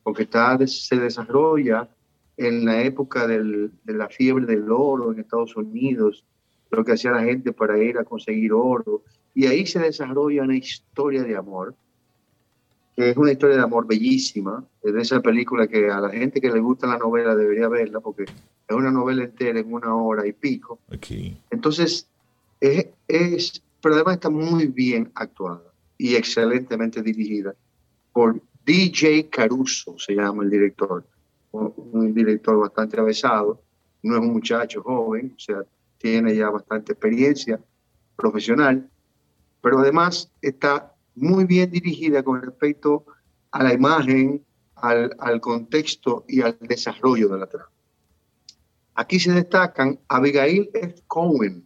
porque 0.04 0.24
está, 0.24 0.58
se 0.66 0.98
desarrolla 0.98 1.88
en 2.38 2.66
la 2.66 2.82
época 2.82 3.28
de 3.28 3.70
la 3.86 4.10
fiebre 4.10 4.46
del 4.46 4.72
oro 4.72 5.12
en 5.12 5.20
Estados 5.20 5.56
Unidos, 5.56 6.26
lo 6.72 6.84
que 6.84 6.94
hacía 6.94 7.12
la 7.12 7.24
gente 7.24 7.52
para 7.52 7.78
ir 7.78 7.98
a 7.98 8.04
conseguir 8.04 8.54
oro. 8.54 9.04
Y 9.36 9.46
ahí 9.46 9.66
se 9.66 9.80
desarrolla 9.80 10.44
una 10.44 10.58
historia 10.58 11.24
de 11.24 11.36
amor, 11.36 11.76
que 12.96 13.12
es 13.12 13.18
una 13.18 13.32
historia 13.32 13.58
de 13.58 13.64
amor 13.64 13.86
bellísima. 13.86 14.64
Es 14.82 14.94
de 14.94 15.02
esa 15.02 15.22
película 15.22 15.68
que 15.68 15.90
a 15.90 16.00
la 16.00 16.10
gente 16.10 16.42
que 16.42 16.52
le 16.52 16.60
gusta 16.60 16.88
la 16.88 16.98
novela 16.98 17.36
debería 17.36 17.68
verla, 17.68 18.00
porque 18.00 18.24
es 18.24 18.76
una 18.76 18.92
novela 18.92 19.24
entera 19.24 19.60
en 19.60 19.72
una 19.72 19.94
hora 19.96 20.26
y 20.26 20.34
pico. 20.34 20.80
Entonces, 21.52 22.08
es, 22.60 22.88
es 23.08 23.62
pero 23.82 23.96
además 23.96 24.16
está 24.16 24.30
muy 24.30 24.68
bien 24.68 25.12
actuada 25.16 25.64
y 25.98 26.16
excelentemente 26.16 27.02
dirigida 27.02 27.56
por 28.14 28.42
DJ 28.66 29.30
Caruso, 29.30 29.98
se 29.98 30.14
llama 30.14 30.44
el 30.44 30.50
director, 30.50 31.06
un 31.52 32.14
director 32.14 32.58
bastante 32.60 33.00
avesado, 33.00 33.62
no 34.04 34.16
es 34.16 34.22
un 34.22 34.34
muchacho 34.34 34.82
joven, 34.84 35.34
o 35.36 35.40
sea, 35.40 35.64
tiene 35.98 36.36
ya 36.36 36.50
bastante 36.50 36.94
experiencia 36.94 37.60
profesional, 38.16 38.90
pero 39.62 39.80
además 39.80 40.32
está 40.42 40.96
muy 41.16 41.46
bien 41.46 41.70
dirigida 41.70 42.24
con 42.24 42.42
respecto 42.42 43.06
a 43.52 43.64
la 43.64 43.74
imagen, 43.74 44.44
al, 44.76 45.16
al 45.20 45.40
contexto 45.42 46.26
y 46.28 46.42
al 46.42 46.58
desarrollo 46.60 47.30
de 47.30 47.40
la 47.40 47.48
trama. 47.48 47.70
Aquí 48.96 49.20
se 49.20 49.32
destacan 49.32 50.00
Abigail 50.08 50.70
F. 50.74 50.96
Cohen. 51.08 51.66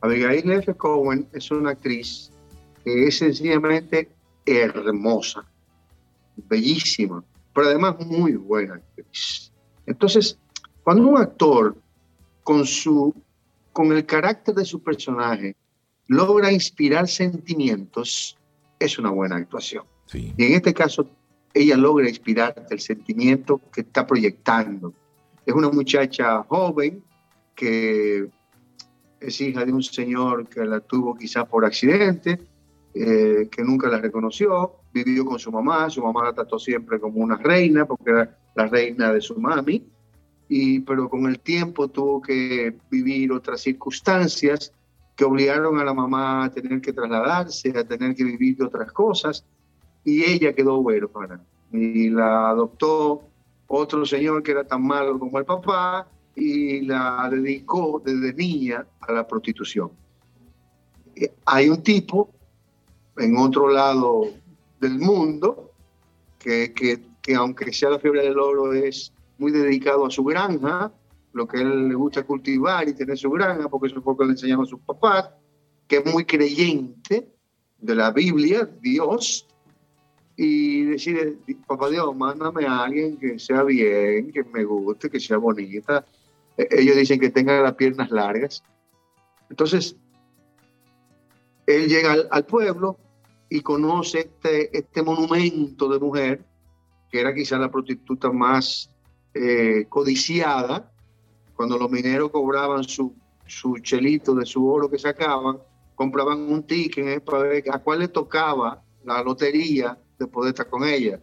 Abigail 0.00 0.50
F. 0.52 0.74
Cohen 0.74 1.26
es 1.32 1.50
una 1.50 1.70
actriz 1.70 2.30
que 2.84 3.08
es 3.08 3.18
sencillamente 3.18 4.10
hermosa, 4.44 5.44
bellísima, 6.48 7.24
pero 7.54 7.68
además 7.68 7.96
muy 8.06 8.34
buena 8.34 8.74
actriz. 8.74 9.52
Entonces, 9.86 10.38
cuando 10.84 11.08
un 11.08 11.18
actor 11.18 11.76
con, 12.44 12.64
su, 12.64 13.14
con 13.72 13.92
el 13.92 14.06
carácter 14.06 14.54
de 14.54 14.64
su 14.64 14.82
personaje 14.82 15.56
logra 16.06 16.52
inspirar 16.52 17.08
sentimientos, 17.08 18.36
es 18.78 18.98
una 18.98 19.10
buena 19.10 19.36
actuación. 19.36 19.84
Y 20.12 20.44
en 20.44 20.52
este 20.54 20.72
caso, 20.72 21.10
ella 21.52 21.76
logra 21.76 22.08
inspirar 22.08 22.66
el 22.70 22.78
sentimiento 22.78 23.60
que 23.72 23.80
está 23.80 24.06
proyectando. 24.06 24.92
Es 25.44 25.54
una 25.54 25.70
muchacha 25.70 26.44
joven 26.44 27.02
que 27.54 28.28
es 29.20 29.40
hija 29.40 29.64
de 29.64 29.72
un 29.72 29.82
señor 29.82 30.48
que 30.48 30.64
la 30.64 30.80
tuvo 30.80 31.14
quizás 31.14 31.46
por 31.46 31.64
accidente, 31.64 32.40
eh, 32.94 33.48
que 33.50 33.62
nunca 33.62 33.88
la 33.88 33.98
reconoció, 33.98 34.76
vivió 34.92 35.24
con 35.24 35.38
su 35.38 35.52
mamá, 35.52 35.90
su 35.90 36.02
mamá 36.02 36.24
la 36.24 36.32
trató 36.32 36.58
siempre 36.58 36.98
como 36.98 37.20
una 37.20 37.36
reina, 37.36 37.84
porque 37.84 38.10
era 38.10 38.38
la 38.54 38.66
reina 38.66 39.12
de 39.12 39.20
su 39.20 39.38
mami, 39.38 39.86
y, 40.48 40.80
pero 40.80 41.08
con 41.08 41.26
el 41.26 41.40
tiempo 41.40 41.88
tuvo 41.88 42.22
que 42.22 42.76
vivir 42.90 43.32
otras 43.32 43.60
circunstancias 43.60 44.72
que 45.14 45.24
obligaron 45.24 45.78
a 45.78 45.84
la 45.84 45.94
mamá 45.94 46.44
a 46.44 46.50
tener 46.50 46.80
que 46.80 46.92
trasladarse, 46.92 47.76
a 47.76 47.84
tener 47.84 48.14
que 48.14 48.24
vivir 48.24 48.56
de 48.56 48.64
otras 48.64 48.92
cosas, 48.92 49.44
y 50.04 50.22
ella 50.24 50.54
quedó 50.54 50.78
huérfana. 50.78 51.40
Y 51.72 52.10
la 52.10 52.50
adoptó 52.50 53.28
otro 53.66 54.06
señor 54.06 54.42
que 54.42 54.52
era 54.52 54.64
tan 54.64 54.86
malo 54.86 55.18
como 55.18 55.38
el 55.38 55.44
papá, 55.44 56.06
y 56.36 56.82
la 56.82 57.28
dedicó 57.30 58.00
desde 58.04 58.34
niña 58.34 58.86
a 59.00 59.12
la 59.12 59.26
prostitución. 59.26 59.90
Eh, 61.16 61.32
hay 61.46 61.70
un 61.70 61.82
tipo 61.82 62.30
en 63.16 63.36
otro 63.38 63.68
lado 63.68 64.28
del 64.78 64.98
mundo 64.98 65.72
que, 66.38 66.72
que, 66.74 67.00
que 67.22 67.34
aunque 67.34 67.72
sea 67.72 67.90
la 67.90 67.98
fiebre 67.98 68.22
del 68.22 68.38
oro 68.38 68.74
es 68.74 69.12
muy 69.38 69.50
dedicado 69.50 70.04
a 70.04 70.10
su 70.10 70.22
granja, 70.24 70.92
lo 71.32 71.48
que 71.48 71.60
él 71.60 71.88
le 71.88 71.94
gusta 71.94 72.22
cultivar 72.22 72.86
y 72.88 72.94
tener 72.94 73.16
su 73.16 73.30
granja, 73.30 73.68
porque 73.68 73.88
eso 73.88 74.02
fue 74.02 74.12
lo 74.12 74.18
que 74.18 74.24
le 74.26 74.30
enseñaron 74.32 74.64
a 74.64 74.68
sus 74.68 74.80
papás, 74.80 75.30
que 75.88 75.96
es 75.96 76.12
muy 76.12 76.24
creyente 76.24 77.28
de 77.78 77.94
la 77.94 78.10
Biblia, 78.10 78.68
Dios, 78.80 79.46
y 80.36 80.84
decide, 80.84 81.38
papá 81.66 81.88
Dios, 81.88 82.14
mándame 82.14 82.66
a 82.66 82.84
alguien 82.84 83.16
que 83.16 83.38
sea 83.38 83.62
bien, 83.62 84.30
que 84.32 84.44
me 84.44 84.64
guste, 84.64 85.08
que 85.08 85.18
sea 85.18 85.38
bonita. 85.38 86.04
E, 86.56 86.68
ellos 86.70 86.96
dicen 86.96 87.20
que 87.20 87.30
tenga 87.30 87.60
las 87.60 87.74
piernas 87.74 88.10
largas. 88.10 88.62
Entonces, 89.50 89.96
él 91.66 91.88
llega 91.88 92.16
al, 92.30 92.46
pueblo 92.46 92.98
y 93.48 93.60
conoce 93.60 94.20
este, 94.20 94.76
este 94.76 95.02
monumento 95.02 95.88
de 95.88 95.98
mujer, 95.98 96.44
que 97.10 97.20
era 97.20 97.34
quizá 97.34 97.58
la 97.58 97.70
prostituta 97.70 98.30
más 98.30 98.90
eh, 99.34 99.86
codiciada, 99.88 100.92
cuando 101.54 101.78
los 101.78 101.90
mineros 101.90 102.30
cobraban 102.30 102.84
su, 102.84 103.14
su 103.46 103.78
chelito 103.78 104.34
de 104.34 104.46
su 104.46 104.68
oro 104.68 104.90
que 104.90 104.98
sacaban, 104.98 105.58
compraban 105.94 106.40
un 106.40 106.62
ticket 106.64 107.06
eh, 107.06 107.20
para 107.20 107.38
ver 107.38 107.64
a 107.70 107.78
cuál 107.78 108.00
le 108.00 108.08
tocaba 108.08 108.82
la 109.04 109.22
lotería 109.22 109.98
de 110.18 110.26
poder 110.26 110.50
estar 110.50 110.68
con 110.68 110.84
ella. 110.84 111.20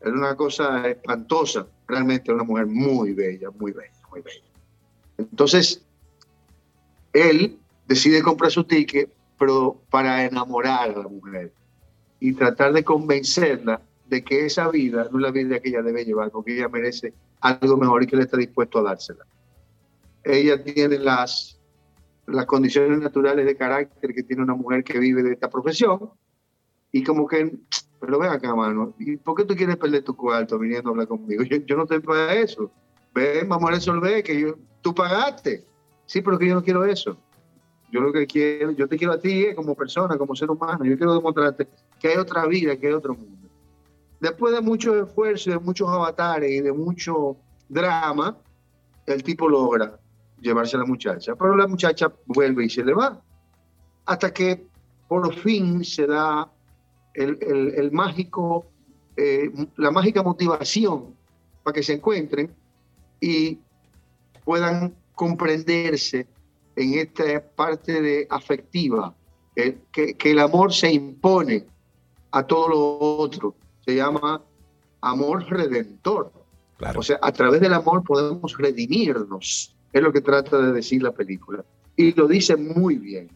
Era 0.00 0.12
una 0.12 0.36
cosa 0.36 0.86
espantosa, 0.88 1.66
realmente 1.88 2.32
una 2.32 2.44
mujer 2.44 2.66
muy 2.66 3.12
bella, 3.12 3.50
muy 3.50 3.72
bella, 3.72 3.92
muy 4.10 4.20
bella. 4.20 4.53
Entonces, 5.18 5.84
él 7.12 7.58
decide 7.86 8.22
comprar 8.22 8.50
su 8.50 8.64
ticket, 8.64 9.10
pero 9.38 9.80
para 9.90 10.24
enamorar 10.24 10.90
a 10.90 10.98
la 10.98 11.08
mujer 11.08 11.52
y 12.20 12.32
tratar 12.32 12.72
de 12.72 12.84
convencerla 12.84 13.82
de 14.06 14.22
que 14.22 14.46
esa 14.46 14.68
vida 14.68 15.08
no 15.10 15.18
es 15.18 15.22
la 15.22 15.30
vida 15.30 15.60
que 15.60 15.68
ella 15.68 15.82
debe 15.82 16.04
llevar, 16.04 16.30
porque 16.30 16.56
ella 16.56 16.68
merece 16.68 17.12
algo 17.40 17.76
mejor 17.76 18.02
y 18.02 18.06
que 18.06 18.16
él 18.16 18.22
está 18.22 18.36
dispuesto 18.36 18.78
a 18.78 18.82
dársela. 18.82 19.24
Ella 20.22 20.62
tiene 20.62 20.98
las, 20.98 21.60
las 22.26 22.46
condiciones 22.46 22.98
naturales 22.98 23.44
de 23.44 23.56
carácter 23.56 24.14
que 24.14 24.22
tiene 24.22 24.42
una 24.42 24.54
mujer 24.54 24.82
que 24.84 24.98
vive 24.98 25.22
de 25.22 25.32
esta 25.32 25.50
profesión 25.50 26.10
y 26.92 27.02
como 27.02 27.26
que, 27.26 27.58
pero 28.00 28.18
ven 28.20 28.30
acá, 28.30 28.54
mano, 28.54 28.94
¿y 28.98 29.16
por 29.16 29.36
qué 29.36 29.44
tú 29.44 29.56
quieres 29.56 29.76
perder 29.76 30.04
tu 30.04 30.16
cuarto 30.16 30.58
viniendo 30.58 30.90
a 30.90 30.92
hablar 30.92 31.08
conmigo? 31.08 31.42
Yo, 31.42 31.76
no 31.76 31.82
estoy 31.82 31.98
para 31.98 32.34
eso. 32.34 32.70
Ven, 33.12 33.48
vamos 33.48 33.68
a 33.68 33.74
resolver 33.74 34.22
que 34.22 34.40
yo, 34.40 34.54
tú 34.84 34.94
pagaste. 34.94 35.64
Sí, 36.04 36.20
pero 36.20 36.38
que 36.38 36.46
yo 36.46 36.54
no 36.54 36.62
quiero 36.62 36.84
eso. 36.84 37.16
Yo 37.90 38.00
lo 38.00 38.12
que 38.12 38.26
quiero, 38.26 38.70
yo 38.72 38.86
te 38.86 38.98
quiero 38.98 39.14
a 39.14 39.18
ti 39.18 39.46
eh, 39.46 39.54
como 39.54 39.74
persona, 39.74 40.18
como 40.18 40.36
ser 40.36 40.50
humano. 40.50 40.84
Yo 40.84 40.96
quiero 40.96 41.14
demostrarte 41.14 41.66
que 41.98 42.08
hay 42.08 42.18
otra 42.18 42.46
vida, 42.46 42.76
que 42.76 42.88
hay 42.88 42.92
otro 42.92 43.14
mundo. 43.14 43.48
Después 44.20 44.54
de 44.54 44.60
mucho 44.60 45.02
esfuerzo, 45.02 45.50
de 45.50 45.58
muchos 45.58 45.88
avatares 45.88 46.50
y 46.50 46.60
de 46.60 46.72
mucho 46.72 47.36
drama, 47.68 48.36
el 49.06 49.22
tipo 49.22 49.48
logra 49.48 49.98
llevarse 50.40 50.76
a 50.76 50.80
la 50.80 50.86
muchacha, 50.86 51.34
pero 51.34 51.56
la 51.56 51.66
muchacha 51.66 52.12
vuelve 52.26 52.66
y 52.66 52.70
se 52.70 52.84
le 52.84 52.92
va. 52.92 53.20
Hasta 54.04 54.32
que 54.32 54.66
por 55.08 55.34
fin 55.34 55.82
se 55.82 56.06
da 56.06 56.50
el, 57.14 57.90
mágico, 57.92 58.66
eh, 59.16 59.50
la 59.76 59.90
mágica 59.90 60.22
motivación 60.22 61.14
para 61.62 61.74
que 61.74 61.82
se 61.82 61.94
encuentren 61.94 62.54
y 63.20 63.58
puedan 64.44 64.94
comprenderse 65.14 66.26
en 66.76 66.94
esta 66.94 67.40
parte 67.54 68.00
de 68.00 68.26
afectiva, 68.30 69.14
que, 69.54 70.16
que 70.16 70.30
el 70.30 70.38
amor 70.40 70.72
se 70.72 70.92
impone 70.92 71.64
a 72.32 72.44
todo 72.44 72.68
lo 72.68 72.98
otro 73.18 73.54
se 73.84 73.96
llama 73.96 74.42
amor 75.00 75.44
redentor. 75.48 76.32
O 76.96 77.02
sea, 77.02 77.18
a 77.22 77.32
través 77.32 77.60
del 77.60 77.72
amor 77.72 78.02
podemos 78.02 78.56
redimirnos, 78.56 79.74
es 79.92 80.02
lo 80.02 80.12
que 80.12 80.20
trata 80.20 80.58
de 80.58 80.72
decir 80.72 81.02
la 81.02 81.12
película. 81.12 81.64
Y 81.96 82.12
lo 82.12 82.26
dice 82.26 82.56
muy 82.56 82.96
bien. 82.96 83.30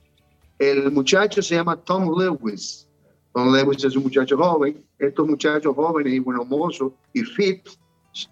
El 0.59 0.91
muchacho 0.91 1.41
se 1.41 1.55
llama 1.55 1.77
Tom 1.77 2.19
Lewis. 2.19 2.89
Tom 3.33 3.55
Lewis 3.55 3.85
es 3.85 3.95
un 3.95 4.03
muchacho 4.05 4.37
joven. 4.37 4.85
Estos 4.99 5.29
muchachos 5.29 5.75
jóvenes 5.75 6.13
y 6.13 6.19
buenos 6.19 6.49
mozos 6.49 6.93
y 7.13 7.23
fit 7.23 7.69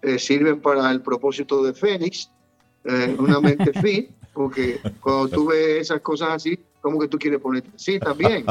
eh, 0.01 0.19
sirven 0.19 0.59
para 0.59 0.91
el 0.91 1.01
propósito 1.01 1.63
de 1.63 1.73
Fénix, 1.73 2.29
eh, 2.87 3.15
una 3.19 3.39
mente 3.39 3.71
fit, 3.81 4.09
porque 4.33 4.79
cuando 4.99 5.29
tú 5.29 5.47
ves 5.47 5.81
esas 5.81 6.01
cosas 6.01 6.29
así, 6.29 6.59
¿Cómo 6.87 6.99
que 6.99 7.09
tú 7.09 7.17
quieres 7.17 7.41
ponerte? 7.41 7.69
Sí, 7.75 7.99
también. 7.99 8.45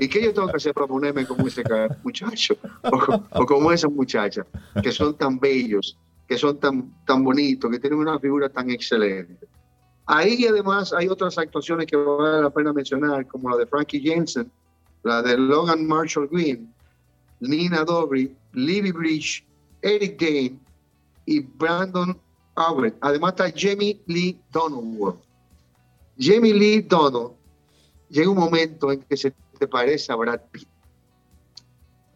¿Y 0.00 0.08
qué 0.08 0.22
yo 0.22 0.32
tengo 0.32 0.48
que 0.48 0.56
hacer 0.56 0.72
para 0.72 0.86
ponerme 0.86 1.26
como 1.26 1.46
ese 1.46 1.62
muchacho? 2.02 2.56
O, 2.82 3.44
como 3.44 3.72
esa 3.72 3.88
muchacha, 3.88 4.46
que 4.82 4.90
son 4.90 5.14
tan 5.18 5.38
bellos, 5.38 5.98
que 6.26 6.38
son 6.38 6.58
tan, 6.58 6.94
tan 7.04 7.22
bonitos, 7.22 7.70
que 7.70 7.78
tienen 7.78 7.98
una 7.98 8.18
figura 8.18 8.48
tan 8.48 8.70
excelente. 8.70 9.46
Ahí 10.06 10.46
además 10.46 10.94
hay 10.94 11.08
otras 11.08 11.36
actuaciones 11.36 11.86
que 11.86 11.96
vale 11.96 12.42
la 12.42 12.48
pena 12.48 12.72
mencionar, 12.72 13.26
como 13.26 13.50
la 13.50 13.56
de 13.58 13.66
Frankie 13.66 14.00
Jensen, 14.00 14.50
la 15.02 15.20
de 15.20 15.36
Logan 15.36 15.86
Marshall 15.86 16.28
Green, 16.28 16.72
Nina 17.40 17.84
Dobry, 17.84 18.34
Libby 18.52 18.92
Bridge, 18.92 19.44
Eric 19.82 20.18
Dane 20.18 20.58
y 21.26 21.40
Brandon 21.40 22.16
Albert. 22.54 22.96
Además 23.00 23.34
está 23.36 23.52
Jamie 23.54 24.00
Lee 24.06 24.40
Donald. 24.50 25.16
Jamie 26.18 26.54
Lee 26.54 26.80
Donald 26.82 27.32
llega 28.08 28.30
un 28.30 28.38
momento 28.38 28.92
en 28.92 29.00
que 29.00 29.16
se 29.16 29.32
te 29.58 29.66
parece 29.66 30.12
a 30.12 30.16
Brad 30.16 30.40
Pitt. 30.50 30.68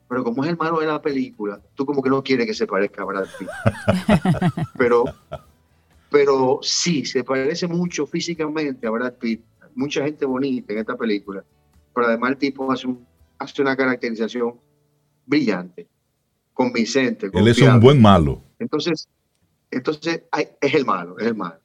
Pero 0.09 0.25
como 0.25 0.43
es 0.45 0.51
el 0.51 0.57
malo 0.57 0.81
de 0.81 0.87
la 0.87 1.03
película, 1.03 1.61
tú 1.75 1.85
como 1.85 2.03
que 2.03 2.09
no 2.09 2.23
quieres 2.23 2.47
que 2.47 2.55
se 2.55 2.67
parezca 2.67 3.03
a 3.03 3.05
Brad 3.05 3.27
Pitt. 3.39 3.49
pero, 4.79 5.05
pero 6.11 6.61
sí, 6.63 7.05
se 7.05 7.25
parece 7.25 7.67
mucho 7.67 8.07
físicamente 8.07 8.87
a 8.87 8.91
Brad 8.91 9.15
Pitt. 9.15 9.43
Mucha 9.75 10.03
gente 10.05 10.25
bonita 10.25 10.73
en 10.73 10.79
esta 10.79 10.97
película. 10.97 11.45
Pero 11.95 12.07
además 12.07 12.31
el 12.31 12.37
tipo 12.39 12.71
hace, 12.73 12.89
hace 13.39 13.63
una 13.63 13.77
caracterización 13.77 14.55
brillante, 15.27 15.87
convincente. 16.55 17.31
Él 17.33 17.49
es 17.49 17.61
un 17.61 17.81
buen 17.81 18.01
malo. 18.01 18.43
Entonces, 18.59 19.09
entonces 19.71 20.25
es 20.61 20.75
el 20.75 20.85
malo, 20.85 21.19
es 21.19 21.27
el 21.27 21.35
malo. 21.35 21.61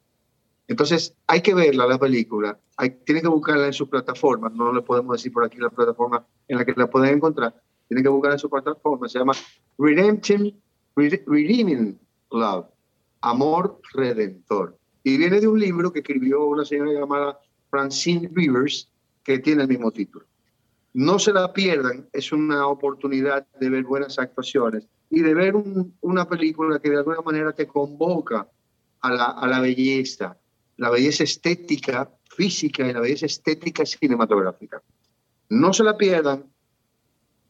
Entonces, 0.66 1.14
hay 1.26 1.42
que 1.42 1.54
verla 1.54 1.86
la 1.86 1.98
película, 1.98 2.58
hay, 2.76 2.90
tienen 3.04 3.22
que 3.22 3.28
buscarla 3.28 3.66
en 3.66 3.72
su 3.72 3.88
plataforma, 3.88 4.48
no 4.48 4.72
le 4.72 4.80
podemos 4.80 5.16
decir 5.16 5.32
por 5.32 5.44
aquí 5.44 5.58
la 5.58 5.70
plataforma 5.70 6.26
en 6.48 6.58
la 6.58 6.64
que 6.64 6.72
la 6.76 6.88
pueden 6.88 7.16
encontrar, 7.16 7.54
tienen 7.88 8.02
que 8.02 8.08
buscarla 8.08 8.36
en 8.36 8.38
su 8.38 8.48
plataforma, 8.48 9.08
se 9.08 9.18
llama 9.18 9.34
Redemption, 9.78 10.54
Redeeming 10.96 11.98
Love, 12.30 12.66
Amor 13.20 13.80
Redentor. 13.92 14.78
Y 15.02 15.18
viene 15.18 15.40
de 15.40 15.48
un 15.48 15.60
libro 15.60 15.92
que 15.92 15.98
escribió 15.98 16.46
una 16.46 16.64
señora 16.64 16.92
llamada 16.92 17.38
Francine 17.70 18.30
Rivers, 18.32 18.90
que 19.22 19.38
tiene 19.38 19.62
el 19.62 19.68
mismo 19.68 19.90
título. 19.90 20.24
No 20.94 21.18
se 21.18 21.32
la 21.32 21.52
pierdan, 21.52 22.08
es 22.12 22.32
una 22.32 22.66
oportunidad 22.68 23.46
de 23.60 23.68
ver 23.68 23.84
buenas 23.84 24.18
actuaciones 24.18 24.86
y 25.10 25.20
de 25.20 25.34
ver 25.34 25.54
una 26.00 26.28
película 26.28 26.78
que 26.78 26.90
de 26.90 26.98
alguna 26.98 27.20
manera 27.20 27.52
te 27.52 27.66
convoca 27.66 28.48
a 29.00 29.10
la, 29.12 29.24
a 29.24 29.46
la 29.46 29.60
belleza, 29.60 30.36
la 30.76 30.90
belleza 30.90 31.24
estética 31.24 32.10
física 32.30 32.86
y 32.86 32.92
la 32.92 33.00
belleza 33.00 33.26
estética 33.26 33.84
cinematográfica. 33.84 34.82
No 35.48 35.72
se 35.72 35.84
la 35.84 35.96
pierdan, 35.96 36.44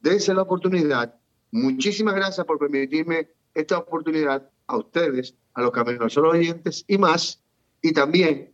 dense 0.01 0.34
la 0.34 0.42
oportunidad. 0.42 1.14
Muchísimas 1.53 2.14
gracias 2.14 2.47
por 2.47 2.59
permitirme 2.59 3.28
esta 3.55 3.78
oportunidad 3.78 4.49
a 4.66 4.76
ustedes, 4.76 5.34
a 5.53 5.62
los 5.62 5.70
caminos 5.70 6.16
oyentes 6.16 6.84
y 6.88 6.99
más, 6.99 7.42
y 7.82 7.92
también 7.92 8.53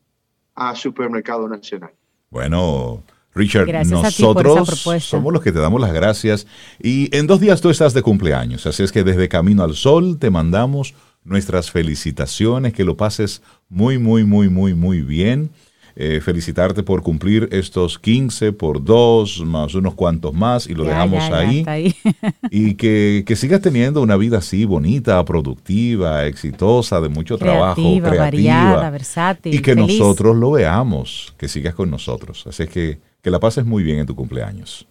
a 0.57 0.75
Supermercado 0.75 1.49
Nacional. 1.49 1.93
Bueno, 2.31 3.03
Richard, 3.35 3.87
nosotros 3.87 4.85
somos 5.01 5.33
los 5.33 5.43
que 5.43 5.53
te 5.53 5.61
damos 5.61 5.81
las 5.81 5.93
gracias 5.93 6.47
y 6.83 7.15
en 7.17 7.27
dos 7.27 7.41
días 7.41 7.61
tú 7.61 7.71
estás 7.71 7.95
de 7.95 8.03
cumpleaños, 8.03 8.67
así 8.67 8.83
es 8.83 8.91
que 8.91 9.05
desde 9.05 9.29
Camino 9.29 9.63
al 9.63 9.75
Sol 9.75 10.19
te 10.19 10.31
mandamos 10.31 10.95
nuestras 11.25 11.71
felicitaciones, 11.71 12.73
que 12.73 12.85
lo 12.85 12.97
pases 12.97 13.43
muy, 13.69 13.99
muy, 13.99 14.25
muy, 14.25 14.49
muy, 14.49 14.75
muy 14.75 15.03
bien. 15.03 15.51
Eh, 15.97 16.21
felicitarte 16.21 16.83
por 16.83 17.03
cumplir 17.03 17.49
estos 17.53 17.99
15 17.99 18.53
por 18.53 18.83
dos, 18.83 19.43
más 19.45 19.75
unos 19.75 19.95
cuantos 19.95 20.33
más, 20.33 20.67
y 20.67 20.75
lo 20.75 20.85
dejamos 20.85 21.23
ahí. 21.31 21.65
y 22.51 22.75
que, 22.75 23.25
sigas 23.37 23.61
teniendo 23.61 24.03
una 24.03 24.17
vida 24.17 24.39
así 24.39 24.65
bonita, 24.65 25.25
productiva, 25.25 26.27
exitosa, 26.27 27.01
de 27.01 27.09
mucho 27.09 27.39
trabajo, 27.39 27.75
creativa. 27.75 28.11
Variada, 28.11 28.91
versátil. 28.91 29.55
Y 29.55 29.61
que 29.61 29.75
nosotros 29.75 30.37
lo 30.37 30.53
veamos, 30.53 31.35
que 31.37 31.49
sigas 31.49 31.75
con 31.75 31.91
nosotros. 31.91 32.47
Así 32.47 32.65
es 32.65 32.69
que, 32.69 32.99
que 33.23 33.31
la 33.31 33.41
pases 33.41 33.65
muy 33.65 33.83
bien 33.83 33.99
en 33.99 34.07
tu 34.07 34.15
cumpleaños. 34.15 34.87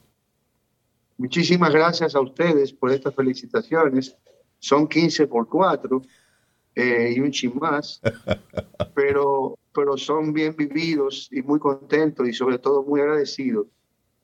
Muchísimas 1.20 1.74
gracias 1.74 2.16
a 2.16 2.22
ustedes 2.22 2.72
por 2.72 2.94
estas 2.94 3.14
felicitaciones. 3.14 4.16
Son 4.58 4.88
15 4.88 5.28
por 5.28 5.50
4 5.50 6.02
eh, 6.76 7.14
y 7.14 7.20
un 7.20 7.30
chin 7.32 7.52
más, 7.60 8.00
pero, 8.96 9.59
pero 9.80 9.98
son 9.98 10.34
bien 10.34 10.54
vividos 10.58 11.30
y 11.32 11.42
muy 11.42 11.58
contentos 11.58 12.28
y 12.28 12.34
sobre 12.34 12.58
todo 12.60 12.84
muy 12.84 13.00
agradecidos 13.00 13.68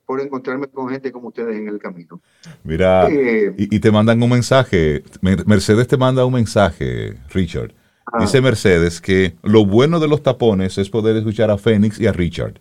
por 0.04 0.20
encontrarme 0.20 0.66
con 0.66 0.90
gente 0.90 1.10
como 1.10 1.28
ustedes 1.28 1.56
en 1.56 1.66
el 1.66 1.78
camino. 1.78 2.20
Mira, 2.62 3.08
eh, 3.08 3.54
y, 3.56 3.80
te 3.80 3.90
mandan 3.90 4.22
un 4.22 4.28
mensaje, 4.28 5.02
Mercedes 5.22 5.88
te 5.88 5.96
manda 5.96 6.26
un 6.26 6.34
mensaje, 6.34 7.14
Richard. 7.30 7.72
Ah. 8.04 8.20
Dice 8.20 8.42
Mercedes 8.42 9.00
que 9.00 9.34
lo 9.42 9.64
bueno 9.64 9.98
de 9.98 10.08
los 10.08 10.22
tapones 10.22 10.76
es 10.76 10.90
poder 10.90 11.16
escuchar 11.16 11.50
a 11.50 11.56
Fénix 11.56 11.98
y 11.98 12.06
a 12.06 12.12
Richard, 12.12 12.60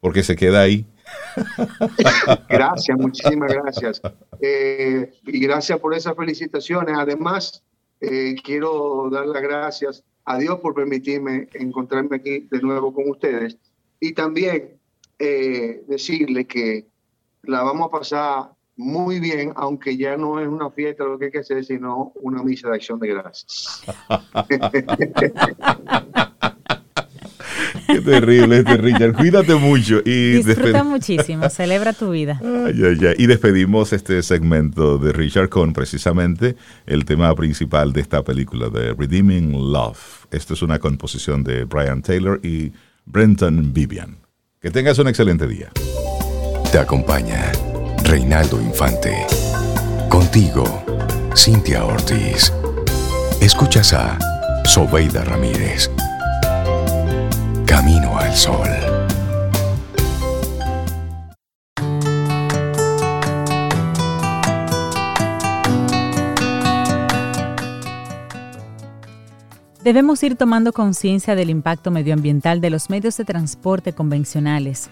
porque 0.00 0.22
se 0.22 0.36
queda 0.36 0.60
ahí. 0.60 0.86
gracias, 2.50 2.98
muchísimas 2.98 3.50
gracias. 3.54 4.02
Eh, 4.42 5.14
y 5.26 5.40
gracias 5.40 5.78
por 5.78 5.94
esas 5.94 6.14
felicitaciones. 6.14 6.94
Además, 6.98 7.64
eh, 8.02 8.34
quiero 8.44 9.08
dar 9.10 9.26
las 9.26 9.42
gracias 9.42 10.04
a 10.24 10.38
Dios 10.38 10.60
por 10.60 10.74
permitirme 10.74 11.48
encontrarme 11.54 12.16
aquí 12.16 12.48
de 12.50 12.60
nuevo 12.60 12.92
con 12.92 13.08
ustedes 13.10 13.58
y 14.00 14.12
también 14.12 14.78
eh, 15.18 15.84
decirle 15.86 16.46
que 16.46 16.86
la 17.42 17.62
vamos 17.62 17.88
a 17.88 17.90
pasar 17.90 18.50
muy 18.76 19.20
bien, 19.20 19.52
aunque 19.54 19.96
ya 19.96 20.16
no 20.16 20.40
es 20.40 20.48
una 20.48 20.70
fiesta 20.70 21.04
lo 21.04 21.18
que 21.18 21.26
hay 21.26 21.30
que 21.30 21.38
hacer, 21.38 21.64
sino 21.64 22.12
una 22.16 22.42
misa 22.42 22.68
de 22.68 22.74
acción 22.74 22.98
de 22.98 23.08
gracias. 23.08 23.84
Qué 27.86 28.00
terrible 28.00 28.58
este 28.58 28.76
Richard. 28.76 29.14
Cuídate 29.14 29.54
mucho. 29.54 30.00
Y 30.04 30.42
Disfruta 30.42 30.84
muchísimo. 30.84 31.48
Celebra 31.50 31.92
tu 31.92 32.10
vida. 32.10 32.40
Y 33.18 33.26
despedimos 33.26 33.92
este 33.92 34.22
segmento 34.22 34.98
de 34.98 35.12
Richard 35.12 35.48
con 35.48 35.72
precisamente 35.72 36.56
el 36.86 37.04
tema 37.04 37.34
principal 37.34 37.92
de 37.92 38.00
esta 38.00 38.22
película, 38.22 38.68
de 38.68 38.94
Redeeming 38.94 39.52
Love. 39.72 40.26
Esto 40.30 40.54
es 40.54 40.62
una 40.62 40.78
composición 40.78 41.44
de 41.44 41.64
Brian 41.64 42.02
Taylor 42.02 42.40
y 42.42 42.72
Brenton 43.06 43.72
Vivian. 43.72 44.18
Que 44.60 44.70
tengas 44.70 44.98
un 44.98 45.08
excelente 45.08 45.46
día. 45.46 45.70
Te 46.72 46.78
acompaña 46.78 47.52
Reinaldo 48.02 48.60
Infante. 48.60 49.14
Contigo, 50.08 50.84
Cintia 51.36 51.84
Ortiz. 51.84 52.52
Escuchas 53.40 53.92
a 53.92 54.18
Sobeida 54.64 55.22
Ramírez. 55.24 55.90
Camino 57.84 58.16
al 58.16 58.32
Sol. 58.32 58.68
Debemos 69.82 70.22
ir 70.22 70.36
tomando 70.36 70.72
conciencia 70.72 71.34
del 71.34 71.50
impacto 71.50 71.90
medioambiental 71.90 72.62
de 72.62 72.70
los 72.70 72.88
medios 72.88 73.18
de 73.18 73.26
transporte 73.26 73.92
convencionales. 73.92 74.88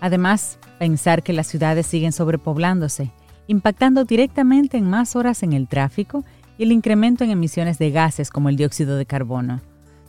Además, 0.00 0.58
pensar 0.80 1.22
que 1.22 1.32
las 1.32 1.46
ciudades 1.46 1.86
siguen 1.86 2.10
sobrepoblándose, 2.10 3.12
impactando 3.46 4.04
directamente 4.04 4.78
en 4.78 4.90
más 4.90 5.14
horas 5.14 5.44
en 5.44 5.52
el 5.52 5.68
tráfico 5.68 6.24
y 6.58 6.64
el 6.64 6.72
incremento 6.72 7.22
en 7.22 7.30
emisiones 7.30 7.78
de 7.78 7.92
gases 7.92 8.30
como 8.30 8.48
el 8.48 8.56
dióxido 8.56 8.96
de 8.96 9.06
carbono. 9.06 9.60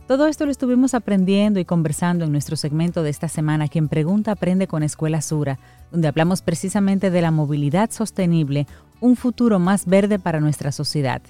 Todo 0.08 0.28
esto 0.28 0.46
lo 0.46 0.52
estuvimos 0.52 0.96
aprendiendo 0.96 1.62
y 1.62 1.66
conversando 1.66 2.26
en 2.26 2.34
nuestro 2.34 2.58
segmento 2.58 3.04
de 3.04 3.10
esta 3.10 3.30
semana, 3.30 3.70
Quien 3.70 3.88
Pregunta 3.88 4.34
Aprende 4.34 4.68
con 4.68 4.84
Escuela 4.84 5.22
Sura, 5.22 5.60
donde 5.92 6.10
hablamos 6.10 6.42
precisamente 6.42 7.10
de 7.10 7.22
la 7.22 7.32
movilidad 7.32 7.90
sostenible, 7.90 8.68
un 9.00 9.16
futuro 9.16 9.60
más 9.60 9.86
verde 9.86 10.20
para 10.20 10.42
nuestra 10.42 10.74
sociedad. 10.74 11.22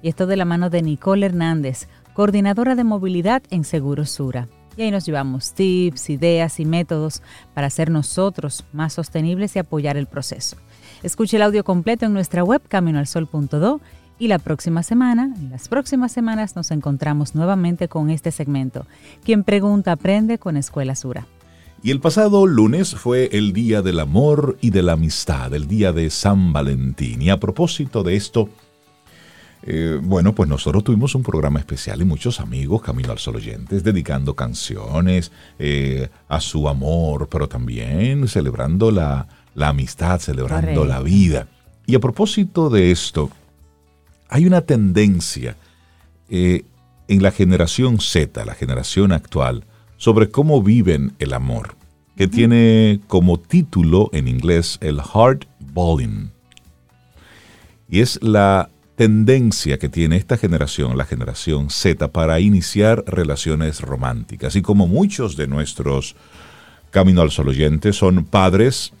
Y 0.00 0.08
esto 0.08 0.26
de 0.26 0.36
la 0.36 0.46
mano 0.46 0.70
de 0.70 0.80
Nicole 0.80 1.26
Hernández, 1.26 1.88
coordinadora 2.14 2.74
de 2.74 2.84
movilidad 2.84 3.42
en 3.50 3.64
Seguro 3.64 4.06
Sura. 4.06 4.48
Y 4.78 4.82
ahí 4.82 4.90
nos 4.90 5.04
llevamos 5.04 5.52
tips, 5.52 6.08
ideas 6.08 6.58
y 6.58 6.64
métodos 6.64 7.22
para 7.52 7.68
ser 7.68 7.90
nosotros 7.90 8.64
más 8.72 8.94
sostenibles 8.94 9.54
y 9.56 9.58
apoyar 9.58 9.98
el 9.98 10.06
proceso. 10.06 10.56
Escuche 11.02 11.36
el 11.36 11.42
audio 11.42 11.64
completo 11.64 12.06
en 12.06 12.14
nuestra 12.14 12.42
web 12.42 12.62
caminoalsol.do 12.66 13.80
y 14.22 14.28
la 14.28 14.38
próxima 14.38 14.84
semana, 14.84 15.34
en 15.36 15.50
las 15.50 15.66
próximas 15.66 16.12
semanas 16.12 16.54
nos 16.54 16.70
encontramos 16.70 17.34
nuevamente 17.34 17.88
con 17.88 18.08
este 18.08 18.30
segmento. 18.30 18.86
Quien 19.24 19.42
pregunta 19.42 19.90
aprende 19.90 20.38
con 20.38 20.56
Escuela 20.56 20.94
Sura. 20.94 21.26
Y 21.82 21.90
el 21.90 21.98
pasado 21.98 22.46
lunes 22.46 22.94
fue 22.94 23.30
el 23.32 23.52
Día 23.52 23.82
del 23.82 23.98
Amor 23.98 24.58
y 24.60 24.70
de 24.70 24.84
la 24.84 24.92
Amistad, 24.92 25.52
el 25.52 25.66
Día 25.66 25.92
de 25.92 26.08
San 26.08 26.52
Valentín. 26.52 27.20
Y 27.20 27.30
a 27.30 27.40
propósito 27.40 28.04
de 28.04 28.14
esto, 28.14 28.48
eh, 29.64 29.98
bueno, 30.00 30.32
pues 30.36 30.48
nosotros 30.48 30.84
tuvimos 30.84 31.16
un 31.16 31.24
programa 31.24 31.58
especial 31.58 32.00
y 32.00 32.04
muchos 32.04 32.38
amigos, 32.38 32.80
Camino 32.80 33.10
al 33.10 33.18
Sol 33.18 33.34
oyentes, 33.34 33.82
dedicando 33.82 34.36
canciones 34.36 35.32
eh, 35.58 36.10
a 36.28 36.40
su 36.40 36.68
amor, 36.68 37.28
pero 37.28 37.48
también 37.48 38.28
celebrando 38.28 38.92
la, 38.92 39.26
amistad, 39.56 40.20
celebrando 40.20 40.84
la 40.84 41.00
vida. 41.00 41.48
Y 41.86 41.96
a 41.96 41.98
propósito 41.98 42.70
de 42.70 42.92
esto, 42.92 43.28
hay 44.32 44.46
una 44.46 44.62
tendencia 44.62 45.56
eh, 46.30 46.64
en 47.06 47.22
la 47.22 47.32
generación 47.32 48.00
Z, 48.00 48.42
la 48.46 48.54
generación 48.54 49.12
actual, 49.12 49.64
sobre 49.98 50.30
cómo 50.30 50.62
viven 50.62 51.12
el 51.18 51.34
amor, 51.34 51.76
que 52.16 52.28
tiene 52.28 53.00
como 53.08 53.38
título 53.38 54.08
en 54.14 54.28
inglés 54.28 54.78
el 54.80 55.00
hard 55.00 55.40
balling. 55.74 56.30
Y 57.90 58.00
es 58.00 58.18
la 58.22 58.70
tendencia 58.96 59.78
que 59.78 59.90
tiene 59.90 60.16
esta 60.16 60.38
generación, 60.38 60.96
la 60.96 61.04
generación 61.04 61.68
Z, 61.68 62.10
para 62.10 62.40
iniciar 62.40 63.04
relaciones 63.06 63.82
románticas. 63.82 64.56
Y 64.56 64.62
como 64.62 64.86
muchos 64.86 65.36
de 65.36 65.46
nuestros 65.46 66.16
Camino 66.90 67.20
al 67.20 67.30
Sol 67.30 67.50
oyentes 67.50 67.96
son 67.96 68.24
padres 68.24 68.94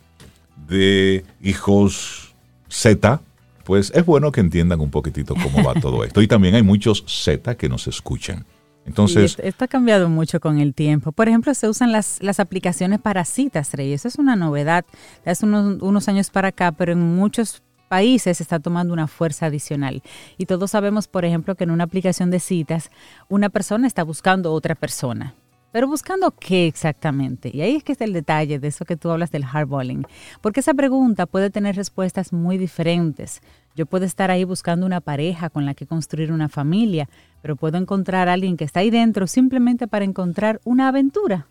de 0.68 1.24
hijos 1.40 2.34
Z, 2.68 3.22
pues 3.64 3.92
es 3.94 4.04
bueno 4.04 4.32
que 4.32 4.40
entiendan 4.40 4.80
un 4.80 4.90
poquitito 4.90 5.34
cómo 5.34 5.62
va 5.66 5.74
todo 5.80 6.04
esto. 6.04 6.22
Y 6.22 6.28
también 6.28 6.54
hay 6.54 6.62
muchos 6.62 7.04
Z 7.06 7.56
que 7.56 7.68
nos 7.68 7.86
escuchan. 7.86 8.44
Entonces, 8.84 9.36
esto 9.42 9.64
ha 9.64 9.68
cambiado 9.68 10.08
mucho 10.08 10.40
con 10.40 10.58
el 10.58 10.74
tiempo. 10.74 11.12
Por 11.12 11.28
ejemplo, 11.28 11.54
se 11.54 11.68
usan 11.68 11.92
las, 11.92 12.18
las 12.20 12.40
aplicaciones 12.40 13.00
para 13.00 13.24
citas, 13.24 13.72
Rey. 13.74 13.92
Eso 13.92 14.08
es 14.08 14.16
una 14.16 14.34
novedad 14.34 14.84
hace 15.24 15.46
unos, 15.46 15.80
unos 15.80 16.08
años 16.08 16.30
para 16.30 16.48
acá, 16.48 16.72
pero 16.72 16.92
en 16.92 17.00
muchos 17.00 17.62
países 17.88 18.40
está 18.40 18.58
tomando 18.58 18.92
una 18.92 19.06
fuerza 19.06 19.46
adicional. 19.46 20.02
Y 20.38 20.46
todos 20.46 20.70
sabemos, 20.70 21.08
por 21.08 21.24
ejemplo, 21.24 21.54
que 21.54 21.64
en 21.64 21.70
una 21.70 21.84
aplicación 21.84 22.30
de 22.30 22.40
citas, 22.40 22.90
una 23.28 23.50
persona 23.50 23.86
está 23.86 24.02
buscando 24.02 24.52
otra 24.52 24.74
persona. 24.74 25.34
Pero 25.72 25.88
buscando 25.88 26.30
qué 26.32 26.66
exactamente. 26.66 27.50
Y 27.52 27.62
ahí 27.62 27.76
es 27.76 27.82
que 27.82 27.92
está 27.92 28.04
el 28.04 28.12
detalle 28.12 28.58
de 28.58 28.68
eso 28.68 28.84
que 28.84 28.96
tú 28.96 29.10
hablas 29.10 29.30
del 29.30 29.46
hardballing. 29.46 30.06
Porque 30.42 30.60
esa 30.60 30.74
pregunta 30.74 31.24
puede 31.24 31.48
tener 31.48 31.76
respuestas 31.76 32.32
muy 32.32 32.58
diferentes. 32.58 33.40
Yo 33.74 33.86
puedo 33.86 34.04
estar 34.04 34.30
ahí 34.30 34.44
buscando 34.44 34.84
una 34.84 35.00
pareja 35.00 35.48
con 35.48 35.64
la 35.64 35.72
que 35.72 35.86
construir 35.86 36.30
una 36.30 36.50
familia, 36.50 37.08
pero 37.40 37.56
puedo 37.56 37.78
encontrar 37.78 38.28
a 38.28 38.34
alguien 38.34 38.58
que 38.58 38.64
está 38.64 38.80
ahí 38.80 38.90
dentro 38.90 39.26
simplemente 39.26 39.88
para 39.88 40.04
encontrar 40.04 40.60
una 40.64 40.88
aventura. 40.88 41.46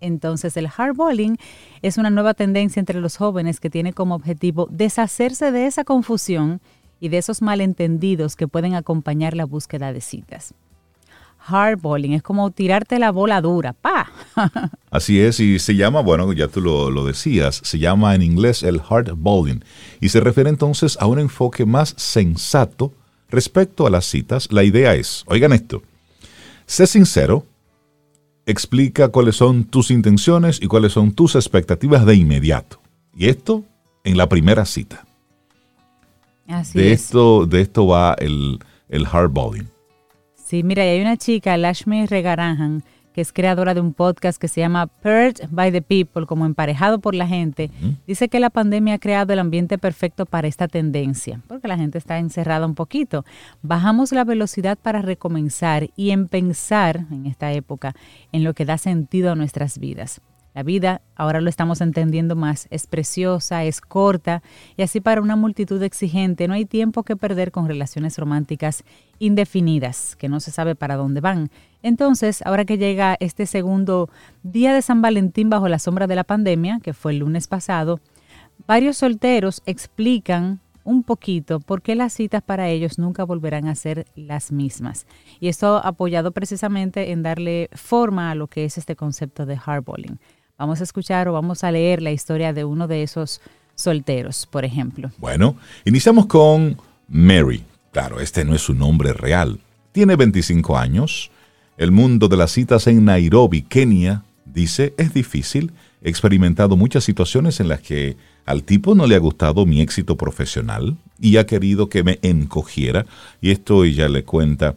Entonces 0.00 0.56
el 0.56 0.68
hardballing 0.68 1.36
es 1.82 1.98
una 1.98 2.08
nueva 2.08 2.32
tendencia 2.32 2.80
entre 2.80 3.00
los 3.00 3.18
jóvenes 3.18 3.60
que 3.60 3.68
tiene 3.68 3.92
como 3.92 4.14
objetivo 4.14 4.66
deshacerse 4.70 5.52
de 5.52 5.66
esa 5.66 5.84
confusión 5.84 6.62
y 6.98 7.10
de 7.10 7.18
esos 7.18 7.42
malentendidos 7.42 8.36
que 8.36 8.48
pueden 8.48 8.74
acompañar 8.74 9.36
la 9.36 9.44
búsqueda 9.44 9.92
de 9.92 10.00
citas. 10.00 10.54
Hardballing 11.40 12.12
es 12.12 12.22
como 12.22 12.50
tirarte 12.50 12.98
la 12.98 13.10
bola 13.10 13.40
dura, 13.40 13.72
pa. 13.72 14.10
Así 14.90 15.20
es, 15.20 15.40
y 15.40 15.58
se 15.58 15.74
llama, 15.74 16.00
bueno, 16.00 16.32
ya 16.32 16.48
tú 16.48 16.60
lo, 16.60 16.90
lo 16.90 17.04
decías, 17.04 17.60
se 17.64 17.78
llama 17.78 18.14
en 18.14 18.22
inglés 18.22 18.62
el 18.62 18.80
hardballing 18.80 19.64
y 20.00 20.10
se 20.10 20.20
refiere 20.20 20.50
entonces 20.50 20.98
a 21.00 21.06
un 21.06 21.18
enfoque 21.18 21.64
más 21.64 21.94
sensato 21.96 22.92
respecto 23.30 23.86
a 23.86 23.90
las 23.90 24.04
citas. 24.04 24.48
La 24.52 24.64
idea 24.64 24.94
es, 24.94 25.24
oigan 25.26 25.52
esto, 25.52 25.82
sé 26.66 26.86
sincero, 26.86 27.46
explica 28.46 29.08
cuáles 29.08 29.36
son 29.36 29.64
tus 29.64 29.90
intenciones 29.90 30.60
y 30.60 30.66
cuáles 30.66 30.92
son 30.92 31.12
tus 31.12 31.34
expectativas 31.36 32.04
de 32.04 32.16
inmediato. 32.16 32.80
Y 33.16 33.28
esto 33.28 33.64
en 34.04 34.16
la 34.16 34.28
primera 34.28 34.64
cita. 34.64 35.06
Así 36.48 36.78
de 36.78 36.92
es. 36.92 37.04
Esto, 37.04 37.46
de 37.46 37.60
esto 37.60 37.86
va 37.86 38.14
el, 38.18 38.58
el 38.88 39.06
hardballing. 39.06 39.68
Sí, 40.50 40.64
mira, 40.64 40.82
hay 40.82 41.00
una 41.00 41.16
chica, 41.16 41.56
Lashmi 41.56 42.06
Regarahan, 42.06 42.82
que 43.12 43.20
es 43.20 43.32
creadora 43.32 43.72
de 43.72 43.80
un 43.80 43.94
podcast 43.94 44.36
que 44.36 44.48
se 44.48 44.60
llama 44.60 44.88
Purged 44.88 45.46
by 45.48 45.70
the 45.70 45.80
People, 45.80 46.26
como 46.26 46.44
emparejado 46.44 46.98
por 46.98 47.14
la 47.14 47.28
gente, 47.28 47.70
dice 48.04 48.28
que 48.28 48.40
la 48.40 48.50
pandemia 48.50 48.94
ha 48.94 48.98
creado 48.98 49.32
el 49.32 49.38
ambiente 49.38 49.78
perfecto 49.78 50.26
para 50.26 50.48
esta 50.48 50.66
tendencia, 50.66 51.40
porque 51.46 51.68
la 51.68 51.76
gente 51.76 51.98
está 51.98 52.18
encerrada 52.18 52.66
un 52.66 52.74
poquito. 52.74 53.24
Bajamos 53.62 54.10
la 54.10 54.24
velocidad 54.24 54.76
para 54.76 55.02
recomenzar 55.02 55.88
y 55.94 56.10
en 56.10 56.26
pensar 56.26 57.06
en 57.12 57.26
esta 57.26 57.52
época 57.52 57.94
en 58.32 58.42
lo 58.42 58.52
que 58.52 58.64
da 58.64 58.76
sentido 58.76 59.30
a 59.30 59.36
nuestras 59.36 59.78
vidas. 59.78 60.20
La 60.54 60.64
vida, 60.64 61.00
ahora 61.14 61.40
lo 61.40 61.48
estamos 61.48 61.80
entendiendo 61.80 62.34
más, 62.34 62.66
es 62.70 62.86
preciosa, 62.88 63.64
es 63.64 63.80
corta 63.80 64.42
y 64.76 64.82
así 64.82 65.00
para 65.00 65.20
una 65.20 65.36
multitud 65.36 65.80
exigente 65.82 66.48
no 66.48 66.54
hay 66.54 66.64
tiempo 66.64 67.04
que 67.04 67.16
perder 67.16 67.52
con 67.52 67.68
relaciones 67.68 68.18
románticas 68.18 68.82
indefinidas, 69.20 70.16
que 70.16 70.28
no 70.28 70.40
se 70.40 70.50
sabe 70.50 70.74
para 70.74 70.96
dónde 70.96 71.20
van. 71.20 71.50
Entonces, 71.82 72.42
ahora 72.44 72.64
que 72.64 72.78
llega 72.78 73.16
este 73.20 73.46
segundo 73.46 74.10
día 74.42 74.74
de 74.74 74.82
San 74.82 75.02
Valentín 75.02 75.50
bajo 75.50 75.68
la 75.68 75.78
sombra 75.78 76.08
de 76.08 76.16
la 76.16 76.24
pandemia, 76.24 76.80
que 76.82 76.94
fue 76.94 77.12
el 77.12 77.18
lunes 77.18 77.46
pasado, 77.46 78.00
varios 78.66 78.96
solteros 78.96 79.62
explican 79.66 80.60
un 80.82 81.02
poquito 81.04 81.60
por 81.60 81.82
qué 81.82 81.94
las 81.94 82.12
citas 82.12 82.42
para 82.42 82.68
ellos 82.68 82.98
nunca 82.98 83.24
volverán 83.24 83.68
a 83.68 83.74
ser 83.74 84.06
las 84.16 84.50
mismas. 84.50 85.06
Y 85.38 85.48
esto 85.48 85.76
apoyado 85.76 86.32
precisamente 86.32 87.12
en 87.12 87.22
darle 87.22 87.68
forma 87.72 88.30
a 88.30 88.34
lo 88.34 88.48
que 88.48 88.64
es 88.64 88.78
este 88.78 88.96
concepto 88.96 89.46
de 89.46 89.56
hardballing. 89.56 90.18
Vamos 90.60 90.82
a 90.82 90.84
escuchar 90.84 91.26
o 91.26 91.32
vamos 91.32 91.64
a 91.64 91.72
leer 91.72 92.02
la 92.02 92.12
historia 92.12 92.52
de 92.52 92.66
uno 92.66 92.86
de 92.86 93.02
esos 93.02 93.40
solteros, 93.76 94.44
por 94.44 94.66
ejemplo. 94.66 95.10
Bueno, 95.16 95.56
iniciamos 95.86 96.26
con 96.26 96.76
Mary. 97.08 97.64
Claro, 97.92 98.20
este 98.20 98.44
no 98.44 98.54
es 98.54 98.60
su 98.60 98.74
nombre 98.74 99.14
real. 99.14 99.58
Tiene 99.92 100.16
25 100.16 100.76
años. 100.76 101.30
El 101.78 101.92
mundo 101.92 102.28
de 102.28 102.36
las 102.36 102.50
citas 102.50 102.86
en 102.88 103.06
Nairobi, 103.06 103.62
Kenia, 103.62 104.22
dice, 104.44 104.92
es 104.98 105.14
difícil. 105.14 105.72
He 106.02 106.10
experimentado 106.10 106.76
muchas 106.76 107.04
situaciones 107.04 107.58
en 107.60 107.68
las 107.68 107.80
que 107.80 108.18
al 108.44 108.62
tipo 108.62 108.94
no 108.94 109.06
le 109.06 109.14
ha 109.14 109.18
gustado 109.18 109.64
mi 109.64 109.80
éxito 109.80 110.18
profesional 110.18 110.98
y 111.18 111.38
ha 111.38 111.46
querido 111.46 111.88
que 111.88 112.04
me 112.04 112.18
encogiera. 112.20 113.06
Y 113.40 113.50
esto 113.50 113.84
ella 113.84 114.10
le 114.10 114.24
cuenta 114.24 114.76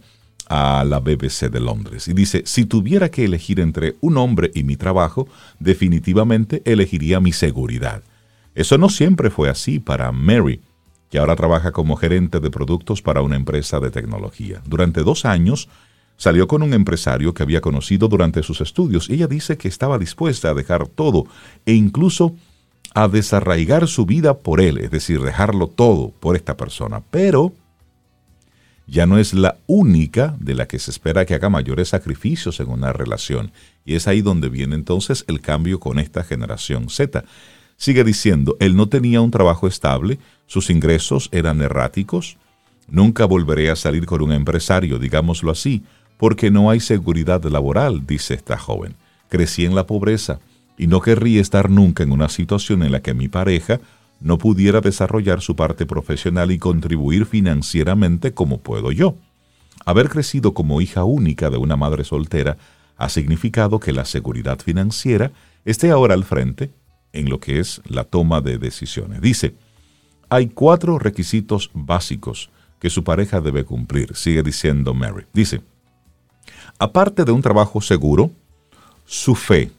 a 0.56 0.84
la 0.84 1.00
BBC 1.00 1.50
de 1.50 1.60
Londres. 1.60 2.08
Y 2.08 2.14
dice, 2.14 2.44
si 2.46 2.66
tuviera 2.66 3.10
que 3.10 3.26
elegir 3.26 3.60
entre 3.60 3.96
un 4.02 4.18
hombre 4.18 4.52
y 4.54 4.64
mi 4.64 4.76
trabajo, 4.76 5.28
definitivamente 5.58 6.62
elegiría 6.64 7.20
mi 7.20 7.32
seguridad. 7.32 8.04
Eso 8.54 8.78
no 8.78 8.90
siempre 8.90 9.32
fue 9.32 9.50
así 9.50 9.80
para 9.80 10.12
Mary, 10.12 10.62
que 11.10 11.18
ahora 11.18 11.36
trabaja 11.36 11.72
como 11.72 11.96
gerente 11.96 12.40
de 12.40 12.52
productos 12.52 13.02
para 13.02 13.24
una 13.24 13.36
empresa 13.36 13.80
de 13.80 13.90
tecnología. 13.90 14.62
Durante 14.68 15.02
dos 15.02 15.26
años 15.26 15.70
salió 16.18 16.48
con 16.48 16.62
un 16.62 16.76
empresario 16.76 17.34
que 17.34 17.42
había 17.42 17.60
conocido 17.60 18.08
durante 18.08 18.44
sus 18.44 18.62
estudios. 18.62 19.10
Ella 19.10 19.26
dice 19.26 19.58
que 19.58 19.68
estaba 19.68 19.98
dispuesta 19.98 20.52
a 20.52 20.54
dejar 20.54 20.88
todo 20.88 21.26
e 21.66 21.74
incluso 21.74 22.36
a 22.94 23.08
desarraigar 23.08 23.88
su 23.88 24.06
vida 24.06 24.38
por 24.38 24.62
él, 24.62 24.78
es 24.78 24.92
decir, 24.92 25.20
dejarlo 25.20 25.66
todo 25.66 26.12
por 26.20 26.36
esta 26.36 26.56
persona. 26.56 27.02
Pero 27.10 27.54
ya 28.88 29.06
no 29.06 29.18
es 29.18 29.34
la 29.34 29.58
única 29.66 30.36
de 30.40 30.56
la 30.56 30.68
que 30.68 30.80
se 30.80 30.92
espera 30.92 31.26
que 31.26 31.36
haga 31.36 31.50
mayores 31.50 31.90
sacrificios 31.90 32.60
en 32.60 32.70
una 32.70 32.92
relación. 32.92 33.52
Y 33.86 33.96
es 33.96 34.08
ahí 34.08 34.22
donde 34.22 34.50
viene 34.50 34.76
entonces 34.76 35.24
el 35.28 35.42
cambio 35.42 35.80
con 35.80 36.00
esta 36.00 36.24
generación 36.24 36.90
Z. 36.90 37.24
Sigue 37.78 38.04
diciendo, 38.04 38.56
él 38.60 38.76
no 38.76 38.90
tenía 38.90 39.22
un 39.22 39.32
trabajo 39.32 39.68
estable, 39.68 40.20
sus 40.48 40.70
ingresos 40.70 41.30
eran 41.32 41.62
erráticos. 41.62 42.38
Nunca 42.88 43.26
volveré 43.26 43.70
a 43.70 43.76
salir 43.76 44.06
con 44.06 44.22
un 44.22 44.34
empresario, 44.34 45.00
digámoslo 45.00 45.52
así, 45.52 45.84
porque 46.18 46.52
no 46.52 46.70
hay 46.70 46.80
seguridad 46.80 47.44
laboral, 47.46 48.06
dice 48.06 48.34
esta 48.34 48.58
joven. 48.58 48.96
Crecí 49.30 49.66
en 49.66 49.76
la 49.76 49.88
pobreza 49.88 50.40
y 50.78 50.88
no 50.88 51.02
querría 51.02 51.42
estar 51.42 51.70
nunca 51.70 52.04
en 52.04 52.12
una 52.12 52.30
situación 52.30 52.84
en 52.84 52.92
la 52.92 53.02
que 53.02 53.14
mi 53.14 53.30
pareja 53.30 53.80
no 54.20 54.38
pudiera 54.38 54.82
desarrollar 54.82 55.42
su 55.42 55.56
parte 55.56 55.86
profesional 55.86 56.52
y 56.52 56.58
contribuir 56.58 57.26
financieramente 57.26 58.34
como 58.34 58.60
puedo 58.60 58.92
yo. 58.92 59.16
Haber 59.86 60.10
crecido 60.10 60.54
como 60.54 60.82
hija 60.82 61.04
única 61.04 61.50
de 61.50 61.58
una 61.58 61.76
madre 61.76 62.04
soltera 62.04 62.58
ha 62.96 63.10
significado 63.10 63.80
que 63.80 63.92
la 63.92 64.06
seguridad 64.06 64.60
financiera 64.60 65.32
esté 65.66 65.92
ahora 65.92 66.14
al 66.14 66.24
frente 66.24 66.72
en 67.12 67.30
lo 67.30 67.40
que 67.40 67.60
es 67.60 67.82
la 67.86 68.06
toma 68.06 68.42
de 68.42 68.58
decisiones. 68.58 69.22
Dice, 69.22 69.56
hay 70.30 70.48
cuatro 70.48 71.00
requisitos 71.00 71.70
básicos 71.74 72.50
que 72.80 72.90
su 72.90 73.04
pareja 73.04 73.40
debe 73.40 73.66
cumplir, 73.66 74.16
sigue 74.16 74.44
diciendo 74.44 74.94
Mary. 74.94 75.26
Dice, 75.32 75.62
aparte 76.80 77.24
de 77.24 77.32
un 77.32 77.42
trabajo 77.42 77.82
seguro, 77.82 78.32
su 79.06 79.36
fe, 79.36 79.72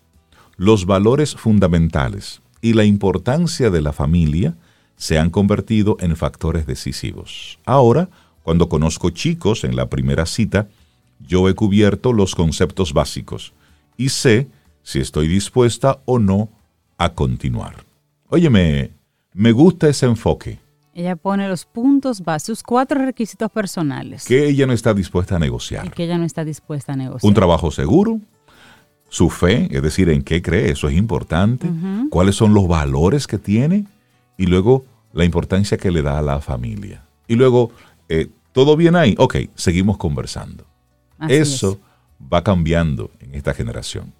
los 0.56 0.86
valores 0.86 1.34
fundamentales, 1.34 2.40
y 2.64 2.72
la 2.72 2.84
importancia 2.86 3.68
de 3.68 3.82
la 3.82 3.92
familia 3.92 4.56
se 4.96 5.18
han 5.18 5.28
convertido 5.28 5.98
en 6.00 6.16
factores 6.16 6.66
decisivos. 6.66 7.58
Ahora, 7.66 8.08
cuando 8.42 8.70
conozco 8.70 9.10
chicos 9.10 9.64
en 9.64 9.76
la 9.76 9.90
primera 9.90 10.24
cita, 10.24 10.68
yo 11.20 11.50
he 11.50 11.54
cubierto 11.54 12.14
los 12.14 12.34
conceptos 12.34 12.94
básicos 12.94 13.52
y 13.98 14.08
sé 14.08 14.48
si 14.82 14.98
estoy 14.98 15.28
dispuesta 15.28 16.00
o 16.06 16.18
no 16.18 16.48
a 16.96 17.12
continuar. 17.12 17.84
Óyeme, 18.30 18.92
me 19.34 19.52
gusta 19.52 19.90
ese 19.90 20.06
enfoque. 20.06 20.58
Ella 20.94 21.16
pone 21.16 21.46
los 21.48 21.66
puntos 21.66 22.22
básicos, 22.22 22.60
sus 22.60 22.62
cuatro 22.62 23.04
requisitos 23.04 23.50
personales. 23.50 24.24
Que 24.24 24.48
ella 24.48 24.66
no 24.66 24.72
está 24.72 24.94
dispuesta 24.94 25.36
a 25.36 25.38
negociar. 25.38 25.92
que 25.92 26.04
ella 26.04 26.16
no 26.16 26.24
está 26.24 26.46
dispuesta 26.46 26.94
a 26.94 26.96
negociar. 26.96 27.28
Un 27.28 27.34
trabajo 27.34 27.70
seguro, 27.70 28.20
su 29.14 29.30
fe, 29.30 29.68
es 29.70 29.80
decir, 29.80 30.08
en 30.08 30.22
qué 30.22 30.42
cree, 30.42 30.72
eso 30.72 30.88
es 30.88 30.96
importante, 30.96 31.70
cuáles 32.10 32.34
son 32.34 32.52
los 32.52 32.66
valores 32.66 33.28
que 33.28 33.38
tiene 33.38 33.84
y 34.36 34.46
luego 34.46 34.84
la 35.12 35.24
importancia 35.24 35.78
que 35.78 35.92
le 35.92 36.02
da 36.02 36.18
a 36.18 36.22
la 36.22 36.40
familia. 36.40 37.04
Y 37.28 37.36
luego, 37.36 37.70
eh, 38.08 38.26
¿todo 38.50 38.76
bien 38.76 38.96
ahí? 38.96 39.14
Ok, 39.16 39.36
seguimos 39.54 39.98
conversando. 39.98 40.64
eso 41.28 41.78
va 42.20 42.42
cambiando 42.42 43.12
en 43.20 43.36
esta 43.36 43.54
generación. 43.54 44.12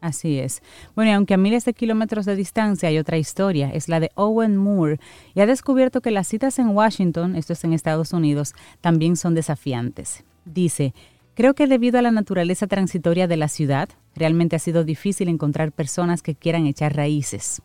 Así 0.00 0.38
es. 0.38 0.62
Bueno, 0.94 1.10
y 1.10 1.14
aunque 1.14 1.34
a 1.34 1.38
miles 1.38 1.64
de 1.64 1.72
kilómetros 1.72 2.24
de 2.24 2.36
distancia 2.36 2.88
hay 2.88 2.98
otra 2.98 3.18
historia, 3.18 3.70
es 3.70 3.88
la 3.88 3.98
de 3.98 4.12
Owen 4.14 4.56
Moore, 4.56 5.00
y 5.34 5.40
ha 5.40 5.46
descubierto 5.46 6.00
que 6.00 6.12
las 6.12 6.28
citas 6.28 6.60
en 6.60 6.68
Washington, 6.68 7.34
esto 7.34 7.52
es 7.54 7.64
en 7.64 7.72
Estados 7.72 8.12
Unidos, 8.12 8.54
también 8.80 9.16
son 9.16 9.34
desafiantes. 9.34 10.22
Dice, 10.44 10.94
Creo 11.36 11.52
que 11.52 11.66
debido 11.66 11.98
a 11.98 12.02
la 12.02 12.12
naturaleza 12.12 12.66
transitoria 12.66 13.28
de 13.28 13.36
la 13.36 13.48
ciudad, 13.48 13.90
realmente 14.14 14.56
ha 14.56 14.58
sido 14.58 14.84
difícil 14.84 15.28
encontrar 15.28 15.70
personas 15.70 16.22
que 16.22 16.34
quieran 16.34 16.64
echar 16.64 16.96
raíces. 16.96 17.60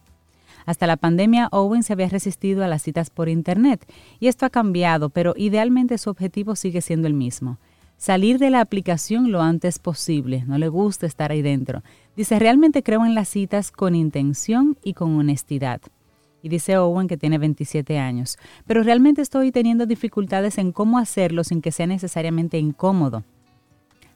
Hasta 0.66 0.88
la 0.88 0.98
pandemia, 0.98 1.48
Owen 1.54 1.82
se 1.82 1.94
había 1.94 2.10
resistido 2.10 2.66
a 2.66 2.68
las 2.68 2.82
citas 2.82 3.10
por 3.10 3.30
Internet 3.30 3.90
y 4.20 4.28
esto 4.28 4.46
ha 4.46 4.50
cambiado, 4.50 5.10
pero 5.10 5.34
idealmente 5.38 5.98
su 5.98 6.10
objetivo 6.10 6.58
sigue 6.58 6.82
siendo 6.82 7.08
el 7.08 7.14
mismo. 7.14 7.60
Salir 7.96 8.40
de 8.40 8.50
la 8.50 8.60
aplicación 8.60 9.32
lo 9.32 9.42
antes 9.42 9.80
posible, 9.80 10.44
no 10.48 10.58
le 10.58 10.68
gusta 10.68 11.06
estar 11.06 11.32
ahí 11.32 11.42
dentro. 11.42 11.82
Dice, 12.18 12.40
realmente 12.40 12.84
creo 12.84 13.06
en 13.06 13.16
las 13.16 13.30
citas 13.30 13.72
con 13.72 13.96
intención 13.96 14.78
y 14.84 14.96
con 14.96 15.16
honestidad. 15.18 15.80
Y 16.44 16.50
dice 16.50 16.76
Owen 16.76 17.08
que 17.08 17.16
tiene 17.16 17.38
27 17.38 18.00
años, 18.00 18.38
pero 18.66 18.84
realmente 18.84 19.22
estoy 19.22 19.54
teniendo 19.54 19.86
dificultades 19.86 20.58
en 20.58 20.74
cómo 20.74 20.98
hacerlo 20.98 21.46
sin 21.46 21.62
que 21.62 21.72
sea 21.72 21.88
necesariamente 21.88 22.58
incómodo. 22.58 23.24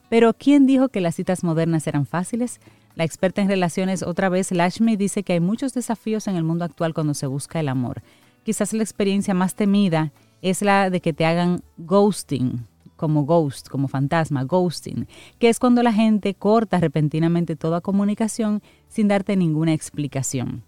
Pero 0.08 0.34
¿quién 0.34 0.66
dijo 0.66 0.88
que 0.88 1.00
las 1.00 1.16
citas 1.16 1.42
modernas 1.42 1.86
eran 1.86 2.06
fáciles? 2.06 2.60
La 2.94 3.04
experta 3.04 3.42
en 3.42 3.48
relaciones, 3.48 4.02
otra 4.02 4.28
vez, 4.28 4.52
Lashmi, 4.52 4.96
dice 4.96 5.22
que 5.22 5.34
hay 5.34 5.40
muchos 5.40 5.74
desafíos 5.74 6.28
en 6.28 6.36
el 6.36 6.44
mundo 6.44 6.64
actual 6.64 6.94
cuando 6.94 7.12
se 7.14 7.26
busca 7.26 7.60
el 7.60 7.68
amor. 7.68 8.02
Quizás 8.44 8.72
la 8.72 8.82
experiencia 8.82 9.34
más 9.34 9.54
temida 9.54 10.12
es 10.40 10.62
la 10.62 10.88
de 10.90 11.00
que 11.00 11.12
te 11.12 11.26
hagan 11.26 11.62
ghosting. 11.76 12.66
como 12.96 13.24
ghost, 13.24 13.68
como 13.68 13.88
fantasma, 13.88 14.44
ghosting, 14.44 15.06
que 15.38 15.50
es 15.50 15.58
cuando 15.58 15.82
la 15.82 15.92
gente 15.92 16.32
corta 16.34 16.80
repentinamente 16.80 17.54
toda 17.54 17.82
comunicación 17.82 18.62
sin 18.88 19.08
darte 19.08 19.36
ninguna 19.36 19.74
explicación. 19.74 20.62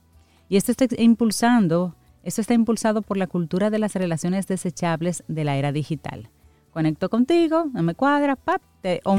Y 0.50 0.56
esto 0.56 0.72
está 0.72 0.86
impulsando, 0.98 1.94
esto 2.22 2.42
está 2.42 2.52
impulsado 2.52 3.00
por 3.00 3.16
la 3.16 3.26
cultura 3.26 3.70
de 3.70 3.78
las 3.78 3.94
relaciones 3.94 4.46
desechables 4.46 5.24
de 5.28 5.44
la 5.44 5.56
era 5.56 5.72
digital. 5.72 6.28
Conecto 6.72 7.08
contigo, 7.08 7.66
no 7.72 7.82
me 7.82 7.94
cuadra, 7.94 8.36
pap, 8.36 8.62
te 8.82 9.00
o 9.04 9.16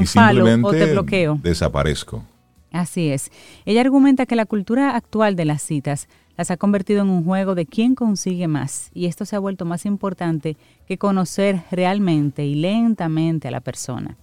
te 0.70 0.92
bloqueo. 0.92 1.38
Desaparezco. 1.42 2.24
Así 2.72 3.10
es. 3.10 3.30
Ella 3.64 3.80
argumenta 3.80 4.26
que 4.26 4.36
la 4.36 4.46
cultura 4.46 4.94
actual 4.94 5.36
de 5.36 5.44
las 5.44 5.62
citas 5.62 6.08
las 6.36 6.50
ha 6.50 6.56
convertido 6.56 7.02
en 7.02 7.10
un 7.10 7.24
juego 7.24 7.54
de 7.54 7.66
quién 7.66 7.94
consigue 7.94 8.48
más 8.48 8.90
y 8.94 9.06
esto 9.06 9.24
se 9.24 9.36
ha 9.36 9.40
vuelto 9.40 9.64
más 9.64 9.84
importante 9.84 10.56
que 10.86 10.96
conocer 10.96 11.64
realmente 11.70 12.46
y 12.46 12.54
lentamente 12.54 13.48
a 13.48 13.50
la 13.50 13.60
persona. 13.60 14.16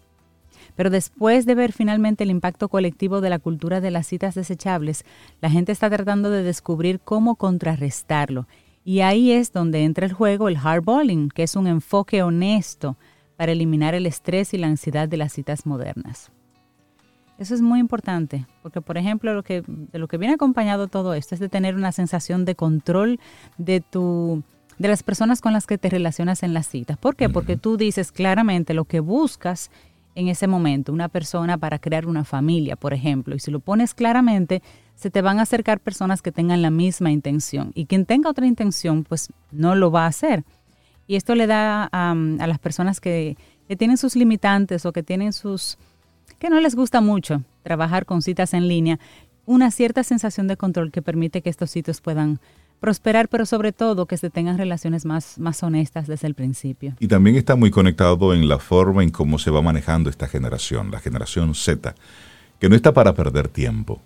Pero 0.75 0.89
después 0.89 1.45
de 1.45 1.55
ver 1.55 1.73
finalmente 1.73 2.23
el 2.23 2.32
impacto 2.32 2.69
colectivo 2.69 3.19
de 3.19 3.30
la 3.30 3.39
cultura 3.39 3.82
de 3.82 3.91
las 3.91 4.07
citas 4.07 4.36
desechables, 4.36 5.05
la 5.41 5.49
gente 5.49 5.71
está 5.71 5.89
tratando 5.89 6.30
de 6.30 6.43
descubrir 6.43 6.99
cómo 6.99 7.36
contrarrestarlo. 7.36 8.47
Y 8.86 9.01
ahí 9.01 9.32
es 9.32 9.51
donde 9.51 9.84
entra 9.84 10.05
el 10.05 10.13
juego 10.13 10.47
el 10.47 10.57
hardballing, 10.57 11.30
que 11.30 11.43
es 11.43 11.55
un 11.55 11.67
enfoque 11.67 12.23
honesto 12.23 12.95
para 13.38 13.52
eliminar 13.52 13.96
el 13.96 14.06
estrés 14.06 14.54
y 14.54 14.58
la 14.58 14.68
ansiedad 14.68 15.08
de 15.08 15.18
las 15.18 15.34
citas 15.34 15.66
modernas. 15.66 16.32
Eso 17.38 17.54
es 17.54 17.62
muy 17.62 17.80
importante, 17.80 18.48
porque 18.64 18.82
por 18.82 18.98
ejemplo, 18.98 19.34
lo 19.34 19.44
que, 19.44 19.64
de 19.66 20.00
lo 20.00 20.08
que 20.08 20.18
viene 20.18 20.34
acompañado 20.34 20.88
todo 20.88 21.14
esto 21.14 21.36
es 21.36 21.40
de 21.40 21.50
tener 21.50 21.76
una 21.76 21.92
sensación 21.92 22.46
de 22.46 22.56
control 22.56 23.20
de 23.58 23.80
tu 23.80 24.44
de 24.80 24.88
las 24.88 25.02
personas 25.02 25.42
con 25.42 25.54
las 25.54 25.66
que 25.66 25.78
te 25.78 25.90
relacionas 25.90 26.44
en 26.44 26.54
las 26.54 26.68
citas. 26.68 26.98
¿Por 26.98 27.16
qué? 27.16 27.30
Porque 27.30 27.58
tú 27.58 27.78
dices 27.78 28.12
claramente 28.12 28.76
lo 28.76 28.86
que 28.86 29.00
buscas 29.00 29.72
en 30.14 30.28
ese 30.28 30.48
momento, 30.48 30.94
una 30.94 31.10
persona 31.10 31.58
para 31.58 31.80
crear 31.80 32.08
una 32.08 32.24
familia, 32.24 32.76
por 32.76 32.94
ejemplo, 32.94 33.36
y 33.36 33.40
si 33.40 33.52
lo 33.52 33.60
pones 33.60 33.94
claramente, 33.94 34.64
se 34.96 35.12
te 35.12 35.22
van 35.22 35.38
a 35.38 35.44
acercar 35.44 35.80
personas 35.80 36.24
que 36.24 36.32
tengan 36.32 36.64
la 36.64 36.72
misma 36.72 37.12
intención. 37.12 37.72
Y 37.76 37.86
quien 37.86 38.06
tenga 38.06 38.30
otra 38.30 38.48
intención, 38.48 39.04
pues 39.04 39.30
no 39.52 39.76
lo 39.76 39.92
va 39.92 40.06
a 40.06 40.08
hacer. 40.08 40.44
Y 41.08 41.16
esto 41.16 41.36
le 41.36 41.47
da 41.47 41.86
a 41.86 42.47
las 42.47 42.60
personas 42.60 42.99
que, 42.99 43.38
que 43.68 43.76
tienen 43.76 43.97
sus 43.97 44.16
limitantes 44.16 44.86
o 44.86 44.91
que 44.93 45.03
tienen 45.03 45.34
sus 45.34 45.78
que 46.39 46.49
no 46.49 46.60
les 46.60 46.76
gusta 46.76 47.01
mucho 47.01 47.43
trabajar 47.64 48.05
con 48.05 48.22
citas 48.22 48.53
en 48.53 48.68
línea, 48.68 48.99
una 49.45 49.72
cierta 49.72 50.03
sensación 50.03 50.47
de 50.47 50.58
control 50.58 50.91
que 50.91 51.01
permite 51.01 51.41
que 51.41 51.49
estos 51.49 51.72
sitios 51.72 52.01
puedan 52.01 52.39
prosperar, 52.80 53.28
pero 53.28 53.45
sobre 53.45 53.72
todo 53.72 54.05
que 54.05 54.18
se 54.18 54.30
tengan 54.30 54.58
relaciones 54.58 55.05
más, 55.05 55.39
más 55.39 55.64
honestas 55.64 56.05
desde 56.05 56.28
el 56.28 56.36
principio. 56.36 56.95
Y 56.99 57.08
también 57.08 57.36
está 57.36 57.55
muy 57.55 57.72
conectado 57.72 58.34
en 58.34 58.47
la 58.47 58.60
forma 58.60 59.03
en 59.03 59.10
cómo 59.10 59.39
se 59.39 59.49
va 59.49 59.62
manejando 59.62 60.10
esta 60.10 60.28
generación, 60.28 60.91
la 60.91 60.99
generación 60.99 61.55
Z, 61.55 61.95
que 62.60 62.70
no 62.70 62.76
está 62.76 62.93
para 62.93 63.14
perder 63.14 63.47
tiempo, 63.47 64.01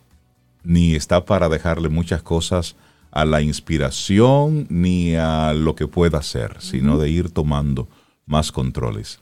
ni 0.64 0.96
está 0.96 1.26
para 1.26 1.50
dejarle 1.50 1.90
muchas 1.90 2.22
cosas 2.22 2.76
a 3.12 3.26
la 3.26 3.42
inspiración 3.42 4.68
ni 4.70 5.16
a 5.16 5.54
lo 5.54 5.76
que 5.76 5.88
pueda 5.88 6.20
hacer, 6.20 6.58
sino 6.60 6.98
de 6.98 7.10
ir 7.10 7.30
tomando 7.30 7.88
más 8.26 8.52
controles. 8.52 9.20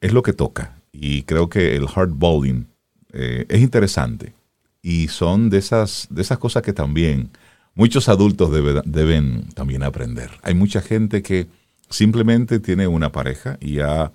Es 0.00 0.12
lo 0.12 0.22
que 0.22 0.32
toca 0.32 0.78
y 0.92 1.22
creo 1.22 1.48
que 1.48 1.76
el 1.76 1.86
hardballing 1.86 2.66
eh, 3.12 3.46
es 3.48 3.60
interesante. 3.60 4.34
Y 4.82 5.08
son 5.08 5.50
de 5.50 5.58
esas, 5.58 6.06
de 6.10 6.22
esas 6.22 6.38
cosas 6.38 6.62
que 6.62 6.72
también 6.72 7.30
muchos 7.74 8.08
adultos 8.08 8.50
deben 8.84 9.48
también 9.54 9.82
aprender. 9.82 10.30
Hay 10.42 10.54
mucha 10.54 10.80
gente 10.80 11.22
que 11.22 11.48
simplemente 11.90 12.60
tiene 12.60 12.86
una 12.86 13.12
pareja 13.12 13.58
y 13.60 13.80
ha 13.80 14.12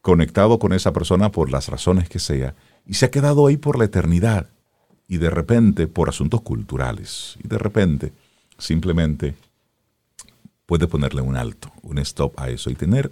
conectado 0.00 0.58
con 0.58 0.72
esa 0.72 0.92
persona 0.92 1.30
por 1.30 1.50
las 1.50 1.68
razones 1.68 2.08
que 2.08 2.18
sea 2.18 2.54
y 2.86 2.94
se 2.94 3.06
ha 3.06 3.10
quedado 3.10 3.46
ahí 3.46 3.56
por 3.56 3.78
la 3.78 3.84
eternidad. 3.84 4.48
Y 5.08 5.16
de 5.16 5.30
repente, 5.30 5.88
por 5.88 6.08
asuntos 6.08 6.42
culturales, 6.42 7.36
y 7.42 7.48
de 7.48 7.58
repente, 7.58 8.12
simplemente 8.58 9.34
puede 10.66 10.86
ponerle 10.86 11.22
un 11.22 11.36
alto, 11.36 11.72
un 11.82 11.98
stop 11.98 12.38
a 12.38 12.50
eso 12.50 12.70
y 12.70 12.74
tener 12.74 13.10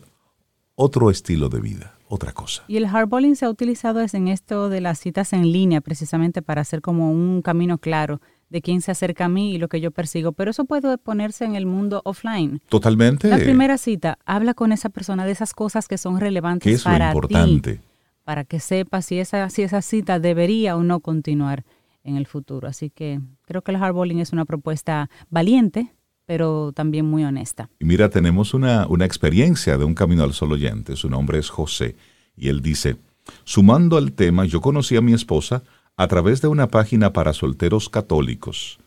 otro 0.75 1.11
estilo 1.11 1.49
de 1.49 1.61
vida 1.61 1.97
otra 2.09 2.33
cosa. 2.33 2.63
Y 2.69 2.77
el 2.77 2.87
hardballing 2.87 3.37
se 3.37 3.47
ha 3.47 3.51
utilizado 3.51 4.01
en 4.01 4.29
esto 4.29 4.69
de 4.69 4.81
las 4.81 4.99
citas 4.99 5.33
en 5.33 5.51
línea, 5.51 5.81
precisamente 5.81 6.43
para 6.43 6.61
hacer 6.61 6.81
como 6.81 7.11
un 7.11 7.43
camino 7.43 7.79
claro 7.79 8.21
de 8.49 8.63
quién 8.63 8.81
se 8.81 8.93
acerca 8.93 9.25
a 9.25 9.29
mí 9.29 9.55
y 9.55 9.59
lo 9.59 9.69
que 9.69 9.81
yo 9.81 9.91
persigo, 9.91 10.33
pero 10.33 10.53
eso 10.53 10.65
puede 10.67 10.99
ponerse 10.99 11.45
en 11.45 11.57
el 11.57 11.67
mundo 11.67 12.03
offline. 12.05 12.61
Totalmente. 12.69 13.29
La 13.29 13.39
primera 13.39 13.77
cita, 13.77 14.19
habla 14.25 14.55
con 14.55 14.71
esa 14.71 14.89
persona 14.89 15.27
de 15.27 15.33
esas 15.33 15.53
cosas 15.53 15.89
que 15.89 15.99
son 15.99 16.21
relevantes 16.21 16.73
es 16.73 16.85
para 16.85 17.09
importante? 17.09 17.75
ti, 17.77 17.81
para 18.23 18.45
que 18.45 18.61
sepa 18.61 19.03
si 19.03 19.19
esa, 19.19 19.51
si 19.51 19.63
esa 19.63 19.83
cita 19.83 20.21
debería 20.21 20.77
o 20.77 20.85
no 20.85 21.01
continuar 21.01 21.65
en 22.07 22.17
el 22.17 22.27
futuro. 22.27 22.69
Así 22.69 22.91
que 22.91 23.21
creo 23.45 23.63
que 23.63 23.73
el 23.73 23.79
hardballing 23.79 24.21
es 24.21 24.33
una 24.33 24.45
propuesta 24.45 25.11
valiente, 25.29 25.93
pero 26.25 26.73
también 26.73 27.07
muy 27.07 27.25
honesta. 27.25 27.69
Mira, 27.81 28.09
tenemos 28.09 28.55
una, 28.55 28.87
una 28.89 29.05
experiencia 29.05 29.77
de 29.77 29.85
un 29.85 29.95
Camino 29.95 30.25
al 30.25 30.33
Sol 30.33 30.53
oyente. 30.53 30.97
Su 30.97 31.11
nombre 31.11 31.39
es 31.39 31.51
José. 31.51 31.97
Y 32.37 32.49
él 32.49 32.63
dice, 32.63 32.97
sumando 33.45 33.97
al 33.97 34.13
tema, 34.13 34.45
yo 34.45 34.61
conocí 34.61 34.97
a 34.97 35.03
mi 35.03 35.13
esposa 35.13 35.63
a 35.97 36.09
través 36.09 36.43
de 36.43 36.49
una 36.49 36.69
página 36.69 37.13
para 37.13 37.33
solteros 37.33 37.89
católicos. 37.89 38.79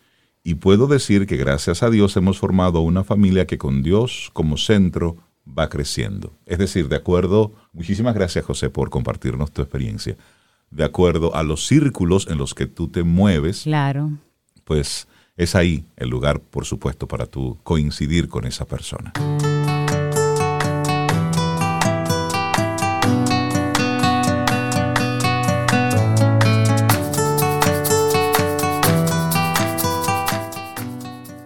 Y 0.43 0.55
puedo 0.55 0.87
decir 0.87 1.27
que 1.27 1.37
gracias 1.37 1.83
a 1.83 1.89
Dios 1.89 2.15
hemos 2.17 2.39
formado 2.39 2.81
una 2.81 3.03
familia 3.03 3.45
que 3.45 3.57
con 3.57 3.83
Dios 3.83 4.29
como 4.33 4.57
centro 4.57 5.17
va 5.47 5.69
creciendo. 5.69 6.33
Es 6.45 6.59
decir, 6.59 6.87
de 6.87 6.95
acuerdo, 6.95 7.53
muchísimas 7.73 8.15
gracias 8.15 8.45
José 8.45 8.69
por 8.69 8.89
compartirnos 8.89 9.51
tu 9.51 9.61
experiencia. 9.61 10.15
De 10.71 10.83
acuerdo 10.83 11.35
a 11.35 11.43
los 11.43 11.65
círculos 11.65 12.27
en 12.27 12.37
los 12.37 12.53
que 12.53 12.67
tú 12.67 12.87
te 12.87 13.03
mueves. 13.03 13.63
Claro. 13.63 14.11
Pues 14.63 15.07
es 15.35 15.55
ahí 15.55 15.85
el 15.95 16.09
lugar, 16.09 16.41
por 16.41 16.65
supuesto, 16.65 17.07
para 17.07 17.25
tú 17.25 17.57
coincidir 17.63 18.27
con 18.27 18.45
esa 18.45 18.65
persona. 18.65 19.13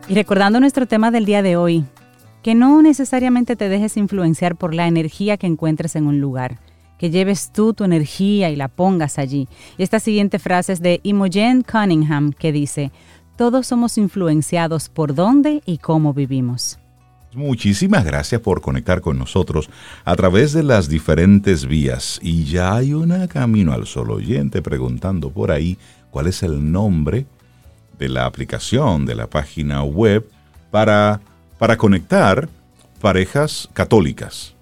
Y 0.09 0.15
recordando 0.15 0.59
nuestro 0.59 0.85
tema 0.85 1.11
del 1.11 1.25
día 1.25 1.41
de 1.41 1.55
hoy, 1.55 1.85
que 2.43 2.55
no 2.55 2.81
necesariamente 2.81 3.55
te 3.55 3.69
dejes 3.69 3.95
influenciar 3.95 4.55
por 4.57 4.73
la 4.73 4.87
energía 4.87 5.37
que 5.37 5.47
encuentres 5.47 5.95
en 5.95 6.07
un 6.07 6.19
lugar, 6.19 6.59
que 7.03 7.09
lleves 7.09 7.51
tú 7.51 7.73
tu 7.73 7.83
energía 7.83 8.49
y 8.49 8.55
la 8.55 8.69
pongas 8.69 9.19
allí. 9.19 9.49
Esta 9.77 9.99
siguiente 9.99 10.39
frase 10.39 10.71
es 10.71 10.81
de 10.81 11.01
Imogen 11.03 11.61
Cunningham 11.61 12.31
que 12.31 12.53
dice, 12.53 12.93
todos 13.35 13.67
somos 13.67 13.97
influenciados 13.97 14.87
por 14.87 15.13
dónde 15.13 15.61
y 15.65 15.79
cómo 15.79 16.13
vivimos. 16.13 16.79
Muchísimas 17.33 18.05
gracias 18.05 18.39
por 18.39 18.61
conectar 18.61 19.01
con 19.01 19.19
nosotros 19.19 19.69
a 20.05 20.15
través 20.15 20.53
de 20.53 20.63
las 20.63 20.87
diferentes 20.87 21.65
vías. 21.65 22.21
Y 22.23 22.45
ya 22.45 22.73
hay 22.73 22.93
una 22.93 23.27
camino 23.27 23.73
al 23.73 23.85
solo 23.85 24.13
oyente 24.13 24.61
preguntando 24.61 25.29
por 25.29 25.51
ahí 25.51 25.77
cuál 26.09 26.27
es 26.27 26.41
el 26.41 26.71
nombre 26.71 27.25
de 27.99 28.07
la 28.07 28.25
aplicación, 28.25 29.05
de 29.05 29.15
la 29.15 29.27
página 29.27 29.83
web 29.83 30.25
para, 30.71 31.19
para 31.59 31.75
conectar 31.75 32.47
parejas 33.01 33.67
católicas. 33.73 34.52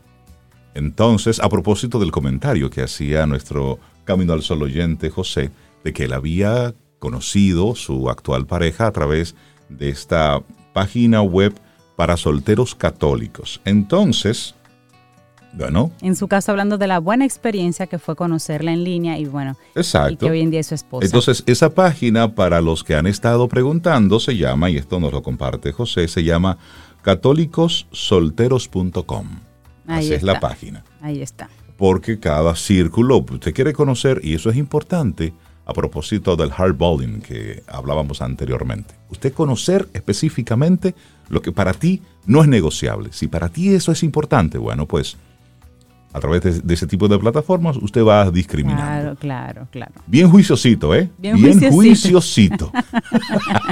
Entonces, 0.74 1.40
a 1.40 1.50
propósito 1.50 2.00
del 2.00 2.12
comentario 2.12 2.70
que 2.70 2.82
hacía 2.82 3.26
nuestro 3.26 3.80
Camino 4.06 4.34
al 4.34 4.42
Sol 4.42 4.64
oyente 4.64 5.10
José, 5.10 5.52
de 5.84 5.94
que 5.94 6.06
él 6.06 6.14
había 6.14 6.74
conocido 7.00 7.76
su 7.76 8.10
actual 8.10 8.46
pareja 8.46 8.88
a 8.88 8.92
través 8.92 9.36
de 9.70 9.90
esta 9.90 10.42
página 10.74 11.22
web 11.22 11.54
para 11.96 12.18
solteros 12.18 12.76
católicos. 12.76 13.62
Entonces, 13.66 14.56
bueno. 15.54 15.92
En 16.02 16.16
su 16.16 16.28
caso, 16.28 16.52
hablando 16.52 16.78
de 16.78 16.88
la 16.88 17.00
buena 17.00 17.26
experiencia 17.26 17.88
que 17.88 18.00
fue 18.00 18.16
conocerla 18.16 18.72
en 18.72 18.84
línea 18.84 19.20
y 19.20 19.26
bueno, 19.26 19.58
exacto. 19.76 20.14
y 20.14 20.18
que 20.18 20.30
hoy 20.30 20.42
en 20.42 20.52
día 20.52 20.62
es 20.62 20.68
su 20.68 20.76
esposa. 20.76 21.06
Entonces, 21.06 21.44
esa 21.46 21.74
página, 21.74 22.34
para 22.34 22.62
los 22.62 22.84
que 22.84 22.96
han 22.96 23.08
estado 23.08 23.48
preguntando, 23.48 24.20
se 24.20 24.38
llama, 24.38 24.70
y 24.70 24.78
esto 24.78 25.00
nos 25.00 25.12
lo 25.12 25.22
comparte 25.22 25.74
José, 25.74 26.08
se 26.08 26.24
llama 26.24 26.58
católicossolteros.com. 29.86 29.98
Así 29.98 30.14
es 30.14 30.24
la 30.24 30.40
página. 30.40 30.84
Ahí 31.02 31.22
está. 31.22 31.50
Porque 31.78 32.20
cada 32.20 32.56
círculo, 32.56 33.18
usted 33.18 33.54
quiere 33.54 33.74
conocer, 33.74 34.20
y 34.24 34.36
eso 34.36 34.50
es 34.50 34.58
importante, 34.58 35.34
a 35.66 35.74
propósito 35.74 36.36
del 36.36 36.52
hardballing 36.52 37.22
que 37.22 37.64
hablábamos 37.68 38.22
anteriormente. 38.22 38.94
Usted 39.10 39.34
conocer 39.34 39.88
específicamente 39.94 40.96
lo 41.30 41.42
que 41.42 41.52
para 41.52 41.74
ti 41.74 42.02
no 42.26 42.42
es 42.42 42.48
negociable. 42.48 43.10
Si 43.14 43.28
para 43.28 43.50
ti 43.50 43.74
eso 43.74 43.92
es 43.92 44.04
importante, 44.04 44.58
bueno, 44.58 44.88
pues 44.88 45.18
a 46.14 46.20
través 46.20 46.66
de, 46.66 46.74
ese 46.74 46.88
tipo 46.88 47.08
de 47.08 47.18
plataformas 47.18 47.78
usted 47.78 48.04
va 48.04 48.24
a 48.24 48.32
discriminar. 48.32 48.78
Claro, 48.78 49.16
claro, 49.16 49.68
claro. 49.72 49.94
Bien 50.08 50.30
juiciosito, 50.30 50.94
¿eh? 50.94 51.10
Bien, 51.18 51.72
juiciosito. 51.72 52.72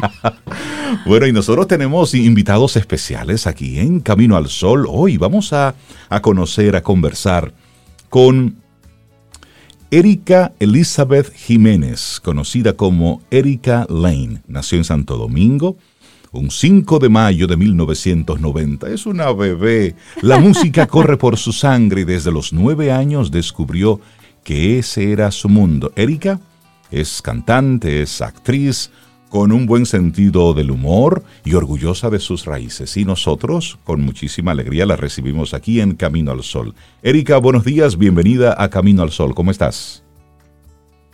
bueno, 1.06 1.28
y 1.28 1.34
nosotros 1.34 1.68
tenemos 1.68 2.14
invitados 2.14 2.76
especiales 2.78 3.48
aquí 3.48 3.80
en 3.80 4.00
Camino 4.00 4.38
al 4.38 4.48
Sol. 4.48 4.86
Hoy 4.90 5.18
vamos 5.18 5.52
a, 5.54 5.76
a 6.10 6.22
conocer, 6.22 6.76
a 6.76 6.82
conversar 6.82 7.54
con 8.10 8.56
Erika 9.92 10.54
Elizabeth 10.60 11.34
Jiménez, 11.34 12.20
conocida 12.24 12.74
como 12.74 13.22
Erika 13.32 13.86
Lane. 13.90 14.42
Nació 14.48 14.78
en 14.78 14.84
Santo 14.84 15.18
Domingo 15.18 15.78
un 16.32 16.52
5 16.52 17.00
de 17.00 17.10
mayo 17.10 17.48
de 17.48 17.58
1990. 17.58 18.90
Es 18.90 19.06
una 19.06 19.32
bebé. 19.32 19.96
La 20.22 20.40
música 20.40 20.88
corre 20.88 21.18
por 21.18 21.38
su 21.38 21.52
sangre 21.52 22.02
y 22.02 22.06
desde 22.06 22.32
los 22.32 22.54
nueve 22.54 22.92
años 22.92 23.32
descubrió 23.32 24.00
que 24.44 24.80
ese 24.80 25.12
era 25.12 25.32
su 25.32 25.50
mundo. 25.50 25.92
Erika 25.96 26.40
es 26.92 27.22
cantante, 27.22 28.02
es 28.02 28.22
actriz, 28.22 28.92
con 29.30 29.52
un 29.52 29.66
buen 29.68 29.86
sentido 29.86 30.54
del 30.54 30.72
humor 30.72 31.24
y 31.46 31.54
orgullosa 31.54 32.10
de 32.10 32.20
sus 32.20 32.46
raíces. 32.46 32.98
Y 32.98 33.06
nosotros, 33.06 33.78
con 33.84 34.02
muchísima 34.02 34.52
alegría, 34.52 34.86
la 34.86 34.96
recibimos 34.96 35.54
aquí 35.54 35.80
en 35.80 35.96
Camino 35.96 36.32
al 36.32 36.44
Sol. 36.44 36.74
Erika, 37.04 37.38
buenos 37.38 37.64
días, 37.64 37.98
bienvenida 37.98 38.56
a 38.58 38.70
Camino 38.70 39.04
al 39.04 39.12
Sol. 39.12 39.36
¿Cómo 39.36 39.52
estás? 39.52 40.04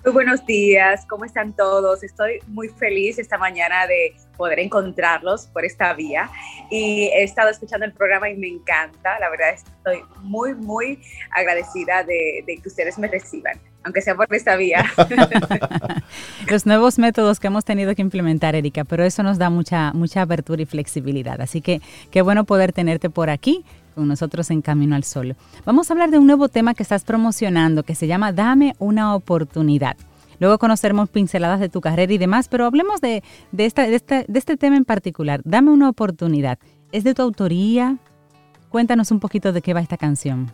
Muy 0.05 0.13
buenos 0.13 0.45
días, 0.45 1.03
¿cómo 1.09 1.25
están 1.25 1.53
todos? 1.53 2.03
Estoy 2.03 2.37
muy 2.45 2.69
feliz 2.69 3.17
esta 3.17 3.39
mañana 3.39 3.87
de 3.87 4.15
poder 4.37 4.59
encontrarlos 4.59 5.47
por 5.47 5.65
esta 5.65 5.95
vía 5.95 6.29
y 6.69 7.05
he 7.07 7.23
estado 7.23 7.49
escuchando 7.49 7.87
el 7.87 7.91
programa 7.91 8.29
y 8.29 8.35
me 8.35 8.47
encanta, 8.47 9.17
la 9.19 9.31
verdad 9.31 9.55
estoy 9.55 10.03
muy, 10.21 10.53
muy 10.53 11.01
agradecida 11.31 12.03
de, 12.03 12.43
de 12.45 12.57
que 12.57 12.69
ustedes 12.69 12.99
me 12.99 13.07
reciban 13.07 13.59
aunque 13.83 14.01
sea 14.01 14.15
por 14.15 14.33
esta 14.33 14.55
vía. 14.55 14.83
Los 16.49 16.65
nuevos 16.65 16.97
métodos 16.97 17.39
que 17.39 17.47
hemos 17.47 17.65
tenido 17.65 17.93
que 17.93 18.01
implementar, 18.01 18.55
Erika, 18.55 18.83
pero 18.83 19.03
eso 19.03 19.21
nos 19.21 19.37
da 19.37 19.51
mucha, 19.51 19.93
mucha 19.93 20.23
apertura 20.23 20.63
y 20.63 20.65
flexibilidad. 20.65 21.39
Así 21.39 21.61
que 21.61 21.81
qué 22.09 22.23
bueno 22.23 22.45
poder 22.45 22.73
tenerte 22.73 23.11
por 23.11 23.29
aquí 23.29 23.63
con 23.95 24.07
nosotros 24.07 24.51
en 24.51 24.61
Camino 24.61 24.95
al 24.95 25.03
Sol. 25.03 25.35
Vamos 25.65 25.89
a 25.89 25.93
hablar 25.93 26.11
de 26.11 26.19
un 26.19 26.27
nuevo 26.27 26.49
tema 26.49 26.73
que 26.73 26.83
estás 26.83 27.03
promocionando 27.03 27.83
que 27.83 27.95
se 27.95 28.05
llama 28.05 28.31
Dame 28.31 28.75
una 28.77 29.15
oportunidad. 29.15 29.97
Luego 30.39 30.59
conoceremos 30.59 31.09
pinceladas 31.09 31.59
de 31.59 31.69
tu 31.69 31.81
carrera 31.81 32.11
y 32.11 32.17
demás, 32.17 32.47
pero 32.49 32.65
hablemos 32.65 33.01
de, 33.01 33.23
este 33.57 34.57
tema 34.57 34.77
en 34.77 34.85
particular. 34.85 35.41
Dame 35.43 35.71
una 35.71 35.89
oportunidad. 35.89 36.59
¿Es 36.91 37.03
de 37.03 37.13
tu 37.13 37.21
autoría? 37.21 37.97
Cuéntanos 38.69 39.11
un 39.11 39.19
poquito 39.19 39.53
de 39.53 39.61
qué 39.61 39.73
va 39.73 39.79
esta 39.79 39.97
canción. 39.97 40.51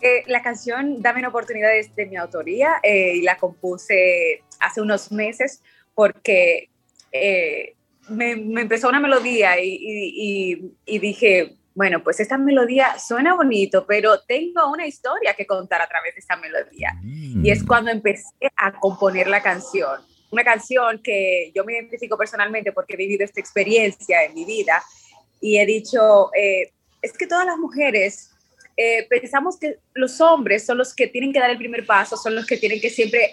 Eh, 0.00 0.24
la 0.26 0.42
canción 0.42 1.00
Dame 1.00 1.20
una 1.20 1.28
oportunidad 1.28 1.76
es 1.76 1.94
de 1.96 2.06
mi 2.06 2.16
autoría 2.16 2.74
eh, 2.82 3.14
y 3.16 3.22
la 3.22 3.38
compuse 3.38 4.42
hace 4.60 4.80
unos 4.80 5.10
meses 5.10 5.62
porque 5.94 6.68
eh, 7.12 7.74
me, 8.08 8.32
empezó 8.32 8.88
una 8.88 9.00
melodía 9.00 9.54
y, 9.60 10.72
dije, 10.86 11.55
bueno, 11.76 12.02
pues 12.02 12.18
esta 12.18 12.38
melodía 12.38 12.98
suena 12.98 13.34
bonito, 13.34 13.86
pero 13.86 14.18
tengo 14.22 14.68
una 14.72 14.86
historia 14.86 15.34
que 15.34 15.46
contar 15.46 15.80
a 15.82 15.86
través 15.86 16.14
de 16.14 16.20
esta 16.20 16.34
melodía. 16.36 16.98
Y 17.04 17.50
es 17.50 17.62
mm. 17.62 17.66
cuando 17.66 17.90
empecé 17.90 18.50
a 18.56 18.72
componer 18.72 19.28
la 19.28 19.42
canción. 19.42 20.00
Una 20.30 20.42
canción 20.42 21.00
que 21.04 21.52
yo 21.54 21.64
me 21.64 21.74
identifico 21.74 22.16
personalmente 22.16 22.72
porque 22.72 22.94
he 22.94 22.96
vivido 22.96 23.24
esta 23.24 23.40
experiencia 23.40 24.24
en 24.24 24.34
mi 24.34 24.44
vida 24.44 24.82
y 25.40 25.58
he 25.58 25.66
dicho, 25.66 26.30
es 26.34 27.12
que 27.16 27.26
todas 27.26 27.46
las 27.46 27.58
mujeres 27.58 28.30
eh, 28.76 29.06
pensamos 29.08 29.58
que 29.58 29.78
los 29.94 30.20
hombres 30.20 30.66
son 30.66 30.76
los 30.76 30.94
que 30.94 31.06
tienen 31.06 31.32
que 31.32 31.38
dar 31.38 31.50
el 31.50 31.56
primer 31.56 31.86
paso, 31.86 32.16
son 32.16 32.34
los 32.34 32.46
que 32.46 32.58
tienen 32.58 32.78
que 32.78 32.90
siempre 32.90 33.26
eh, 33.26 33.30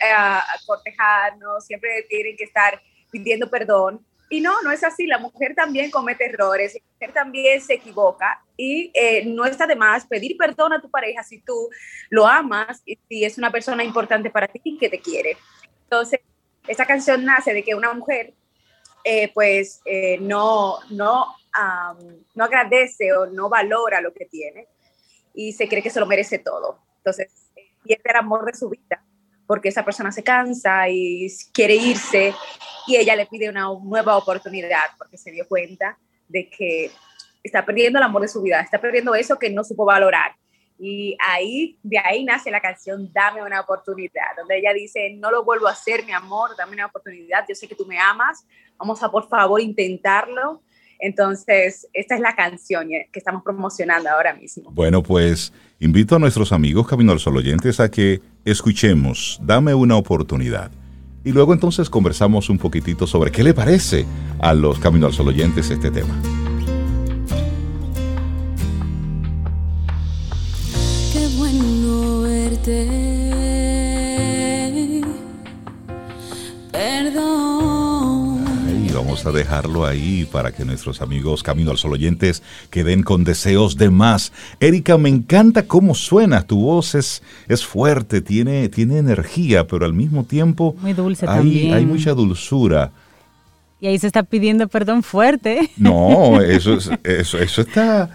cortejarnos, 0.65 1.65
siempre 1.65 2.05
tienen 2.09 2.37
que 2.37 2.45
estar 2.45 2.81
pidiendo 3.11 3.49
perdón. 3.49 4.05
Y 4.33 4.41
no, 4.41 4.63
no 4.63 4.71
es 4.71 4.83
así. 4.83 5.05
La 5.05 5.19
mujer 5.19 5.53
también 5.53 5.91
comete 5.91 6.25
errores, 6.25 6.73
la 6.73 6.81
mujer 6.91 7.13
también 7.13 7.61
se 7.61 7.75
equivoca 7.75 8.43
y 8.57 8.89
eh, 8.95 9.25
no 9.25 9.45
está 9.45 9.67
de 9.67 9.75
más 9.75 10.07
pedir 10.07 10.35
perdón 10.37 10.73
a 10.73 10.81
tu 10.81 10.89
pareja 10.89 11.21
si 11.21 11.39
tú 11.39 11.69
lo 12.09 12.25
amas 12.25 12.81
y 12.83 13.23
es 13.25 13.37
una 13.37 13.51
persona 13.51 13.83
importante 13.83 14.31
para 14.31 14.47
ti 14.47 14.59
y 14.63 14.77
que 14.79 14.89
te 14.89 14.99
quiere. 14.99 15.37
Entonces, 15.83 16.19
esta 16.67 16.87
canción 16.87 17.23
nace 17.23 17.53
de 17.53 17.63
que 17.63 17.75
una 17.75 17.93
mujer, 17.93 18.33
pues, 19.35 19.81
no, 20.21 20.79
no, 20.89 21.27
no 22.33 22.43
agradece 22.43 23.13
o 23.13 23.27
no 23.27 23.49
valora 23.49 24.01
lo 24.01 24.15
que 24.15 24.25
tiene 24.25 24.67
y 25.35 25.53
se 25.53 25.67
cree 25.67 25.83
que 25.83 25.91
se 25.91 25.99
lo 25.99 26.07
merece 26.07 26.39
todo. 26.39 26.79
Entonces, 26.97 27.51
pierde 27.83 28.09
el 28.09 28.15
amor 28.15 28.45
de 28.45 28.57
su 28.57 28.67
vida 28.67 29.03
porque 29.45 29.69
esa 29.69 29.83
persona 29.83 30.11
se 30.11 30.23
cansa 30.23 30.87
y 30.89 31.27
quiere 31.53 31.75
irse 31.75 32.33
y 32.87 32.95
ella 32.95 33.15
le 33.15 33.25
pide 33.25 33.49
una 33.49 33.67
nueva 33.83 34.17
oportunidad 34.17 34.83
porque 34.97 35.17
se 35.17 35.31
dio 35.31 35.47
cuenta 35.47 35.97
de 36.27 36.49
que 36.49 36.91
está 37.43 37.65
perdiendo 37.65 37.99
el 37.99 38.03
amor 38.03 38.21
de 38.21 38.27
su 38.27 38.41
vida, 38.41 38.61
está 38.61 38.79
perdiendo 38.79 39.13
eso 39.15 39.37
que 39.37 39.49
no 39.49 39.63
supo 39.63 39.85
valorar. 39.85 40.35
Y 40.79 41.15
ahí, 41.19 41.77
de 41.83 41.99
ahí 41.99 42.23
nace 42.25 42.49
la 42.49 42.59
canción 42.59 43.11
Dame 43.13 43.43
una 43.43 43.61
oportunidad, 43.61 44.35
donde 44.35 44.57
ella 44.57 44.73
dice, 44.73 45.13
no 45.17 45.29
lo 45.29 45.43
vuelvo 45.43 45.67
a 45.67 45.71
hacer, 45.71 46.03
mi 46.05 46.11
amor, 46.11 46.55
dame 46.57 46.73
una 46.73 46.87
oportunidad, 46.87 47.45
yo 47.47 47.55
sé 47.55 47.67
que 47.67 47.75
tú 47.75 47.85
me 47.85 47.99
amas, 47.99 48.45
vamos 48.77 49.01
a 49.03 49.11
por 49.11 49.27
favor 49.27 49.61
intentarlo 49.61 50.63
entonces, 50.99 51.87
esta 51.93 52.15
es 52.15 52.21
la 52.21 52.35
canción 52.35 52.87
que 52.89 53.19
estamos 53.19 53.43
promocionando 53.43 54.09
ahora 54.09 54.33
mismo. 54.33 54.71
Bueno, 54.71 55.03
pues 55.03 55.53
invito 55.79 56.15
a 56.15 56.19
nuestros 56.19 56.51
amigos 56.51 56.87
Camino 56.87 57.11
al 57.11 57.19
Sol 57.19 57.37
oyentes 57.37 57.79
a 57.79 57.89
que 57.89 58.21
escuchemos, 58.45 59.39
dame 59.43 59.73
una 59.73 59.97
oportunidad. 59.97 60.71
Y 61.25 61.31
luego 61.31 61.53
entonces 61.53 61.89
conversamos 61.89 62.49
un 62.49 62.57
poquitito 62.57 63.07
sobre 63.07 63.31
qué 63.31 63.43
le 63.43 63.53
parece 63.53 64.05
a 64.39 64.53
los 64.53 64.79
Camino 64.79 65.07
al 65.07 65.13
Sol 65.13 65.29
oyentes 65.29 65.69
este 65.69 65.89
tema. 65.89 66.42
A 79.13 79.31
dejarlo 79.31 79.85
ahí 79.85 80.27
para 80.31 80.51
que 80.51 80.65
nuestros 80.65 81.01
amigos 81.01 81.43
Camino 81.43 81.71
al 81.71 81.77
Sol 81.77 81.93
oyentes 81.93 82.41
queden 82.69 83.03
con 83.03 83.23
deseos 83.23 83.77
de 83.77 83.89
más. 83.89 84.33
Erika, 84.59 84.97
me 84.97 85.09
encanta 85.09 85.67
cómo 85.67 85.93
suena. 85.93 86.41
Tu 86.41 86.59
voz 86.59 86.95
es, 86.95 87.21
es 87.47 87.63
fuerte, 87.63 88.21
tiene, 88.21 88.67
tiene 88.69 88.97
energía, 88.97 89.67
pero 89.67 89.85
al 89.85 89.93
mismo 89.93 90.23
tiempo 90.23 90.75
Muy 90.81 90.93
dulce 90.93 91.27
hay, 91.27 91.37
también. 91.37 91.73
hay 91.75 91.85
mucha 91.85 92.13
dulzura. 92.13 92.91
Y 93.79 93.87
ahí 93.87 93.99
se 93.99 94.07
está 94.07 94.23
pidiendo 94.23 94.67
perdón 94.67 95.03
fuerte. 95.03 95.69
No, 95.77 96.41
eso, 96.41 96.77
eso, 97.03 97.37
eso 97.37 97.61
está... 97.61 98.09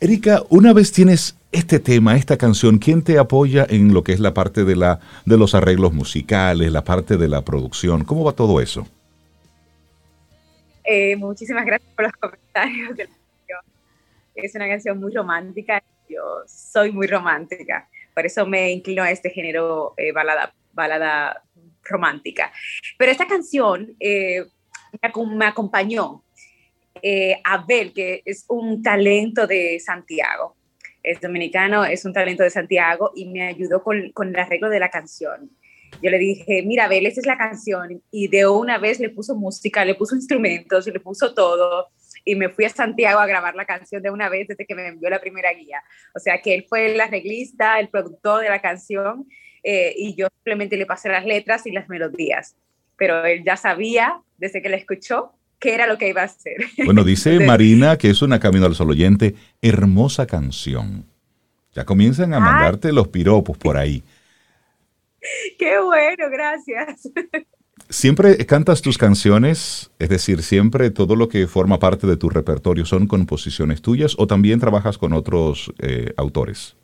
Erika, 0.00 0.42
una 0.50 0.72
vez 0.72 0.92
tienes 0.92 1.36
este 1.50 1.78
tema, 1.78 2.16
esta 2.16 2.36
canción, 2.36 2.78
¿quién 2.78 3.02
te 3.02 3.18
apoya 3.18 3.66
en 3.68 3.94
lo 3.94 4.02
que 4.02 4.12
es 4.12 4.20
la 4.20 4.34
parte 4.34 4.64
de, 4.64 4.76
la, 4.76 5.00
de 5.24 5.36
los 5.38 5.54
arreglos 5.54 5.92
musicales, 5.92 6.70
la 6.70 6.84
parte 6.84 7.16
de 7.16 7.28
la 7.28 7.42
producción? 7.42 8.04
¿Cómo 8.04 8.24
va 8.24 8.32
todo 8.32 8.60
eso? 8.60 8.86
Eh, 10.84 11.16
muchísimas 11.16 11.64
gracias 11.64 11.90
por 11.94 12.04
los 12.04 12.12
comentarios. 12.20 13.08
Es 14.34 14.54
una 14.54 14.68
canción 14.68 14.98
muy 15.00 15.12
romántica. 15.12 15.82
Yo 16.08 16.42
soy 16.46 16.92
muy 16.92 17.06
romántica. 17.06 17.88
Por 18.14 18.26
eso 18.26 18.46
me 18.46 18.70
inclino 18.70 19.02
a 19.02 19.10
este 19.10 19.30
género 19.30 19.94
eh, 19.96 20.12
balada, 20.12 20.54
balada 20.72 21.42
romántica. 21.82 22.52
Pero 22.98 23.10
esta 23.10 23.26
canción 23.26 23.96
eh, 23.98 24.44
me, 25.02 25.46
acompañó 25.46 26.22
Abel, 27.44 27.92
que 27.92 28.22
es 28.24 28.44
un 28.48 28.82
talento 28.82 29.46
de 29.46 29.80
Santiago. 29.80 30.56
Es 31.02 31.20
dominicano, 31.20 31.84
es 31.84 32.04
un 32.04 32.12
talento 32.12 32.42
de 32.42 32.50
Santiago 32.50 33.12
y 33.14 33.26
me 33.26 33.42
ayudó 33.46 33.82
con 33.82 34.28
el 34.28 34.36
arreglo 34.36 34.68
de 34.68 34.80
la 34.80 34.90
canción 34.90 35.50
yo 36.02 36.10
le 36.10 36.18
dije, 36.18 36.62
mira, 36.64 36.84
Abel, 36.84 37.06
esa 37.06 37.20
es 37.20 37.26
la 37.26 37.36
canción. 37.36 38.02
Y 38.10 38.28
de 38.28 38.46
una 38.46 38.78
vez 38.78 39.00
le 39.00 39.10
puso 39.10 39.34
música, 39.34 39.84
le 39.84 39.94
puso 39.94 40.14
instrumentos 40.14 40.86
le 40.86 41.00
puso 41.00 41.34
todo. 41.34 41.88
Y 42.24 42.36
me 42.36 42.48
fui 42.48 42.64
a 42.64 42.70
Santiago 42.70 43.20
a 43.20 43.26
grabar 43.26 43.54
la 43.54 43.66
canción 43.66 44.02
de 44.02 44.10
una 44.10 44.28
vez 44.28 44.48
desde 44.48 44.66
que 44.66 44.74
me 44.74 44.86
envió 44.86 45.10
la 45.10 45.20
primera 45.20 45.52
guía. 45.52 45.82
O 46.14 46.18
sea 46.18 46.40
que 46.40 46.54
él 46.54 46.66
fue 46.68 46.92
el 46.92 47.00
arreglista, 47.00 47.78
el 47.78 47.88
productor 47.88 48.42
de 48.42 48.48
la 48.48 48.60
canción 48.60 49.26
eh, 49.62 49.94
y 49.96 50.14
yo 50.14 50.28
simplemente 50.36 50.76
le 50.76 50.86
pasé 50.86 51.08
las 51.08 51.24
letras 51.24 51.66
y 51.66 51.72
las 51.72 51.88
melodías. 51.88 52.56
Pero 52.96 53.24
él 53.24 53.42
ya 53.44 53.56
sabía, 53.56 54.20
desde 54.38 54.62
que 54.62 54.68
la 54.68 54.76
escuchó, 54.76 55.32
qué 55.58 55.74
era 55.74 55.86
lo 55.86 55.98
que 55.98 56.08
iba 56.08 56.22
a 56.22 56.26
hacer. 56.26 56.56
Bueno, 56.84 57.04
dice 57.04 57.40
Marina 57.46 57.98
que 57.98 58.10
es 58.10 58.22
una 58.22 58.40
Camino 58.40 58.66
al 58.66 58.74
Sol 58.74 58.90
oyente, 58.90 59.34
hermosa 59.60 60.26
canción. 60.26 61.06
Ya 61.74 61.84
comienzan 61.84 62.32
a 62.34 62.40
mandarte 62.40 62.92
los 62.92 63.08
piropos 63.08 63.58
por 63.58 63.76
ahí. 63.76 64.04
Qué 65.58 65.78
bueno, 65.80 66.30
gracias. 66.30 67.10
¿Siempre 67.88 68.36
cantas 68.46 68.82
tus 68.82 68.98
canciones? 68.98 69.90
Es 69.98 70.08
decir, 70.08 70.42
¿siempre 70.42 70.90
todo 70.90 71.16
lo 71.16 71.28
que 71.28 71.46
forma 71.46 71.78
parte 71.78 72.06
de 72.06 72.16
tu 72.16 72.30
repertorio 72.30 72.84
son 72.84 73.06
composiciones 73.06 73.82
tuyas 73.82 74.14
o 74.18 74.26
también 74.26 74.60
trabajas 74.60 74.96
con 74.96 75.12
otros 75.12 75.72
eh, 75.80 76.12
autores? 76.16 76.76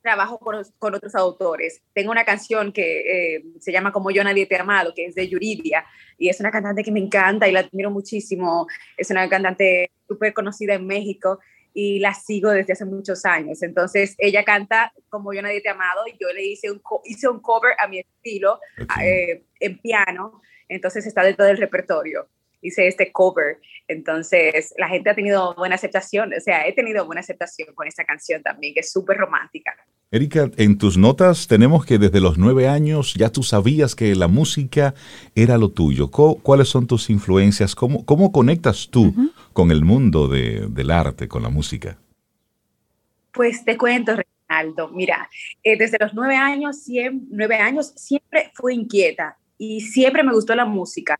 Trabajo 0.00 0.38
con, 0.38 0.94
otros 0.94 1.14
autores. 1.14 1.82
Tengo 1.94 2.10
una 2.10 2.24
canción 2.24 2.72
que 2.72 3.36
eh, 3.36 3.44
se 3.58 3.72
llama 3.72 3.90
Como 3.90 4.10
yo 4.10 4.22
nadie 4.22 4.46
te 4.46 4.56
ha 4.56 4.60
amado, 4.60 4.92
que 4.94 5.06
es 5.06 5.14
de 5.14 5.28
Yuridia, 5.28 5.84
y 6.18 6.28
es 6.28 6.40
una 6.40 6.50
cantante 6.50 6.82
que 6.82 6.92
me 6.92 7.00
encanta 7.00 7.48
y 7.48 7.52
la 7.52 7.60
admiro 7.60 7.90
muchísimo. 7.90 8.66
Es 8.96 9.10
una 9.10 9.28
cantante 9.28 9.90
súper 10.06 10.34
conocida 10.34 10.74
en 10.74 10.86
México 10.86 11.40
y 11.74 11.98
la 11.98 12.14
sigo 12.14 12.50
desde 12.50 12.72
hace 12.72 12.84
muchos 12.84 13.24
años. 13.24 13.62
Entonces, 13.62 14.14
ella 14.18 14.44
canta 14.44 14.92
como 15.08 15.34
Yo 15.34 15.42
Nadie 15.42 15.60
Te 15.60 15.68
Amado 15.68 16.06
y 16.06 16.16
yo 16.18 16.32
le 16.32 16.44
hice 16.44 16.70
un, 16.70 16.80
hice 17.04 17.28
un 17.28 17.40
cover 17.40 17.74
a 17.78 17.88
mi 17.88 17.98
estilo 17.98 18.60
eh, 19.02 19.44
en 19.58 19.78
piano, 19.80 20.40
entonces 20.68 21.04
está 21.06 21.22
dentro 21.22 21.44
del 21.44 21.58
repertorio. 21.58 22.30
Hice 22.64 22.88
este 22.88 23.12
cover, 23.12 23.58
entonces 23.88 24.74
la 24.78 24.88
gente 24.88 25.10
ha 25.10 25.14
tenido 25.14 25.54
buena 25.54 25.74
aceptación, 25.74 26.32
o 26.32 26.40
sea, 26.40 26.66
he 26.66 26.72
tenido 26.72 27.04
buena 27.04 27.20
aceptación 27.20 27.74
con 27.74 27.86
esta 27.86 28.04
canción 28.04 28.42
también, 28.42 28.72
que 28.72 28.80
es 28.80 28.90
súper 28.90 29.18
romántica. 29.18 29.76
Erika, 30.10 30.50
en 30.56 30.78
tus 30.78 30.96
notas 30.96 31.46
tenemos 31.46 31.84
que 31.84 31.98
desde 31.98 32.20
los 32.20 32.38
nueve 32.38 32.68
años 32.68 33.14
ya 33.14 33.30
tú 33.30 33.42
sabías 33.42 33.94
que 33.94 34.14
la 34.14 34.28
música 34.28 34.94
era 35.34 35.58
lo 35.58 35.70
tuyo. 35.70 36.10
¿Cuáles 36.10 36.68
son 36.68 36.86
tus 36.86 37.10
influencias? 37.10 37.74
¿Cómo, 37.74 38.06
cómo 38.06 38.32
conectas 38.32 38.88
tú 38.90 39.12
con 39.52 39.70
el 39.70 39.84
mundo 39.84 40.28
del 40.28 40.90
arte, 40.90 41.28
con 41.28 41.42
la 41.42 41.48
música? 41.50 41.98
Pues 43.32 43.64
te 43.64 43.76
cuento, 43.76 44.14
Reinaldo. 44.14 44.88
Mira, 44.90 45.28
eh, 45.62 45.76
desde 45.76 45.98
los 46.00 46.14
nueve 46.14 46.36
años, 46.36 46.84
nueve 47.28 47.56
años 47.56 47.92
siempre 47.96 48.52
fui 48.54 48.74
inquieta 48.74 49.36
y 49.58 49.80
siempre 49.80 50.22
me 50.22 50.32
gustó 50.32 50.54
la 50.54 50.64
música 50.64 51.18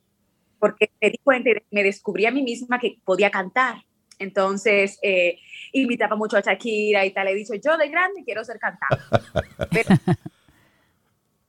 porque 0.65 0.91
me 0.99 1.11
di 1.11 1.19
cuenta 1.19 1.51
me 1.71 1.83
descubrí 1.83 2.25
a 2.25 2.31
mí 2.31 2.43
misma 2.43 2.79
que 2.79 2.97
podía 3.05 3.31
cantar. 3.31 3.85
Entonces, 4.19 4.99
eh, 5.03 5.39
invitaba 5.73 6.17
mucho 6.17 6.39
a 6.39 6.41
Shakira 6.41 7.05
y 7.05 7.11
tal. 7.11 7.29
He 7.29 7.35
dicho, 7.35 7.53
yo 7.53 7.77
de 7.77 7.91
grande 7.91 8.23
quiero 8.25 8.43
ser 8.47 8.59
cantante. 8.59 8.97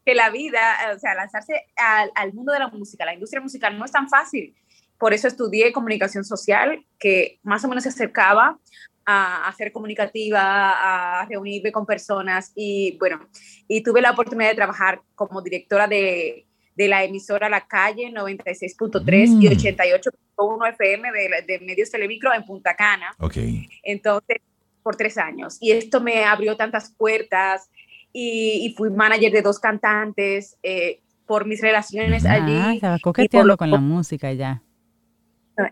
que 0.06 0.16
la 0.16 0.30
vida, 0.32 0.60
o 0.94 1.00
sea, 1.00 1.16
lanzarse 1.16 1.66
al, 1.78 2.12
al, 2.14 2.34
mundo 2.34 2.52
de 2.52 2.60
la 2.60 2.68
música, 2.68 3.06
la 3.06 3.14
industria 3.14 3.42
musical 3.42 3.80
no 3.80 3.86
es 3.86 3.92
tan 3.94 4.10
fácil. 4.10 4.54
Por 4.98 5.14
eso 5.14 5.30
estudié 5.30 5.72
comunicación 5.72 6.26
social, 6.26 6.86
que 7.00 7.40
más 7.42 7.64
o 7.64 7.70
menos 7.70 7.84
se 7.84 7.90
acercaba 7.92 8.60
a, 9.06 9.48
a, 9.48 9.54
ser 9.54 9.72
comunicativa, 9.72 11.22
a 11.22 11.26
reunirme 11.26 11.72
con 11.72 11.86
personas 11.86 12.52
y 12.54 12.98
bueno, 12.98 13.30
y 13.70 13.82
tuve 13.82 14.02
la 14.02 14.12
oportunidad 14.12 14.50
de 14.50 14.56
trabajar 14.56 15.04
como 15.16 15.42
directora 15.42 15.88
de, 15.88 16.45
de 16.76 16.88
la 16.88 17.04
emisora 17.04 17.50
La 17.50 17.68
Calle 17.68 18.12
96.3 18.12 19.42
y 19.42 19.48
88 19.48 20.10
mm 20.14 20.26
uno 20.38 20.66
FM 20.66 21.10
de, 21.48 21.60
Medios 21.60 21.90
Telemicro 21.90 22.34
en 22.34 22.44
Punta 22.44 22.76
Cana. 22.76 23.16
Ok. 23.20 23.38
Entonces, 23.84 24.38
por 24.84 24.96
tres 24.96 25.18
años. 25.18 25.58
Y 25.62 25.72
esto 25.72 26.02
me 26.02 26.26
abrió 26.26 26.58
tantas 26.58 26.92
puertas 26.92 27.70
y, 28.12 28.74
fui 28.78 28.90
manager 28.90 29.32
de 29.32 29.42
dos 29.42 29.60
cantantes 29.60 30.58
eh, 30.64 31.00
por 31.26 31.46
mis 31.46 31.62
relaciones 31.62 32.26
allí. 32.26 32.56
Ah, 32.56 32.74
estaba 32.74 33.00
coqueteando 33.00 33.58
con 33.58 33.72
la 33.72 33.78
música 33.78 34.32
ya. 34.34 34.62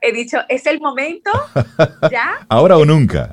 He 0.02 0.14
dicho, 0.14 0.38
es 0.48 0.66
el 0.66 0.80
momento, 0.80 1.30
ya. 2.10 2.46
Ahora 2.50 2.78
o 2.78 2.86
nunca. 2.86 3.30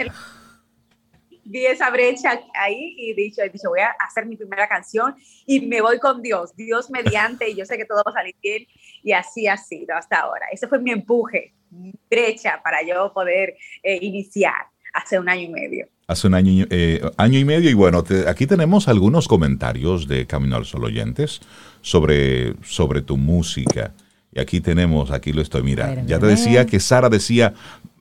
Vi 1.51 1.66
esa 1.66 1.90
brecha 1.90 2.40
ahí 2.55 2.94
y 2.96 3.11
he 3.11 3.14
dicho, 3.14 3.42
he 3.42 3.48
dicho, 3.48 3.68
voy 3.68 3.80
a 3.80 3.90
hacer 4.07 4.24
mi 4.24 4.36
primera 4.36 4.68
canción 4.68 5.14
y 5.46 5.61
me 5.66 5.80
voy 5.80 5.98
con 5.98 6.22
Dios, 6.22 6.55
Dios 6.57 6.90
mediante, 6.90 7.51
y 7.51 7.57
yo 7.57 7.64
sé 7.66 7.76
que 7.76 7.84
todo 7.84 8.03
va 8.07 8.12
a 8.12 8.14
salir 8.14 8.36
bien 8.40 8.66
y 9.03 9.12
así 9.12 9.48
ha 9.48 9.57
sido 9.57 9.96
hasta 9.96 10.20
ahora. 10.20 10.46
Ese 10.53 10.68
fue 10.68 10.78
mi 10.78 10.92
empuje, 10.92 11.53
mi 11.70 11.92
brecha 12.09 12.61
para 12.62 12.82
yo 12.82 13.12
poder 13.12 13.57
eh, 13.82 13.98
iniciar 14.01 14.68
hace 14.94 15.18
un 15.18 15.28
año 15.28 15.42
y 15.42 15.48
medio. 15.48 15.88
Hace 16.07 16.28
un 16.28 16.34
año, 16.34 16.66
eh, 16.70 17.01
año 17.16 17.38
y 17.38 17.44
medio 17.44 17.68
y 17.68 17.74
bueno, 17.74 18.05
aquí 18.28 18.46
tenemos 18.46 18.86
algunos 18.86 19.26
comentarios 19.26 20.07
de 20.07 20.26
Camino 20.26 20.57
al 20.57 20.64
Sol 20.64 20.84
oyentes 20.84 21.40
sobre, 21.80 22.55
sobre 22.62 23.03
tu 23.03 23.16
música. 23.16 23.92
Y 24.32 24.38
aquí 24.38 24.61
tenemos, 24.61 25.11
aquí 25.11 25.32
lo 25.32 25.42
estoy 25.42 25.64
mirando. 25.64 26.07
Ya 26.07 26.20
te 26.20 26.26
decía 26.26 26.64
que 26.64 26.78
Sara 26.78 27.09
decía, 27.09 27.55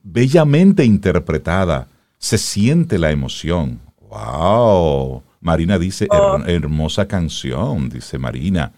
bellamente 0.04 0.86
interpretada, 0.86 1.88
se 2.20 2.38
siente 2.38 3.00
la 3.00 3.12
emoción. 3.12 3.80
¡Wow! 4.10 5.24
Marina 5.42 5.80
dice, 5.80 6.08
oh. 6.12 6.40
hermosa 6.46 7.08
canción, 7.08 7.90
dice 7.90 8.18
Marina. 8.18 8.74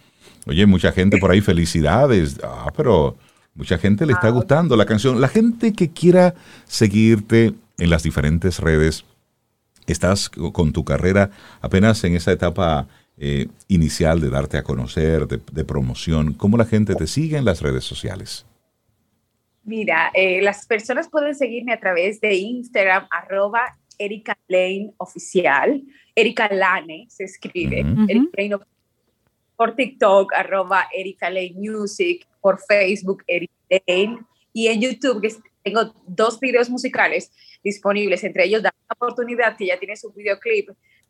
Oye, 0.45 0.65
mucha 0.65 0.91
gente 0.91 1.17
por 1.17 1.31
ahí, 1.31 1.41
felicidades. 1.41 2.39
Ah, 2.43 2.71
pero 2.75 3.17
mucha 3.55 3.77
gente 3.77 4.05
le 4.05 4.13
está 4.13 4.29
gustando 4.29 4.75
la 4.75 4.85
canción. 4.85 5.19
La 5.19 5.27
gente 5.27 5.73
que 5.73 5.89
quiera 5.91 6.35
seguirte 6.65 7.53
en 7.77 7.89
las 7.89 8.03
diferentes 8.03 8.59
redes, 8.59 9.05
estás 9.87 10.29
con 10.29 10.71
tu 10.71 10.85
carrera 10.85 11.31
apenas 11.61 12.03
en 12.03 12.15
esa 12.15 12.31
etapa 12.31 12.87
eh, 13.17 13.47
inicial 13.67 14.19
de 14.21 14.29
darte 14.29 14.57
a 14.57 14.63
conocer, 14.63 15.27
de, 15.27 15.65
promoción. 15.65 16.33
¿Cómo 16.33 16.57
la 16.57 16.65
gente 16.65 16.95
te 16.95 17.07
sigue 17.07 17.37
en 17.37 17.45
las 17.45 17.61
redes 17.61 17.83
sociales? 17.83 18.45
Mira, 19.63 20.11
eh, 20.13 20.41
las 20.41 20.65
personas 20.65 21.09
pueden 21.09 21.35
seguirme 21.35 21.73
a 21.73 21.79
través 21.79 22.19
de 22.19 22.33
Instagram, 22.33 23.07
arroba 23.11 23.77
Erika 23.97 24.37
Lane 24.47 24.91
Oficial. 24.97 25.81
Erika 26.15 26.49
Lane 26.51 27.05
se 27.09 27.25
escribe. 27.25 27.79
Erika 28.07 28.29
Lane 28.37 28.57
por 29.55 29.75
TikTok, 29.75 30.33
arroba 30.33 30.87
Erika 30.91 31.29
Lane 31.29 31.53
Music, 31.55 32.27
por 32.41 32.59
Facebook, 32.59 33.23
Erika 33.27 33.53
Lane, 33.69 34.17
y 34.53 34.67
en 34.67 34.81
YouTube, 34.81 35.21
que 35.21 35.29
tengo 35.63 35.93
dos 36.07 36.39
videos 36.39 36.67
musicales 36.67 37.31
disponibles, 37.63 38.23
entre 38.23 38.45
ellos 38.45 38.63
Da 38.63 38.73
una 38.73 38.95
oportunidad, 38.95 39.55
que 39.55 39.67
ya 39.67 39.77
tiene 39.77 39.95
su 39.95 40.11
videoclip 40.11 40.69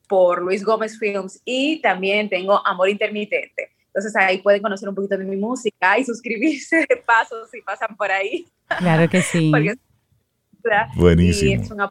por 0.09 0.41
Luis 0.41 0.65
Gómez 0.65 0.99
Films, 0.99 1.41
y 1.45 1.81
también 1.81 2.27
tengo 2.27 2.61
Amor 2.67 2.89
Intermitente. 2.89 3.70
Entonces 3.93 4.15
ahí 4.15 4.37
pueden 4.41 4.61
conocer 4.61 4.87
un 4.87 4.95
poquito 4.95 5.17
de 5.17 5.25
mi 5.25 5.35
música 5.35 5.99
y 5.99 6.05
suscribirse 6.05 6.85
de 6.89 6.97
paso 7.05 7.35
si 7.51 7.61
pasan 7.61 7.95
por 7.97 8.09
ahí. 8.09 8.47
Claro 8.79 9.09
que 9.09 9.21
sí. 9.21 9.51
Buenísimo. 10.95 11.51
Y 11.51 11.53
es 11.55 11.71
un 11.71 11.81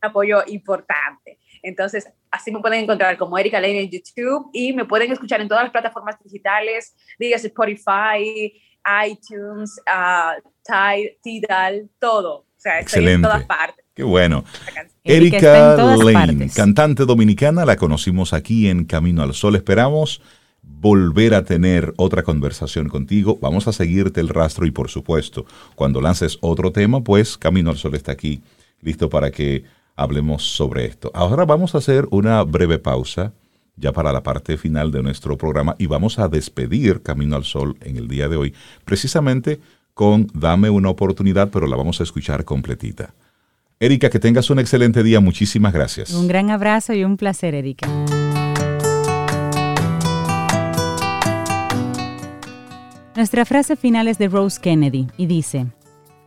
apoyo 0.00 0.42
importante. 0.46 1.38
Entonces, 1.62 2.08
así 2.30 2.50
me 2.50 2.60
pueden 2.60 2.84
encontrar 2.84 3.18
como 3.18 3.36
Erika 3.36 3.60
Lane 3.60 3.82
en 3.82 3.90
YouTube 3.90 4.48
y 4.54 4.72
me 4.72 4.86
pueden 4.86 5.12
escuchar 5.12 5.42
en 5.42 5.48
todas 5.48 5.64
las 5.64 5.72
plataformas 5.72 6.16
digitales, 6.24 6.94
digas 7.18 7.44
Spotify, 7.44 8.54
iTunes, 9.06 9.78
uh, 9.86 10.40
Tidal, 11.22 11.90
todo. 11.98 12.36
O 12.36 12.46
sea, 12.56 12.80
estoy 12.80 13.08
en 13.08 13.22
todas 13.22 13.44
partes. 13.44 13.84
Qué 13.94 14.02
bueno. 14.02 14.44
Erika 15.04 15.76
Lane, 15.76 16.48
cantante 16.54 17.04
dominicana, 17.04 17.66
la 17.66 17.76
conocimos 17.76 18.32
aquí 18.32 18.68
en 18.68 18.84
Camino 18.84 19.22
al 19.22 19.34
Sol. 19.34 19.56
Esperamos 19.56 20.22
volver 20.80 21.34
a 21.34 21.44
tener 21.44 21.92
otra 21.96 22.22
conversación 22.22 22.88
contigo. 22.88 23.38
Vamos 23.40 23.68
a 23.68 23.72
seguirte 23.72 24.20
el 24.20 24.28
rastro 24.28 24.66
y 24.66 24.70
por 24.70 24.88
supuesto, 24.88 25.44
cuando 25.74 26.00
lances 26.00 26.38
otro 26.40 26.72
tema, 26.72 27.02
pues 27.02 27.36
Camino 27.36 27.70
al 27.70 27.76
Sol 27.76 27.94
está 27.94 28.12
aquí, 28.12 28.40
listo 28.80 29.10
para 29.10 29.30
que 29.30 29.64
hablemos 29.94 30.42
sobre 30.42 30.86
esto. 30.86 31.10
Ahora 31.14 31.44
vamos 31.44 31.74
a 31.74 31.78
hacer 31.78 32.08
una 32.10 32.42
breve 32.44 32.78
pausa 32.78 33.32
ya 33.76 33.92
para 33.92 34.12
la 34.12 34.22
parte 34.22 34.56
final 34.56 34.90
de 34.90 35.02
nuestro 35.02 35.36
programa 35.36 35.76
y 35.78 35.86
vamos 35.86 36.18
a 36.18 36.28
despedir 36.28 37.02
Camino 37.02 37.36
al 37.36 37.44
Sol 37.44 37.76
en 37.82 37.96
el 37.96 38.08
día 38.08 38.28
de 38.28 38.36
hoy, 38.36 38.54
precisamente 38.84 39.60
con 39.92 40.28
Dame 40.32 40.70
una 40.70 40.88
oportunidad, 40.88 41.50
pero 41.50 41.66
la 41.66 41.76
vamos 41.76 42.00
a 42.00 42.04
escuchar 42.04 42.44
completita. 42.44 43.12
Erika, 43.78 44.08
que 44.08 44.18
tengas 44.18 44.50
un 44.50 44.58
excelente 44.58 45.02
día. 45.02 45.20
Muchísimas 45.20 45.72
gracias. 45.72 46.12
Un 46.12 46.28
gran 46.28 46.50
abrazo 46.50 46.92
y 46.92 47.04
un 47.04 47.16
placer, 47.16 47.54
Erika. 47.54 47.88
Nuestra 53.20 53.44
frase 53.44 53.76
final 53.76 54.08
es 54.08 54.16
de 54.16 54.28
Rose 54.28 54.58
Kennedy 54.58 55.06
y 55.18 55.26
dice, 55.26 55.66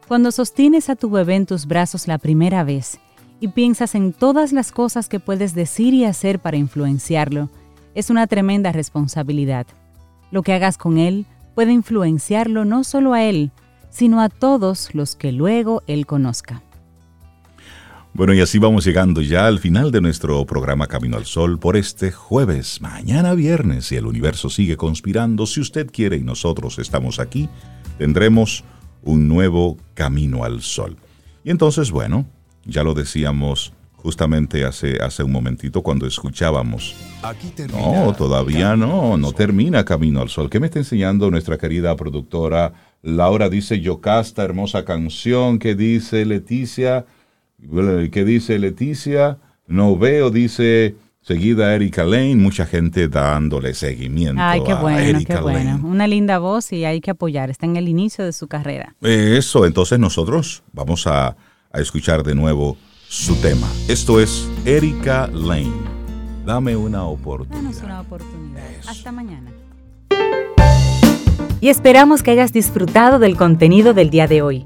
Cuando 0.08 0.32
sostienes 0.32 0.92
a 0.92 0.96
tu 0.96 1.10
bebé 1.10 1.34
en 1.34 1.48
tus 1.48 1.66
brazos 1.66 2.08
la 2.08 2.20
primera 2.20 2.64
vez, 2.64 3.00
y 3.40 3.48
piensas 3.48 3.96
en 3.96 4.14
todas 4.14 4.54
las 4.54 4.72
cosas 4.72 5.10
que 5.10 5.20
puedes 5.20 5.56
decir 5.56 5.96
y 5.96 6.06
hacer 6.06 6.38
para 6.38 6.58
influenciarlo, 6.58 7.50
es 7.96 8.12
una 8.12 8.28
tremenda 8.28 8.72
responsabilidad. 8.72 9.66
Lo 10.30 10.44
que 10.44 10.54
hagas 10.54 10.78
con 10.78 11.00
él 11.00 11.26
puede 11.56 11.72
influenciarlo 11.72 12.64
no 12.64 12.84
solo 12.84 13.14
a 13.14 13.24
él, 13.24 13.50
sino 13.90 14.22
a 14.22 14.30
todos 14.30 14.94
los 14.94 15.16
que 15.16 15.32
luego 15.32 15.82
él 15.88 16.06
conozca. 16.06 16.62
Bueno, 18.16 18.36
y 18.36 18.42
así 18.42 18.60
vamos 18.60 18.86
llegando 18.86 19.22
ya 19.22 19.48
al 19.48 19.58
final 19.58 19.90
de 19.90 20.00
nuestro 20.00 20.46
programa 20.46 20.86
Camino 20.86 21.18
al 21.18 21.26
Sol 21.26 21.58
por 21.58 21.76
este 21.76 22.12
jueves. 22.12 22.80
Mañana 22.80 23.34
viernes, 23.34 23.88
si 23.88 23.96
el 23.96 24.06
universo 24.06 24.52
sigue 24.52 24.78
conspirando, 24.78 25.48
si 25.48 25.62
usted 25.62 25.90
quiere 25.92 26.18
y 26.18 26.24
nosotros 26.24 26.78
estamos 26.78 27.20
aquí, 27.20 27.50
tendremos 27.98 28.64
un 29.02 29.28
nuevo 29.28 29.78
Camino 29.96 30.44
al 30.44 30.62
Sol. 30.62 30.96
Y 31.44 31.50
entonces, 31.50 31.90
bueno, 31.90 32.28
ya 32.66 32.84
lo 32.84 32.94
decíamos 32.94 33.74
justamente 33.96 34.64
hace, 34.64 35.02
hace 35.02 35.24
un 35.24 35.32
momentito 35.32 35.82
cuando 35.82 36.06
escuchábamos. 36.06 36.96
no, 37.72 38.14
todavía 38.16 38.76
no, 38.76 39.18
no 39.18 39.32
termina 39.32 39.86
Camino 39.86 40.22
al 40.22 40.30
Sol. 40.30 40.52
¿Qué 40.52 40.60
me 40.60 40.68
está 40.68 40.78
enseñando 40.78 41.32
nuestra 41.32 41.58
querida 41.58 41.96
productora 41.96 42.74
Laura? 43.02 43.50
Dice 43.50 43.80
Yocasta, 43.82 44.44
hermosa 44.44 44.86
canción. 44.86 45.58
¿Qué 45.58 45.74
dice 45.74 46.26
Leticia? 46.26 47.08
¿Qué 48.12 48.26
dice 48.26 48.60
Leticia? 48.60 49.38
No 49.68 49.98
veo, 49.98 50.30
dice 50.30 50.96
seguida 51.22 51.74
Erika 51.74 52.04
Lane, 52.04 52.36
mucha 52.36 52.66
gente 52.66 53.08
dándole 53.08 53.74
seguimiento. 53.74 54.42
Ay, 54.42 54.62
qué 54.66 54.74
bueno, 54.74 55.20
qué 55.26 55.38
bueno. 55.38 55.80
Una 55.84 56.06
linda 56.08 56.40
voz 56.40 56.74
y 56.74 56.84
hay 56.86 57.00
que 57.02 57.12
apoyar, 57.12 57.50
está 57.50 57.66
en 57.66 57.78
el 57.78 57.88
inicio 57.88 58.26
de 58.26 58.34
su 58.34 58.48
carrera. 58.48 58.96
Eso, 59.02 59.66
entonces 59.66 60.00
nosotros 60.00 60.64
vamos 60.74 61.08
a 61.08 61.38
a 61.74 61.82
escuchar 61.82 62.24
de 62.24 62.36
nuevo 62.36 62.78
su 63.10 63.36
tema. 63.42 63.68
Esto 63.88 64.20
es 64.20 64.48
Erika 64.64 65.28
Lane. 65.28 65.74
Dame 66.46 66.76
una 66.76 67.06
oportunidad. 67.06 67.64
Danos 67.64 67.82
una 67.84 68.02
oportunidad. 68.02 68.64
Hasta 68.88 69.12
mañana. 69.12 69.52
Y 71.60 71.70
esperamos 71.70 72.22
que 72.22 72.32
hayas 72.32 72.54
disfrutado 72.54 73.18
del 73.18 73.36
contenido 73.36 73.94
del 73.94 74.12
día 74.12 74.28
de 74.28 74.42
hoy. 74.44 74.66